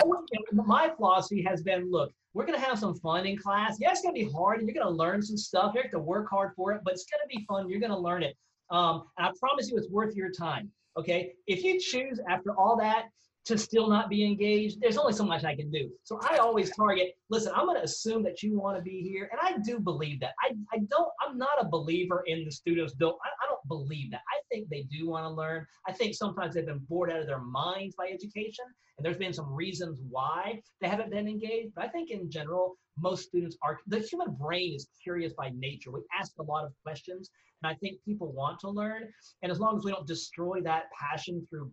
always, 0.00 0.20
you 0.32 0.40
know, 0.52 0.62
my 0.64 0.90
philosophy 0.96 1.42
has 1.42 1.62
been: 1.62 1.90
look, 1.90 2.10
we're 2.32 2.46
gonna 2.46 2.58
have 2.58 2.78
some 2.78 2.94
fun 2.94 3.26
in 3.26 3.36
class. 3.36 3.76
Yeah, 3.78 3.90
it's 3.90 4.00
gonna 4.00 4.14
be 4.14 4.30
hard, 4.30 4.60
and 4.60 4.66
you're 4.66 4.82
gonna 4.82 4.96
learn 4.96 5.20
some 5.20 5.36
stuff. 5.36 5.72
You 5.74 5.82
have 5.82 5.90
to 5.90 5.98
work 5.98 6.30
hard 6.30 6.52
for 6.56 6.72
it, 6.72 6.80
but 6.82 6.94
it's 6.94 7.04
gonna 7.04 7.28
be 7.28 7.44
fun. 7.46 7.68
You're 7.68 7.80
gonna 7.80 7.98
learn 7.98 8.22
it. 8.22 8.34
Um, 8.70 9.04
and 9.16 9.26
I 9.28 9.32
promise 9.38 9.70
you 9.70 9.76
it's 9.76 9.90
worth 9.90 10.14
your 10.14 10.30
time. 10.30 10.70
Okay. 10.96 11.34
If 11.46 11.64
you 11.64 11.80
choose 11.80 12.20
after 12.28 12.52
all 12.58 12.76
that 12.78 13.06
to 13.48 13.56
still 13.56 13.88
not 13.88 14.10
be 14.10 14.26
engaged, 14.26 14.78
there's 14.78 14.98
only 14.98 15.14
so 15.14 15.24
much 15.24 15.42
I 15.42 15.56
can 15.56 15.70
do. 15.70 15.90
So 16.02 16.20
I 16.22 16.36
always 16.36 16.70
target, 16.76 17.16
listen, 17.30 17.50
I'm 17.56 17.64
going 17.64 17.78
to 17.78 17.82
assume 17.82 18.22
that 18.24 18.42
you 18.42 18.58
want 18.58 18.76
to 18.76 18.82
be 18.82 19.00
here. 19.00 19.30
And 19.32 19.40
I 19.42 19.58
do 19.64 19.80
believe 19.80 20.20
that. 20.20 20.34
I, 20.44 20.52
I 20.70 20.80
don't, 20.90 21.08
I'm 21.26 21.38
not 21.38 21.58
a 21.58 21.64
believer 21.64 22.24
in 22.26 22.44
the 22.44 22.50
students 22.50 22.92
don't, 22.92 23.16
I, 23.24 23.28
I 23.28 23.48
don't 23.48 23.66
believe 23.66 24.10
that. 24.10 24.20
I 24.28 24.40
think 24.52 24.68
they 24.68 24.82
do 24.82 25.08
want 25.08 25.24
to 25.24 25.30
learn. 25.30 25.66
I 25.88 25.92
think 25.92 26.14
sometimes 26.14 26.54
they've 26.54 26.66
been 26.66 26.84
bored 26.90 27.10
out 27.10 27.20
of 27.20 27.26
their 27.26 27.40
minds 27.40 27.94
by 27.96 28.08
education. 28.08 28.66
And 28.98 29.04
there's 29.04 29.16
been 29.16 29.32
some 29.32 29.50
reasons 29.50 29.98
why 30.10 30.60
they 30.82 30.88
haven't 30.88 31.10
been 31.10 31.26
engaged. 31.26 31.72
But 31.74 31.86
I 31.86 31.88
think 31.88 32.10
in 32.10 32.30
general, 32.30 32.76
most 32.98 33.28
students 33.28 33.56
are, 33.62 33.78
the 33.86 34.00
human 34.00 34.34
brain 34.34 34.74
is 34.74 34.88
curious 35.02 35.32
by 35.32 35.52
nature. 35.56 35.90
We 35.90 36.02
ask 36.20 36.32
a 36.38 36.42
lot 36.42 36.66
of 36.66 36.72
questions. 36.82 37.30
And 37.62 37.72
I 37.72 37.76
think 37.76 37.96
people 38.04 38.30
want 38.30 38.60
to 38.60 38.68
learn. 38.68 39.08
And 39.42 39.50
as 39.50 39.58
long 39.58 39.78
as 39.78 39.84
we 39.84 39.92
don't 39.92 40.06
destroy 40.06 40.60
that 40.64 40.84
passion 40.92 41.46
through 41.48 41.70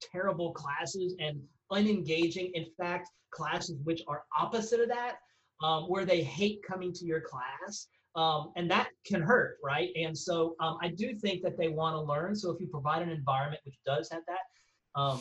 terrible 0.00 0.52
classes 0.52 1.14
and 1.18 1.40
unengaging, 1.72 2.50
in 2.54 2.66
fact, 2.78 3.08
classes 3.30 3.78
which 3.84 4.02
are 4.08 4.24
opposite 4.38 4.80
of 4.80 4.88
that, 4.88 5.16
um, 5.62 5.84
where 5.84 6.04
they 6.04 6.22
hate 6.22 6.60
coming 6.66 6.92
to 6.92 7.04
your 7.04 7.20
class. 7.20 7.88
Um, 8.14 8.52
and 8.56 8.70
that 8.70 8.88
can 9.04 9.20
hurt, 9.20 9.58
right? 9.62 9.90
And 9.94 10.16
so 10.16 10.56
um, 10.58 10.78
I 10.80 10.88
do 10.88 11.14
think 11.14 11.42
that 11.42 11.58
they 11.58 11.68
want 11.68 11.96
to 11.96 12.00
learn. 12.00 12.34
So 12.34 12.50
if 12.50 12.58
you 12.60 12.66
provide 12.66 13.02
an 13.02 13.10
environment 13.10 13.60
which 13.64 13.76
does 13.84 14.08
have 14.10 14.22
that, 14.26 14.98
um, 14.98 15.20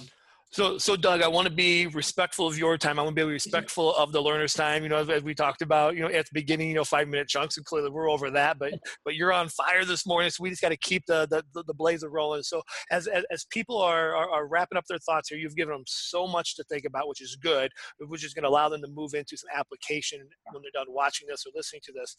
so, 0.56 0.78
so 0.78 0.96
Doug, 0.96 1.22
I 1.22 1.28
want 1.28 1.50
to 1.50 1.54
be 1.54 1.88
respectful 1.88 2.48
of 2.48 2.58
your 2.58 2.78
time. 2.78 2.98
I 2.98 3.02
want 3.02 3.14
to 3.14 3.22
be 3.22 3.26
mm-hmm. 3.26 3.32
respectful 3.32 3.94
of 3.96 4.14
the 4.14 4.22
learner's 4.22 4.54
time. 4.54 4.84
You 4.84 4.90
know, 4.90 5.06
as, 5.06 5.22
we 5.22 5.36
talked 5.36 5.62
about, 5.62 5.98
you 5.98 6.02
know, 6.02 6.08
at 6.08 6.28
the 6.28 6.32
beginning, 6.32 6.70
you 6.70 6.76
know, 6.76 6.86
five 6.86 7.10
minute 7.10 7.28
chunks, 7.28 7.58
and 7.58 7.66
clearly 7.66 7.90
we're 7.90 8.10
over 8.10 8.32
that. 8.32 8.58
But, 8.58 8.76
but 9.04 9.16
you're 9.16 9.34
on 9.34 9.50
fire 9.50 9.84
this 9.84 10.08
morning, 10.08 10.30
so 10.30 10.44
we 10.44 10.50
just 10.50 10.62
got 10.62 10.70
to 10.70 10.78
keep 10.78 11.06
the 11.08 11.28
the, 11.30 11.64
the 11.64 11.74
blazer 11.74 12.10
rolling. 12.10 12.44
So, 12.44 12.62
as, 12.90 13.08
as, 13.08 13.26
as 13.32 13.46
people 13.50 13.82
are, 13.82 14.16
are, 14.16 14.30
are 14.30 14.48
wrapping 14.48 14.78
up 14.78 14.86
their 14.88 14.98
thoughts 15.00 15.28
here, 15.28 15.38
you've 15.38 15.58
given 15.58 15.74
them 15.74 15.84
so 15.88 16.26
much 16.26 16.56
to 16.56 16.64
think 16.64 16.86
about, 16.86 17.10
which 17.10 17.22
is 17.22 17.36
good, 17.36 17.70
which 18.00 18.24
is 18.24 18.34
going 18.34 18.44
to 18.44 18.50
allow 18.50 18.70
them 18.70 18.82
to 18.82 18.88
move 18.88 19.14
into 19.14 19.36
some 19.36 19.50
application 19.54 20.20
when 20.54 20.62
they're 20.62 20.72
done 20.74 20.88
watching 20.94 21.28
this 21.28 21.44
or 21.46 21.52
listening 21.54 21.82
to 21.84 21.92
this. 21.92 22.16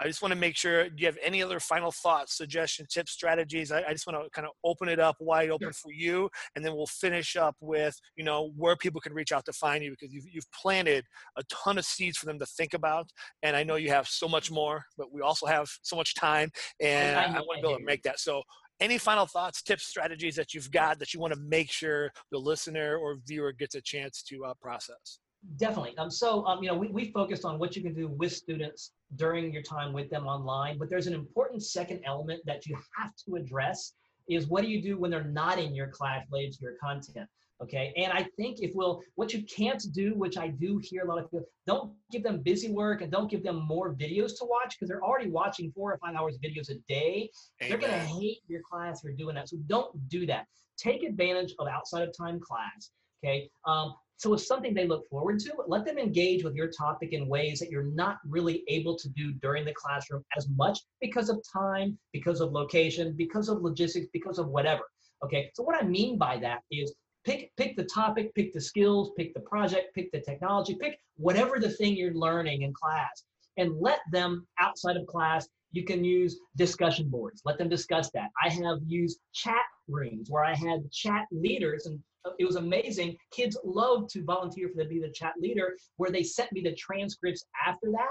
I 0.00 0.06
just 0.06 0.22
want 0.22 0.32
to 0.32 0.38
make 0.38 0.56
sure. 0.56 0.88
Do 0.88 0.94
you 0.98 1.06
have 1.06 1.18
any 1.22 1.42
other 1.42 1.60
final 1.60 1.90
thoughts, 1.90 2.36
suggestions, 2.36 2.88
tips, 2.88 3.12
strategies? 3.12 3.72
I, 3.72 3.82
I 3.82 3.92
just 3.92 4.06
want 4.06 4.22
to 4.22 4.30
kind 4.30 4.46
of 4.46 4.52
open 4.64 4.88
it 4.88 4.98
up 4.98 5.16
wide 5.20 5.50
open 5.50 5.72
for 5.72 5.92
you, 5.92 6.28
and 6.54 6.64
then 6.64 6.74
we'll 6.74 6.86
finish 6.86 7.36
up 7.36 7.56
with 7.60 7.98
you 8.16 8.24
know 8.24 8.50
where 8.56 8.76
people 8.76 9.00
can 9.00 9.14
reach 9.14 9.32
out 9.32 9.44
to 9.46 9.52
find 9.52 9.82
you 9.82 9.90
because 9.90 10.12
you've 10.12 10.26
you've 10.30 10.50
planted 10.52 11.04
a 11.36 11.42
ton 11.44 11.78
of 11.78 11.84
seeds 11.84 12.18
for 12.18 12.26
them 12.26 12.38
to 12.38 12.46
think 12.46 12.74
about, 12.74 13.08
and 13.42 13.56
I 13.56 13.62
know 13.62 13.76
you 13.76 13.90
have 13.90 14.08
so 14.08 14.28
much 14.28 14.50
more, 14.50 14.84
but 14.98 15.12
we 15.12 15.20
also 15.20 15.46
have 15.46 15.68
so 15.82 15.96
much 15.96 16.14
time, 16.14 16.50
and 16.80 17.18
I, 17.18 17.24
I 17.24 17.40
want 17.40 17.58
to 17.58 17.62
be 17.62 17.68
able 17.68 17.78
to 17.78 17.84
make 17.84 18.02
that. 18.02 18.20
So 18.20 18.42
any 18.80 18.98
final 18.98 19.26
thoughts, 19.26 19.62
tips, 19.62 19.86
strategies 19.86 20.36
that 20.36 20.52
you've 20.52 20.70
got 20.70 20.98
that 20.98 21.14
you 21.14 21.20
want 21.20 21.32
to 21.32 21.40
make 21.40 21.70
sure 21.70 22.10
the 22.30 22.38
listener 22.38 22.96
or 22.98 23.16
viewer 23.26 23.52
gets 23.52 23.74
a 23.74 23.80
chance 23.80 24.22
to 24.24 24.44
uh, 24.44 24.54
process? 24.60 25.20
Definitely. 25.58 25.96
Um, 25.96 26.10
so, 26.10 26.44
um, 26.46 26.62
you 26.62 26.68
know, 26.68 26.76
we, 26.76 26.88
we 26.88 27.10
focused 27.12 27.44
on 27.44 27.58
what 27.58 27.76
you 27.76 27.82
can 27.82 27.94
do 27.94 28.08
with 28.08 28.32
students 28.32 28.92
during 29.14 29.52
your 29.52 29.62
time 29.62 29.92
with 29.92 30.10
them 30.10 30.26
online, 30.26 30.76
but 30.76 30.90
there's 30.90 31.06
an 31.06 31.14
important 31.14 31.62
second 31.62 32.00
element 32.04 32.42
that 32.46 32.66
you 32.66 32.76
have 32.98 33.12
to 33.24 33.36
address 33.36 33.94
is 34.28 34.48
what 34.48 34.62
do 34.62 34.68
you 34.68 34.82
do 34.82 34.98
when 34.98 35.10
they're 35.10 35.24
not 35.24 35.58
in 35.58 35.74
your 35.74 35.86
class 35.88 36.24
related 36.30 36.54
to 36.54 36.58
your 36.62 36.74
content? 36.82 37.28
Okay. 37.62 37.94
And 37.96 38.12
I 38.12 38.26
think 38.36 38.58
if 38.60 38.72
we'll, 38.74 39.02
what 39.14 39.32
you 39.32 39.42
can't 39.44 39.82
do, 39.92 40.14
which 40.14 40.36
I 40.36 40.48
do 40.48 40.78
hear 40.82 41.04
a 41.04 41.08
lot 41.08 41.18
of 41.18 41.30
people, 41.30 41.46
don't 41.66 41.92
give 42.10 42.22
them 42.22 42.42
busy 42.42 42.70
work 42.70 43.00
and 43.00 43.10
don't 43.10 43.30
give 43.30 43.42
them 43.42 43.64
more 43.66 43.94
videos 43.94 44.36
to 44.38 44.44
watch 44.44 44.74
because 44.74 44.88
they're 44.88 45.02
already 45.02 45.30
watching 45.30 45.72
four 45.72 45.92
or 45.92 45.98
five 45.98 46.14
hours 46.16 46.36
videos 46.44 46.70
a 46.70 46.74
day. 46.86 47.30
Amen. 47.62 47.70
They're 47.70 47.88
going 47.88 47.92
to 47.92 48.06
hate 48.06 48.40
your 48.46 48.60
class 48.68 49.00
for 49.00 49.10
doing 49.12 49.36
that. 49.36 49.48
So 49.48 49.56
don't 49.68 50.08
do 50.08 50.26
that. 50.26 50.46
Take 50.76 51.02
advantage 51.02 51.54
of 51.58 51.66
outside 51.68 52.06
of 52.06 52.14
time 52.14 52.40
class. 52.40 52.90
Okay. 53.24 53.48
Um, 53.64 53.94
so 54.18 54.32
it's 54.32 54.46
something 54.46 54.72
they 54.72 54.86
look 54.86 55.08
forward 55.08 55.38
to. 55.40 55.52
Let 55.66 55.84
them 55.84 55.98
engage 55.98 56.42
with 56.42 56.54
your 56.54 56.68
topic 56.68 57.12
in 57.12 57.28
ways 57.28 57.58
that 57.58 57.70
you're 57.70 57.82
not 57.82 58.18
really 58.26 58.64
able 58.68 58.96
to 58.96 59.08
do 59.10 59.32
during 59.42 59.64
the 59.64 59.74
classroom 59.74 60.24
as 60.36 60.48
much 60.48 60.80
because 61.00 61.28
of 61.28 61.42
time, 61.52 61.98
because 62.12 62.40
of 62.40 62.52
location, 62.52 63.14
because 63.16 63.48
of 63.48 63.62
logistics, 63.62 64.06
because 64.12 64.38
of 64.38 64.48
whatever. 64.48 64.82
Okay, 65.24 65.50
so 65.54 65.62
what 65.62 65.82
I 65.82 65.86
mean 65.86 66.18
by 66.18 66.38
that 66.38 66.60
is 66.70 66.94
pick 67.24 67.50
pick 67.56 67.76
the 67.76 67.84
topic, 67.84 68.34
pick 68.34 68.54
the 68.54 68.60
skills, 68.60 69.10
pick 69.16 69.34
the 69.34 69.40
project, 69.40 69.94
pick 69.94 70.10
the 70.12 70.20
technology, 70.20 70.76
pick 70.80 70.98
whatever 71.16 71.58
the 71.58 71.70
thing 71.70 71.96
you're 71.96 72.14
learning 72.14 72.62
in 72.62 72.72
class, 72.72 73.24
and 73.58 73.80
let 73.80 74.00
them 74.12 74.46
outside 74.58 74.96
of 74.96 75.06
class 75.06 75.46
you 75.72 75.84
can 75.84 76.04
use 76.04 76.38
discussion 76.56 77.08
boards. 77.08 77.42
Let 77.44 77.58
them 77.58 77.68
discuss 77.68 78.10
that. 78.12 78.30
I 78.42 78.48
have 78.48 78.78
used 78.86 79.18
chat 79.34 79.64
rooms 79.88 80.30
where 80.30 80.44
I 80.44 80.54
had 80.54 80.90
chat 80.90 81.26
leaders 81.30 81.86
and 81.86 82.00
it 82.38 82.44
was 82.44 82.56
amazing. 82.56 83.16
Kids 83.30 83.56
love 83.64 84.08
to 84.08 84.24
volunteer 84.24 84.68
for 84.68 84.82
to 84.82 84.88
be 84.88 85.00
the 85.00 85.10
chat 85.10 85.34
leader 85.38 85.76
where 85.96 86.10
they 86.10 86.22
sent 86.22 86.52
me 86.52 86.60
the 86.60 86.74
transcripts 86.74 87.44
after 87.66 87.90
that 87.92 88.10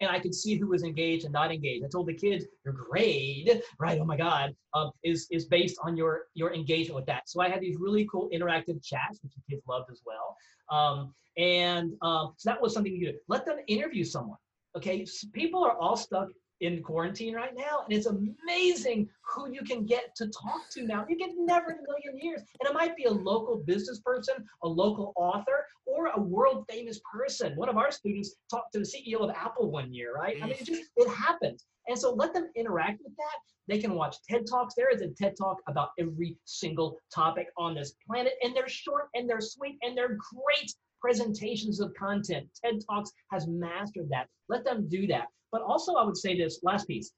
and 0.00 0.10
I 0.10 0.20
could 0.20 0.34
see 0.34 0.56
who 0.56 0.68
was 0.68 0.82
engaged 0.82 1.24
and 1.24 1.32
not 1.32 1.52
engaged. 1.52 1.84
I 1.84 1.88
told 1.88 2.06
the 2.06 2.14
kids, 2.14 2.44
your 2.64 2.74
grade, 2.74 3.62
right? 3.78 3.98
Oh 4.00 4.04
my 4.04 4.16
God, 4.16 4.54
um, 4.74 4.90
is 5.02 5.26
is 5.30 5.46
based 5.46 5.76
on 5.82 5.96
your 5.96 6.22
your 6.34 6.52
engagement 6.54 6.96
with 6.96 7.06
that. 7.06 7.28
So 7.28 7.40
I 7.40 7.48
had 7.48 7.60
these 7.60 7.76
really 7.78 8.06
cool 8.10 8.28
interactive 8.32 8.82
chats, 8.82 9.20
which 9.22 9.32
the 9.34 9.42
kids 9.50 9.62
loved 9.68 9.90
as 9.90 10.02
well. 10.06 10.36
Um, 10.70 11.14
and 11.36 11.92
um, 12.02 12.34
so 12.36 12.50
that 12.50 12.60
was 12.60 12.74
something 12.74 12.92
you 12.92 13.12
do. 13.12 13.18
Let 13.28 13.44
them 13.44 13.58
interview 13.66 14.04
someone. 14.04 14.38
Okay, 14.76 15.06
people 15.32 15.64
are 15.64 15.76
all 15.78 15.96
stuck 15.96 16.28
in 16.60 16.82
quarantine 16.82 17.34
right 17.34 17.54
now, 17.56 17.80
and 17.84 17.96
it's 17.96 18.06
amazing 18.06 19.08
who 19.22 19.50
you 19.50 19.62
can 19.62 19.84
get 19.84 20.14
to 20.16 20.26
talk 20.28 20.68
to 20.70 20.82
now. 20.82 21.06
You 21.08 21.16
can 21.16 21.46
never 21.46 21.70
in 21.70 21.78
a 21.78 21.82
million 21.82 22.20
years. 22.20 22.42
And 22.60 22.68
it 22.68 22.74
might 22.74 22.96
be 22.96 23.04
a 23.04 23.10
local 23.10 23.56
business 23.56 24.00
person, 24.00 24.34
a 24.62 24.68
local 24.68 25.12
author, 25.16 25.66
or 25.86 26.06
a 26.08 26.20
world 26.20 26.64
famous 26.68 27.00
person. 27.10 27.54
One 27.56 27.68
of 27.68 27.76
our 27.76 27.90
students 27.90 28.34
talked 28.50 28.72
to 28.72 28.80
the 28.80 28.84
CEO 28.84 29.20
of 29.20 29.30
Apple 29.30 29.70
one 29.70 29.92
year, 29.92 30.14
right? 30.14 30.36
I 30.42 30.46
mean, 30.46 30.56
it 30.60 30.66
just 30.66 30.82
it 30.96 31.08
happens. 31.08 31.64
And 31.88 31.98
so 31.98 32.12
let 32.12 32.34
them 32.34 32.50
interact 32.54 33.00
with 33.02 33.16
that. 33.16 33.38
They 33.68 33.78
can 33.78 33.94
watch 33.94 34.16
TED 34.28 34.46
Talks. 34.48 34.74
There 34.74 34.90
is 34.90 35.02
a 35.02 35.08
TED 35.08 35.34
Talk 35.36 35.58
about 35.68 35.90
every 35.98 36.36
single 36.44 36.98
topic 37.14 37.48
on 37.56 37.74
this 37.74 37.94
planet, 38.06 38.34
and 38.42 38.54
they're 38.54 38.68
short 38.68 39.08
and 39.14 39.28
they're 39.28 39.40
sweet 39.40 39.78
and 39.82 39.96
they're 39.96 40.16
great 40.16 40.74
presentations 41.00 41.80
of 41.80 41.92
content. 41.94 42.46
TED 42.62 42.80
Talks 42.88 43.12
has 43.30 43.46
mastered 43.46 44.08
that. 44.10 44.28
Let 44.48 44.64
them 44.64 44.88
do 44.88 45.06
that. 45.08 45.26
But 45.52 45.62
also, 45.62 45.94
I 45.94 46.04
would 46.04 46.16
say 46.16 46.36
this 46.36 46.60
last 46.62 46.86
piece. 46.86 47.12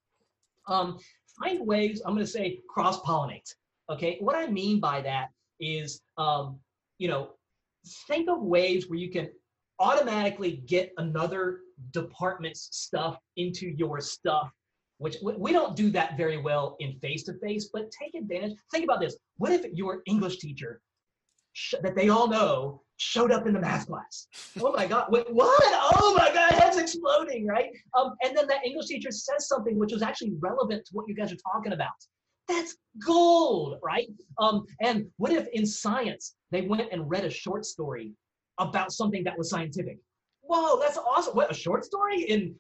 Um, 0.69 0.99
find 1.43 1.67
ways, 1.67 2.03
I'm 2.05 2.15
going 2.15 2.25
to 2.25 2.31
say 2.31 2.61
cross 2.69 3.01
pollinate. 3.01 3.55
Okay. 3.91 4.19
What 4.21 4.37
I 4.37 4.47
mean 4.47 4.79
by 4.79 5.01
that 5.03 5.29
is, 5.59 6.01
um, 6.17 6.59
you 6.99 7.09
know, 7.09 7.31
think 8.07 8.29
of 8.29 8.41
ways 8.41 8.89
where 8.89 8.99
you 8.99 9.11
can 9.11 9.31
automatically 9.79 10.63
get 10.67 10.93
another 10.99 11.61
department's 11.93 12.69
stuff 12.73 13.19
into 13.37 13.67
your 13.67 14.01
stuff 14.01 14.53
which 15.01 15.17
we 15.23 15.51
don't 15.51 15.75
do 15.75 15.91
that 15.91 16.19
very 16.19 16.37
well 16.37 16.77
in 16.79 16.93
face 17.01 17.25
to 17.25 17.33
face, 17.39 17.71
but 17.73 17.91
take 17.91 18.15
advantage. 18.15 18.53
Think 18.71 18.85
about 18.85 19.01
this. 19.01 19.17
What 19.39 19.51
if 19.51 19.65
your 19.73 20.03
English 20.07 20.39
teacher 20.39 20.83
that 21.83 21.95
they 21.95 22.09
all 22.09 22.29
know 22.29 22.83
showed 22.97 23.33
up 23.33 23.47
in 23.47 23.55
the 23.55 23.61
math 23.61 23.87
class. 23.87 24.27
Oh 24.61 24.73
my 24.73 24.87
God, 24.87 25.07
wait, 25.11 25.33
what? 25.33 25.59
Oh 25.95 26.15
my 26.17 26.33
God, 26.33 26.53
head's 26.53 26.77
exploding, 26.77 27.47
right? 27.47 27.71
Um, 27.99 28.15
and 28.23 28.37
then 28.37 28.47
that 28.49 28.65
English 28.65 28.87
teacher 28.87 29.11
says 29.11 29.49
something 29.49 29.79
which 29.79 29.93
was 29.93 30.03
actually 30.03 30.35
relevant 30.41 30.85
to 30.85 30.91
what 30.93 31.09
you 31.09 31.15
guys 31.15 31.33
are 31.33 31.53
talking 31.53 31.73
about. 31.73 31.89
That's 32.47 32.77
gold, 33.05 33.79
right? 33.83 34.09
Um, 34.39 34.67
and 34.83 35.07
what 35.17 35.33
if 35.33 35.47
in 35.53 35.65
science 35.65 36.35
they 36.51 36.63
went 36.63 36.93
and 36.93 37.09
read 37.09 37.25
a 37.25 37.31
short 37.31 37.65
story 37.65 38.13
about 38.59 38.93
something 38.93 39.25
that 39.25 39.39
was 39.39 39.49
scientific? 39.49 39.99
Whoa, 40.43 40.79
that's 40.81 40.99
awesome. 40.99 41.35
What, 41.35 41.51
a 41.51 41.55
short 41.55 41.85
story? 41.85 42.23
In 42.23 42.55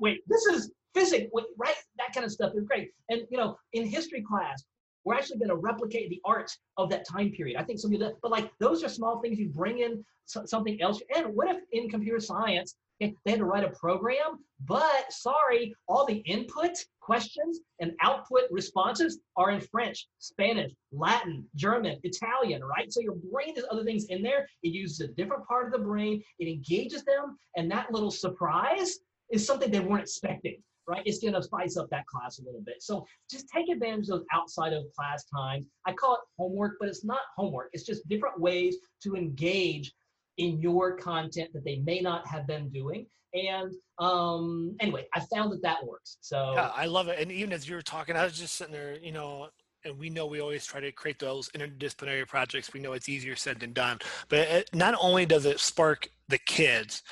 wait, 0.00 0.22
this 0.26 0.46
is 0.46 0.72
physics, 0.94 1.30
right? 1.58 1.74
That 1.98 2.12
kind 2.14 2.24
of 2.24 2.32
stuff 2.32 2.52
is 2.56 2.64
great. 2.64 2.90
And 3.10 3.22
you 3.30 3.36
know, 3.36 3.56
in 3.74 3.86
history 3.86 4.24
class, 4.26 4.64
we're 5.04 5.14
actually 5.14 5.38
going 5.38 5.50
to 5.50 5.56
replicate 5.56 6.10
the 6.10 6.20
art 6.24 6.50
of 6.76 6.90
that 6.90 7.06
time 7.06 7.30
period. 7.30 7.56
I 7.58 7.64
think 7.64 7.78
some 7.78 7.92
of 7.92 8.00
that, 8.00 8.14
but 8.22 8.30
like 8.30 8.50
those 8.58 8.82
are 8.82 8.88
small 8.88 9.20
things 9.20 9.38
you 9.38 9.48
bring 9.48 9.78
in 9.78 10.04
something 10.26 10.80
else. 10.80 11.00
And 11.14 11.34
what 11.34 11.48
if 11.48 11.58
in 11.72 11.88
computer 11.90 12.20
science 12.20 12.76
eh, 13.00 13.10
they 13.24 13.32
had 13.32 13.40
to 13.40 13.44
write 13.44 13.64
a 13.64 13.70
program, 13.70 14.38
but 14.64 15.12
sorry, 15.12 15.74
all 15.86 16.06
the 16.06 16.18
input 16.18 16.72
questions 17.00 17.60
and 17.80 17.92
output 18.00 18.44
responses 18.50 19.18
are 19.36 19.50
in 19.50 19.60
French, 19.60 20.08
Spanish, 20.18 20.72
Latin, 20.92 21.44
German, 21.54 21.98
Italian, 22.02 22.64
right? 22.64 22.90
So 22.90 23.00
your 23.00 23.16
brain 23.30 23.54
has 23.56 23.66
other 23.70 23.84
things 23.84 24.06
in 24.06 24.22
there. 24.22 24.48
It 24.62 24.68
uses 24.68 25.00
a 25.00 25.08
different 25.08 25.46
part 25.46 25.66
of 25.66 25.72
the 25.72 25.86
brain. 25.86 26.22
It 26.38 26.48
engages 26.48 27.04
them, 27.04 27.36
and 27.56 27.70
that 27.70 27.92
little 27.92 28.10
surprise 28.10 28.98
is 29.30 29.46
something 29.46 29.70
they 29.70 29.80
weren't 29.80 30.02
expecting 30.02 30.62
right? 30.86 31.02
It's 31.04 31.18
going 31.18 31.34
to 31.34 31.42
spice 31.42 31.76
up 31.76 31.88
that 31.90 32.06
class 32.06 32.38
a 32.38 32.42
little 32.42 32.60
bit. 32.60 32.76
So 32.82 33.06
just 33.30 33.48
take 33.48 33.68
advantage 33.68 34.08
of 34.08 34.18
those 34.18 34.26
outside 34.32 34.72
of 34.72 34.84
class 34.96 35.24
times. 35.24 35.66
I 35.86 35.92
call 35.92 36.14
it 36.14 36.20
homework, 36.38 36.76
but 36.80 36.88
it's 36.88 37.04
not 37.04 37.20
homework. 37.36 37.70
It's 37.72 37.84
just 37.84 38.08
different 38.08 38.40
ways 38.40 38.76
to 39.02 39.14
engage 39.14 39.92
in 40.38 40.60
your 40.60 40.96
content 40.96 41.50
that 41.54 41.64
they 41.64 41.76
may 41.76 42.00
not 42.00 42.26
have 42.26 42.46
been 42.46 42.68
doing. 42.70 43.06
And 43.34 43.72
um, 43.98 44.76
anyway, 44.80 45.06
I 45.14 45.20
found 45.32 45.52
that 45.52 45.62
that 45.62 45.84
works. 45.84 46.18
So 46.20 46.52
yeah, 46.54 46.70
I 46.74 46.86
love 46.86 47.08
it. 47.08 47.18
And 47.18 47.32
even 47.32 47.52
as 47.52 47.68
you 47.68 47.74
were 47.74 47.82
talking, 47.82 48.16
I 48.16 48.24
was 48.24 48.38
just 48.38 48.54
sitting 48.54 48.72
there, 48.72 48.96
you 48.98 49.12
know, 49.12 49.48
and 49.84 49.98
we 49.98 50.08
know 50.08 50.26
we 50.26 50.40
always 50.40 50.64
try 50.64 50.80
to 50.80 50.92
create 50.92 51.18
those 51.18 51.48
interdisciplinary 51.50 52.26
projects. 52.26 52.72
We 52.72 52.80
know 52.80 52.92
it's 52.92 53.08
easier 53.08 53.36
said 53.36 53.60
than 53.60 53.72
done. 53.72 53.98
But 54.28 54.38
it, 54.38 54.70
not 54.72 54.96
only 55.00 55.26
does 55.26 55.46
it 55.46 55.60
spark 55.60 56.08
the 56.28 56.38
kids, 56.38 57.02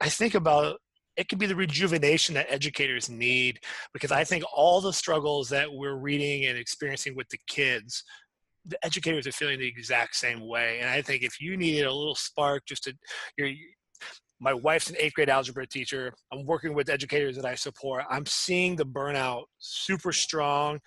I 0.00 0.08
think 0.08 0.34
about 0.34 0.80
it 1.16 1.28
could 1.28 1.38
be 1.38 1.46
the 1.46 1.56
rejuvenation 1.56 2.34
that 2.34 2.50
educators 2.50 3.10
need 3.10 3.60
because 3.92 4.12
I 4.12 4.24
think 4.24 4.44
all 4.54 4.80
the 4.80 4.92
struggles 4.92 5.48
that 5.50 5.72
we're 5.72 5.96
reading 5.96 6.46
and 6.46 6.58
experiencing 6.58 7.14
with 7.14 7.28
the 7.28 7.38
kids, 7.46 8.04
the 8.64 8.78
educators 8.84 9.26
are 9.26 9.32
feeling 9.32 9.58
the 9.58 9.66
exact 9.66 10.16
same 10.16 10.46
way. 10.46 10.78
And 10.80 10.88
I 10.88 11.02
think 11.02 11.22
if 11.22 11.40
you 11.40 11.56
needed 11.56 11.86
a 11.86 11.92
little 11.92 12.14
spark, 12.14 12.64
just 12.66 12.84
to, 12.84 12.94
you're, 13.36 13.50
my 14.40 14.54
wife's 14.54 14.90
an 14.90 14.96
eighth 14.98 15.14
grade 15.14 15.28
algebra 15.28 15.66
teacher. 15.66 16.12
I'm 16.32 16.44
working 16.44 16.74
with 16.74 16.88
educators 16.88 17.36
that 17.36 17.44
I 17.44 17.54
support. 17.54 18.04
I'm 18.10 18.26
seeing 18.26 18.74
the 18.74 18.84
burnout 18.84 19.44
super 19.58 20.12
strong 20.12 20.80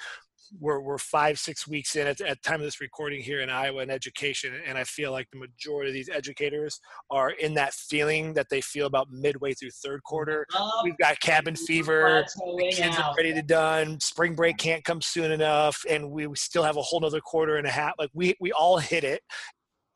we're, 0.60 0.80
we're 0.80 0.98
five 0.98 1.40
six 1.40 1.68
weeks 1.68 1.96
in 1.96 2.08
at, 2.08 2.22
at 2.22 2.42
time 2.44 2.56
of 2.56 2.62
this 2.62 2.82
recording 2.82 3.22
here 3.22 3.42
in 3.42 3.50
iowa 3.50 3.82
in 3.82 3.90
education 3.90 4.54
and 4.66 4.78
i 4.78 4.84
feel 4.84 5.12
like 5.12 5.28
the 5.32 5.40
majority 5.40 5.90
of 5.90 5.94
these 5.94 6.10
educators 6.10 6.80
are 7.10 7.32
in 7.32 7.54
that 7.54 7.74
feeling 7.74 8.34
that 8.34 8.48
they 8.50 8.62
feel 8.62 8.88
about 8.88 9.08
midway 9.12 9.54
through 9.54 9.72
third 9.72 10.02
quarter 10.04 10.46
we've 10.84 10.98
got 10.98 11.20
cabin 11.20 11.56
fever 11.56 12.26
the 12.36 12.72
kids 12.72 12.98
are 12.98 13.14
ready 13.18 13.34
to 13.34 13.42
done 13.42 14.00
spring 14.00 14.36
break 14.36 14.58
can't 14.58 14.84
come 14.84 15.02
soon 15.02 15.32
enough 15.32 15.84
and 15.90 16.10
we 16.10 16.28
still 16.36 16.64
have 16.64 16.78
a 16.78 16.82
whole 16.82 17.00
nother 17.00 17.22
quarter 17.22 17.58
and 17.58 17.68
a 17.68 17.72
half 17.72 17.94
like 18.00 18.10
we 18.14 18.36
we 18.40 18.52
all 18.52 18.78
hit 18.78 19.04
it 19.04 19.22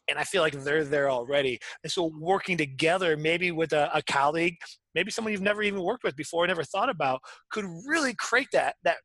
and 0.10 0.18
I 0.18 0.24
feel 0.24 0.41
like 0.41 0.54
they're 0.54 0.84
there 0.84 1.10
already. 1.10 1.60
And 1.84 1.91
so 1.91 2.12
working 2.20 2.58
together, 2.58 3.16
maybe 3.16 3.52
with 3.52 3.74
a, 3.74 3.89
a, 3.93 4.02
colleague, 4.02 4.56
maybe 4.95 5.12
someone 5.12 5.32
you've 5.32 5.41
never 5.41 5.62
even 5.62 5.82
worked 5.82 6.04
with 6.04 6.16
before, 6.16 6.47
never 6.47 6.64
thought 6.64 6.89
about, 6.89 7.22
could 7.52 7.66
really 7.86 8.16
create 8.16 8.47
that 8.54 8.76
that 8.84 8.97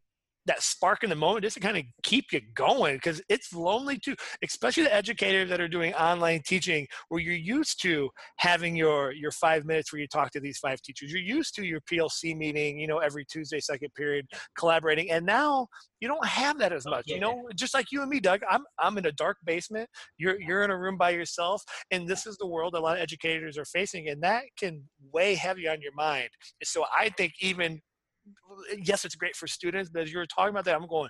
that 0.46 0.62
spark 0.62 1.02
in 1.02 1.10
the 1.10 1.16
moment 1.16 1.42
just 1.42 1.54
to 1.54 1.60
kind 1.60 1.76
of 1.76 1.84
keep 2.02 2.32
you 2.32 2.40
going 2.54 2.96
because 2.96 3.20
it's 3.28 3.52
lonely 3.52 3.98
too 3.98 4.14
especially 4.42 4.82
the 4.82 4.94
educators 4.94 5.48
that 5.48 5.60
are 5.60 5.68
doing 5.68 5.94
online 5.94 6.40
teaching 6.46 6.86
where 7.08 7.20
you're 7.20 7.34
used 7.34 7.80
to 7.80 8.10
having 8.36 8.76
your 8.76 9.12
your 9.12 9.30
five 9.30 9.64
minutes 9.64 9.92
where 9.92 10.00
you 10.00 10.06
talk 10.06 10.30
to 10.30 10.40
these 10.40 10.58
five 10.58 10.80
teachers. 10.82 11.12
You're 11.12 11.20
used 11.20 11.54
to 11.56 11.64
your 11.64 11.80
plc 11.80 12.36
meeting 12.36 12.78
you 12.78 12.86
know 12.86 12.98
every 12.98 13.24
tuesday 13.24 13.60
second 13.60 13.90
period 13.94 14.26
collaborating 14.58 15.10
and 15.10 15.24
now 15.24 15.66
you 16.00 16.08
don't 16.08 16.26
have 16.26 16.58
that 16.58 16.72
as 16.72 16.84
much 16.84 17.04
you 17.06 17.20
know? 17.20 17.48
Just 17.54 17.74
like 17.74 17.90
you 17.90 18.02
and 18.02 18.10
me 18.10 18.20
doug 18.20 18.40
i'm 18.50 18.62
i'm 18.78 18.98
in 18.98 19.06
a 19.06 19.12
dark 19.12 19.38
basement. 19.44 19.88
You're 20.18 20.40
you're 20.40 20.62
in 20.62 20.70
a 20.70 20.78
room 20.78 20.96
by 20.96 21.10
yourself 21.10 21.62
and 21.90 22.06
this 22.06 22.26
is 22.26 22.36
the 22.36 22.46
world 22.46 22.74
a 22.74 22.80
lot 22.80 22.96
of 22.96 23.02
educators 23.02 23.56
are 23.56 23.64
facing 23.64 24.08
and 24.08 24.22
that 24.22 24.44
can 24.58 24.82
weigh 25.12 25.34
heavy 25.34 25.68
on 25.68 25.80
your 25.80 25.94
mind. 25.94 26.28
So 26.62 26.84
i 26.98 27.08
think 27.10 27.32
even 27.40 27.80
yes, 28.82 29.04
it's 29.04 29.14
great 29.14 29.36
for 29.36 29.46
students, 29.46 29.90
but 29.90 30.02
as 30.02 30.12
you 30.12 30.18
were 30.18 30.26
talking 30.26 30.50
about 30.50 30.64
that, 30.64 30.76
I'm 30.76 30.86
going, 30.86 31.08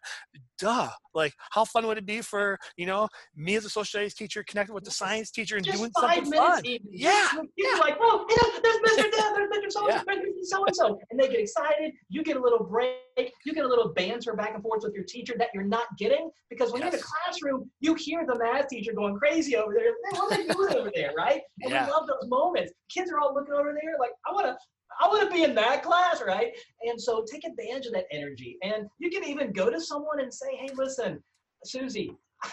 duh. 0.59 0.91
Like, 1.15 1.33
how 1.51 1.65
fun 1.65 1.87
would 1.87 1.99
it 1.99 2.07
be 2.07 2.21
for 2.21 2.59
you 2.77 2.87
know 2.87 3.09
me 3.37 3.55
as 3.55 3.65
a 3.65 3.69
social 3.69 3.85
studies 3.85 4.15
teacher 4.15 4.45
connecting 4.49 4.75
with 4.75 4.85
the 4.85 4.91
science 4.91 5.31
teacher 5.31 5.57
and 5.57 5.65
Just 5.65 5.79
doing 5.79 5.91
something 5.99 6.33
fun? 6.33 6.65
Even. 6.65 6.87
Yeah, 6.91 7.29
yeah. 7.57 7.79
like, 7.79 7.97
oh, 8.01 8.27
yeah, 8.29 8.61
there's 8.63 8.77
Mr. 8.77 9.11
Dan, 9.17 9.35
there's 9.35 9.51
Mr. 9.51 9.71
So 9.71 9.89
and 9.89 10.01
so 10.43 10.65
and 10.67 10.77
so, 10.77 10.99
and 11.11 11.21
they 11.21 11.29
get 11.29 11.41
excited. 11.41 11.93
You 12.09 12.23
get 12.23 12.37
a 12.37 12.41
little 12.41 12.65
break. 12.65 12.99
You 13.45 13.55
get 13.55 13.65
a 13.65 13.69
little 13.69 13.93
banter 13.93 14.35
back 14.35 14.55
and 14.55 14.63
forth 14.63 14.83
with 14.83 14.95
your 14.95 15.05
teacher 15.05 15.35
that 15.39 15.49
you're 15.55 15.63
not 15.63 15.87
getting 15.99 16.31
because 16.51 16.73
when 16.73 16.83
yes. 16.83 16.93
you're 16.93 16.95
in 16.95 17.01
the 17.01 17.07
classroom, 17.25 17.71
you 17.81 17.95
hear 17.95 18.27
the 18.27 18.39
math 18.39 18.69
teacher 18.69 18.93
going 18.93 19.17
crazy 19.17 19.57
over 19.57 19.73
there. 19.73 19.85
Man, 19.85 20.21
what 20.21 20.33
are 20.33 20.37
they 20.37 20.53
doing 20.53 20.75
over 20.75 20.91
there, 20.95 21.13
right? 21.17 21.41
And 21.63 21.71
yeah. 21.71 21.87
we 21.87 21.93
love 21.93 22.07
those 22.09 22.29
moments. 22.29 22.73
Kids 22.93 23.11
are 23.13 23.21
all 23.21 23.35
looking 23.35 23.55
over 23.55 23.73
there 23.73 23.95
like, 24.01 24.11
I 24.29 24.33
want 24.33 24.47
to, 24.47 24.57
I 25.01 25.09
want 25.09 25.29
to 25.29 25.35
be 25.35 25.45
in 25.45 25.55
that 25.55 25.83
class, 25.83 26.23
right? 26.27 26.53
And 26.83 27.01
so 27.01 27.25
take 27.31 27.45
advantage 27.45 27.87
of 27.87 27.93
that 27.93 28.07
energy. 28.11 28.59
And 28.63 28.87
you 28.99 29.11
can 29.11 29.25
even 29.25 29.53
go 29.53 29.71
to 29.71 29.81
someone 29.81 30.21
and 30.21 30.33
say, 30.33 30.57
hey, 30.57 30.69
listen, 30.75 31.23
Susie, 31.65 32.17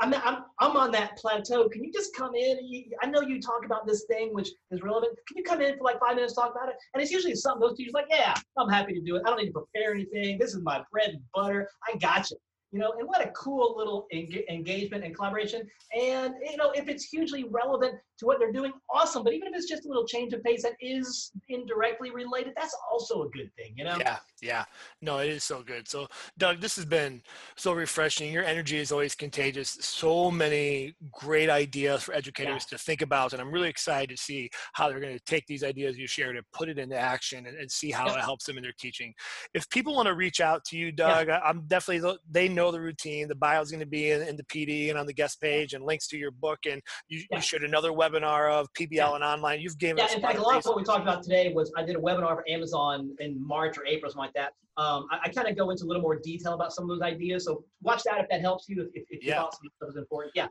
I'm, 0.00 0.14
I'm, 0.14 0.44
I'm 0.58 0.76
on 0.76 0.90
that 0.92 1.16
plateau. 1.16 1.68
Can 1.68 1.84
you 1.84 1.92
just 1.92 2.16
come 2.16 2.34
in? 2.34 2.58
I 3.02 3.06
know 3.06 3.20
you 3.20 3.40
talk 3.40 3.64
about 3.64 3.86
this 3.86 4.04
thing 4.08 4.30
which 4.32 4.48
is 4.70 4.82
relevant. 4.82 5.16
Can 5.28 5.36
you 5.36 5.44
come 5.44 5.60
in 5.60 5.76
for 5.76 5.84
like 5.84 6.00
five 6.00 6.16
minutes, 6.16 6.34
talk 6.34 6.50
about 6.50 6.70
it? 6.70 6.76
And 6.94 7.02
it's 7.02 7.12
usually 7.12 7.34
something 7.34 7.60
those 7.60 7.76
teachers 7.76 7.92
like, 7.92 8.06
yeah, 8.10 8.34
I'm 8.56 8.68
happy 8.68 8.94
to 8.94 9.00
do 9.00 9.16
it. 9.16 9.22
I 9.24 9.28
don't 9.28 9.38
need 9.38 9.52
to 9.52 9.52
prepare 9.52 9.92
anything. 9.92 10.38
This 10.38 10.54
is 10.54 10.62
my 10.62 10.82
bread 10.90 11.10
and 11.10 11.20
butter. 11.34 11.68
I 11.86 11.96
got 11.98 12.30
you. 12.30 12.36
You 12.72 12.78
know, 12.78 12.94
and 12.98 13.06
what 13.06 13.24
a 13.24 13.30
cool 13.30 13.74
little 13.76 14.06
eng- 14.10 14.44
engagement 14.48 15.04
and 15.04 15.14
collaboration. 15.14 15.68
And, 15.94 16.34
you 16.50 16.56
know, 16.56 16.70
if 16.74 16.88
it's 16.88 17.04
hugely 17.04 17.44
relevant 17.44 17.96
to 18.18 18.26
what 18.26 18.38
they're 18.38 18.52
doing, 18.52 18.72
awesome. 18.90 19.24
But 19.24 19.34
even 19.34 19.48
if 19.48 19.54
it's 19.54 19.68
just 19.68 19.84
a 19.84 19.88
little 19.88 20.06
change 20.06 20.32
of 20.32 20.42
pace 20.42 20.62
that 20.62 20.72
is 20.80 21.32
indirectly 21.48 22.10
related, 22.10 22.54
that's 22.56 22.74
also 22.90 23.24
a 23.24 23.28
good 23.30 23.50
thing, 23.56 23.74
you 23.76 23.84
know? 23.84 23.96
Yeah, 23.98 24.18
yeah. 24.40 24.64
No, 25.02 25.18
it 25.18 25.28
is 25.28 25.44
so 25.44 25.62
good. 25.62 25.86
So, 25.86 26.08
Doug, 26.38 26.60
this 26.60 26.76
has 26.76 26.86
been 26.86 27.22
so 27.56 27.72
refreshing. 27.72 28.32
Your 28.32 28.44
energy 28.44 28.78
is 28.78 28.90
always 28.90 29.14
contagious. 29.14 29.76
So 29.80 30.30
many 30.30 30.94
great 31.10 31.50
ideas 31.50 32.04
for 32.04 32.14
educators 32.14 32.66
yeah. 32.70 32.78
to 32.78 32.82
think 32.82 33.02
about. 33.02 33.34
And 33.34 33.42
I'm 33.42 33.52
really 33.52 33.68
excited 33.68 34.16
to 34.16 34.22
see 34.22 34.50
how 34.72 34.88
they're 34.88 35.00
going 35.00 35.18
to 35.18 35.24
take 35.24 35.46
these 35.46 35.62
ideas 35.62 35.98
you 35.98 36.06
shared 36.06 36.36
and 36.36 36.46
put 36.52 36.70
it 36.70 36.78
into 36.78 36.96
action 36.96 37.46
and, 37.46 37.58
and 37.58 37.70
see 37.70 37.90
how 37.90 38.06
yeah. 38.06 38.14
it 38.14 38.20
helps 38.20 38.46
them 38.46 38.56
in 38.56 38.62
their 38.62 38.72
teaching. 38.78 39.12
If 39.52 39.68
people 39.68 39.94
want 39.94 40.06
to 40.06 40.14
reach 40.14 40.40
out 40.40 40.64
to 40.66 40.78
you, 40.78 40.90
Doug, 40.90 41.28
yeah. 41.28 41.40
I'm 41.44 41.66
definitely, 41.66 42.18
they 42.30 42.48
know 42.48 42.61
the 42.70 42.80
routine. 42.80 43.28
The 43.28 43.34
bio 43.34 43.60
is 43.60 43.70
going 43.70 43.80
to 43.80 43.86
be 43.86 44.10
in, 44.10 44.22
in, 44.22 44.36
the 44.36 44.44
PD 44.44 44.90
and 44.90 44.98
on 44.98 45.06
the 45.06 45.12
guest 45.12 45.40
page 45.40 45.72
and 45.72 45.84
links 45.84 46.06
to 46.08 46.18
your 46.18 46.30
book. 46.30 46.60
And 46.70 46.80
you, 47.08 47.22
you 47.30 47.40
shared 47.40 47.64
another 47.64 47.90
webinar 47.90 48.52
of 48.52 48.68
PBL 48.74 49.14
and 49.14 49.24
online. 49.24 49.60
You've 49.60 49.78
given 49.78 49.96
yeah, 49.96 50.14
in 50.14 50.20
fact, 50.20 50.38
a 50.38 50.42
lot 50.42 50.58
of 50.58 50.64
what 50.66 50.76
we 50.76 50.84
talked 50.84 51.02
about 51.02 51.22
today 51.22 51.52
was 51.52 51.72
I 51.76 51.82
did 51.82 51.96
a 51.96 52.00
webinar 52.00 52.34
for 52.34 52.44
Amazon 52.48 53.16
in 53.20 53.44
March 53.44 53.78
or 53.78 53.86
April, 53.86 54.10
something 54.12 54.26
like 54.26 54.34
that. 54.34 54.52
Um, 54.76 55.06
I, 55.10 55.20
I 55.24 55.28
kind 55.28 55.48
of 55.48 55.56
go 55.56 55.70
into 55.70 55.84
a 55.84 55.86
little 55.86 56.02
more 56.02 56.18
detail 56.18 56.54
about 56.54 56.72
some 56.72 56.84
of 56.84 56.88
those 56.88 57.02
ideas. 57.02 57.44
So 57.44 57.64
watch 57.82 58.02
that 58.04 58.20
if 58.20 58.28
that 58.30 58.40
helps 58.40 58.68
you, 58.68 58.82
if, 58.82 58.88
if, 58.94 59.04
if 59.10 59.24
yeah. 59.24 59.28
you 59.28 59.40
thought 59.40 59.54
some 59.54 59.68
stuff 59.76 59.90
is 59.90 59.96
important. 59.96 60.32
Yeah. 60.34 60.46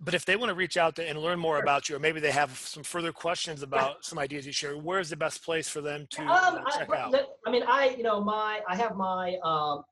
But 0.00 0.14
if 0.14 0.26
they 0.26 0.36
want 0.36 0.50
to 0.50 0.54
reach 0.54 0.76
out 0.76 0.96
to 0.96 1.08
and 1.08 1.18
learn 1.18 1.38
more 1.38 1.58
about 1.58 1.88
you, 1.88 1.96
or 1.96 1.98
maybe 1.98 2.20
they 2.20 2.30
have 2.30 2.56
some 2.56 2.82
further 2.82 3.12
questions 3.12 3.62
about 3.62 4.04
some 4.04 4.18
ideas 4.18 4.44
you 4.44 4.52
share, 4.52 4.76
where's 4.76 5.08
the 5.08 5.16
best 5.16 5.42
place 5.42 5.68
for 5.68 5.80
them 5.80 6.06
to 6.10 6.22
um, 6.22 6.64
check 6.76 6.90
I, 6.90 6.98
out? 6.98 7.14
I 7.46 7.50
mean, 7.50 7.62
I, 7.66 7.94
you 7.96 8.02
know, 8.02 8.20
my, 8.20 8.60
I 8.68 8.76
have 8.76 8.96
my, 8.96 9.36
um, 9.42 9.84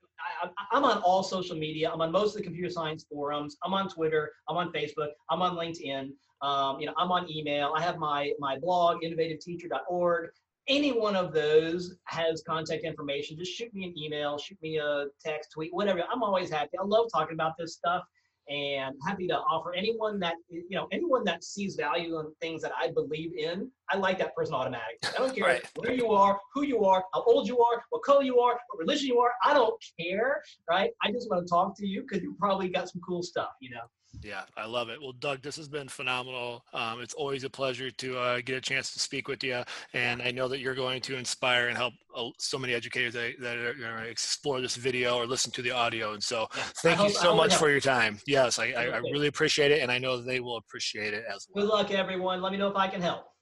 I, 0.42 0.76
am 0.76 0.84
on 0.84 0.98
all 0.98 1.22
social 1.22 1.56
media. 1.56 1.90
I'm 1.92 2.00
on 2.00 2.12
most 2.12 2.30
of 2.30 2.36
the 2.38 2.42
computer 2.42 2.70
science 2.70 3.04
forums. 3.10 3.56
I'm 3.64 3.74
on 3.74 3.88
Twitter. 3.88 4.32
I'm 4.48 4.56
on 4.56 4.72
Facebook. 4.72 5.08
I'm 5.30 5.42
on 5.42 5.56
LinkedIn. 5.56 6.10
Um, 6.42 6.80
you 6.80 6.86
know, 6.86 6.94
I'm 6.96 7.10
on 7.10 7.30
email. 7.30 7.72
I 7.76 7.82
have 7.82 7.98
my 7.98 8.32
my 8.38 8.58
blog, 8.58 9.02
innovativeteacher.org. 9.02 10.30
Any 10.66 10.92
one 10.92 11.14
of 11.14 11.34
those 11.34 11.96
has 12.04 12.42
contact 12.46 12.84
information. 12.84 13.36
Just 13.36 13.52
shoot 13.52 13.72
me 13.74 13.84
an 13.84 13.98
email, 13.98 14.38
shoot 14.38 14.58
me 14.62 14.78
a 14.78 15.06
text, 15.22 15.52
tweet, 15.52 15.74
whatever. 15.74 16.02
I'm 16.10 16.22
always 16.22 16.48
happy. 16.48 16.78
I 16.80 16.84
love 16.84 17.06
talking 17.12 17.34
about 17.34 17.52
this 17.58 17.74
stuff 17.74 18.04
and 18.48 18.94
happy 19.06 19.26
to 19.26 19.34
offer 19.34 19.74
anyone 19.74 20.20
that 20.20 20.34
you 20.48 20.64
know 20.70 20.86
anyone 20.92 21.24
that 21.24 21.42
sees 21.42 21.76
value 21.76 22.18
in 22.20 22.26
things 22.40 22.62
that 22.62 22.72
I 22.78 22.90
believe 22.90 23.32
in. 23.36 23.70
I 23.90 23.96
like 23.96 24.18
that 24.18 24.34
person 24.34 24.54
automatically. 24.54 25.08
I 25.08 25.18
don't 25.18 25.34
care 25.36 25.44
right. 25.44 25.70
where 25.76 25.92
you 25.92 26.08
are, 26.08 26.38
who 26.52 26.64
you 26.64 26.84
are, 26.84 27.04
how 27.12 27.22
old 27.24 27.48
you 27.48 27.60
are, 27.60 27.82
what 27.90 28.02
color 28.02 28.22
you 28.22 28.40
are, 28.40 28.52
what 28.68 28.78
religion 28.78 29.08
you 29.08 29.18
are. 29.18 29.32
I 29.44 29.54
don't 29.54 29.74
care, 29.98 30.42
right? 30.68 30.90
I 31.02 31.10
just 31.10 31.28
want 31.30 31.46
to 31.46 31.50
talk 31.50 31.76
to 31.78 31.86
you 31.86 32.02
because 32.02 32.22
you 32.22 32.36
probably 32.38 32.68
got 32.68 32.88
some 32.88 33.00
cool 33.06 33.22
stuff, 33.22 33.50
you 33.60 33.70
know. 33.70 33.82
Yeah, 34.22 34.42
I 34.56 34.66
love 34.66 34.88
it. 34.88 35.00
Well, 35.00 35.12
Doug, 35.12 35.42
this 35.42 35.56
has 35.56 35.68
been 35.68 35.88
phenomenal. 35.88 36.64
Um, 36.72 37.00
it's 37.00 37.14
always 37.14 37.44
a 37.44 37.50
pleasure 37.50 37.90
to 37.90 38.18
uh, 38.18 38.40
get 38.44 38.56
a 38.56 38.60
chance 38.60 38.92
to 38.92 38.98
speak 38.98 39.28
with 39.28 39.44
you, 39.44 39.62
and 39.92 40.22
I 40.22 40.30
know 40.30 40.48
that 40.48 40.60
you're 40.60 40.74
going 40.74 41.00
to 41.02 41.16
inspire 41.16 41.68
and 41.68 41.76
help 41.76 41.94
uh, 42.16 42.28
so 42.38 42.58
many 42.58 42.72
educators 42.72 43.12
that, 43.14 43.34
that 43.40 43.58
are 43.58 43.74
going 43.74 44.02
to 44.02 44.08
explore 44.08 44.60
this 44.60 44.76
video 44.76 45.16
or 45.16 45.26
listen 45.26 45.52
to 45.52 45.62
the 45.62 45.70
audio. 45.70 46.14
And 46.14 46.22
so, 46.22 46.46
thank 46.82 47.02
you 47.02 47.10
so 47.10 47.34
much 47.34 47.54
for 47.54 47.70
your 47.70 47.80
time. 47.80 48.18
Yes, 48.26 48.58
I, 48.58 48.72
I, 48.72 48.84
I 48.84 48.96
really 48.98 49.26
appreciate 49.26 49.70
it, 49.70 49.82
and 49.82 49.90
I 49.90 49.98
know 49.98 50.20
they 50.20 50.40
will 50.40 50.56
appreciate 50.56 51.12
it 51.12 51.24
as 51.28 51.46
well. 51.50 51.64
Good 51.64 51.70
luck, 51.70 51.90
everyone. 51.90 52.40
Let 52.40 52.52
me 52.52 52.58
know 52.58 52.68
if 52.68 52.76
I 52.76 52.88
can 52.88 53.02
help. 53.02 53.33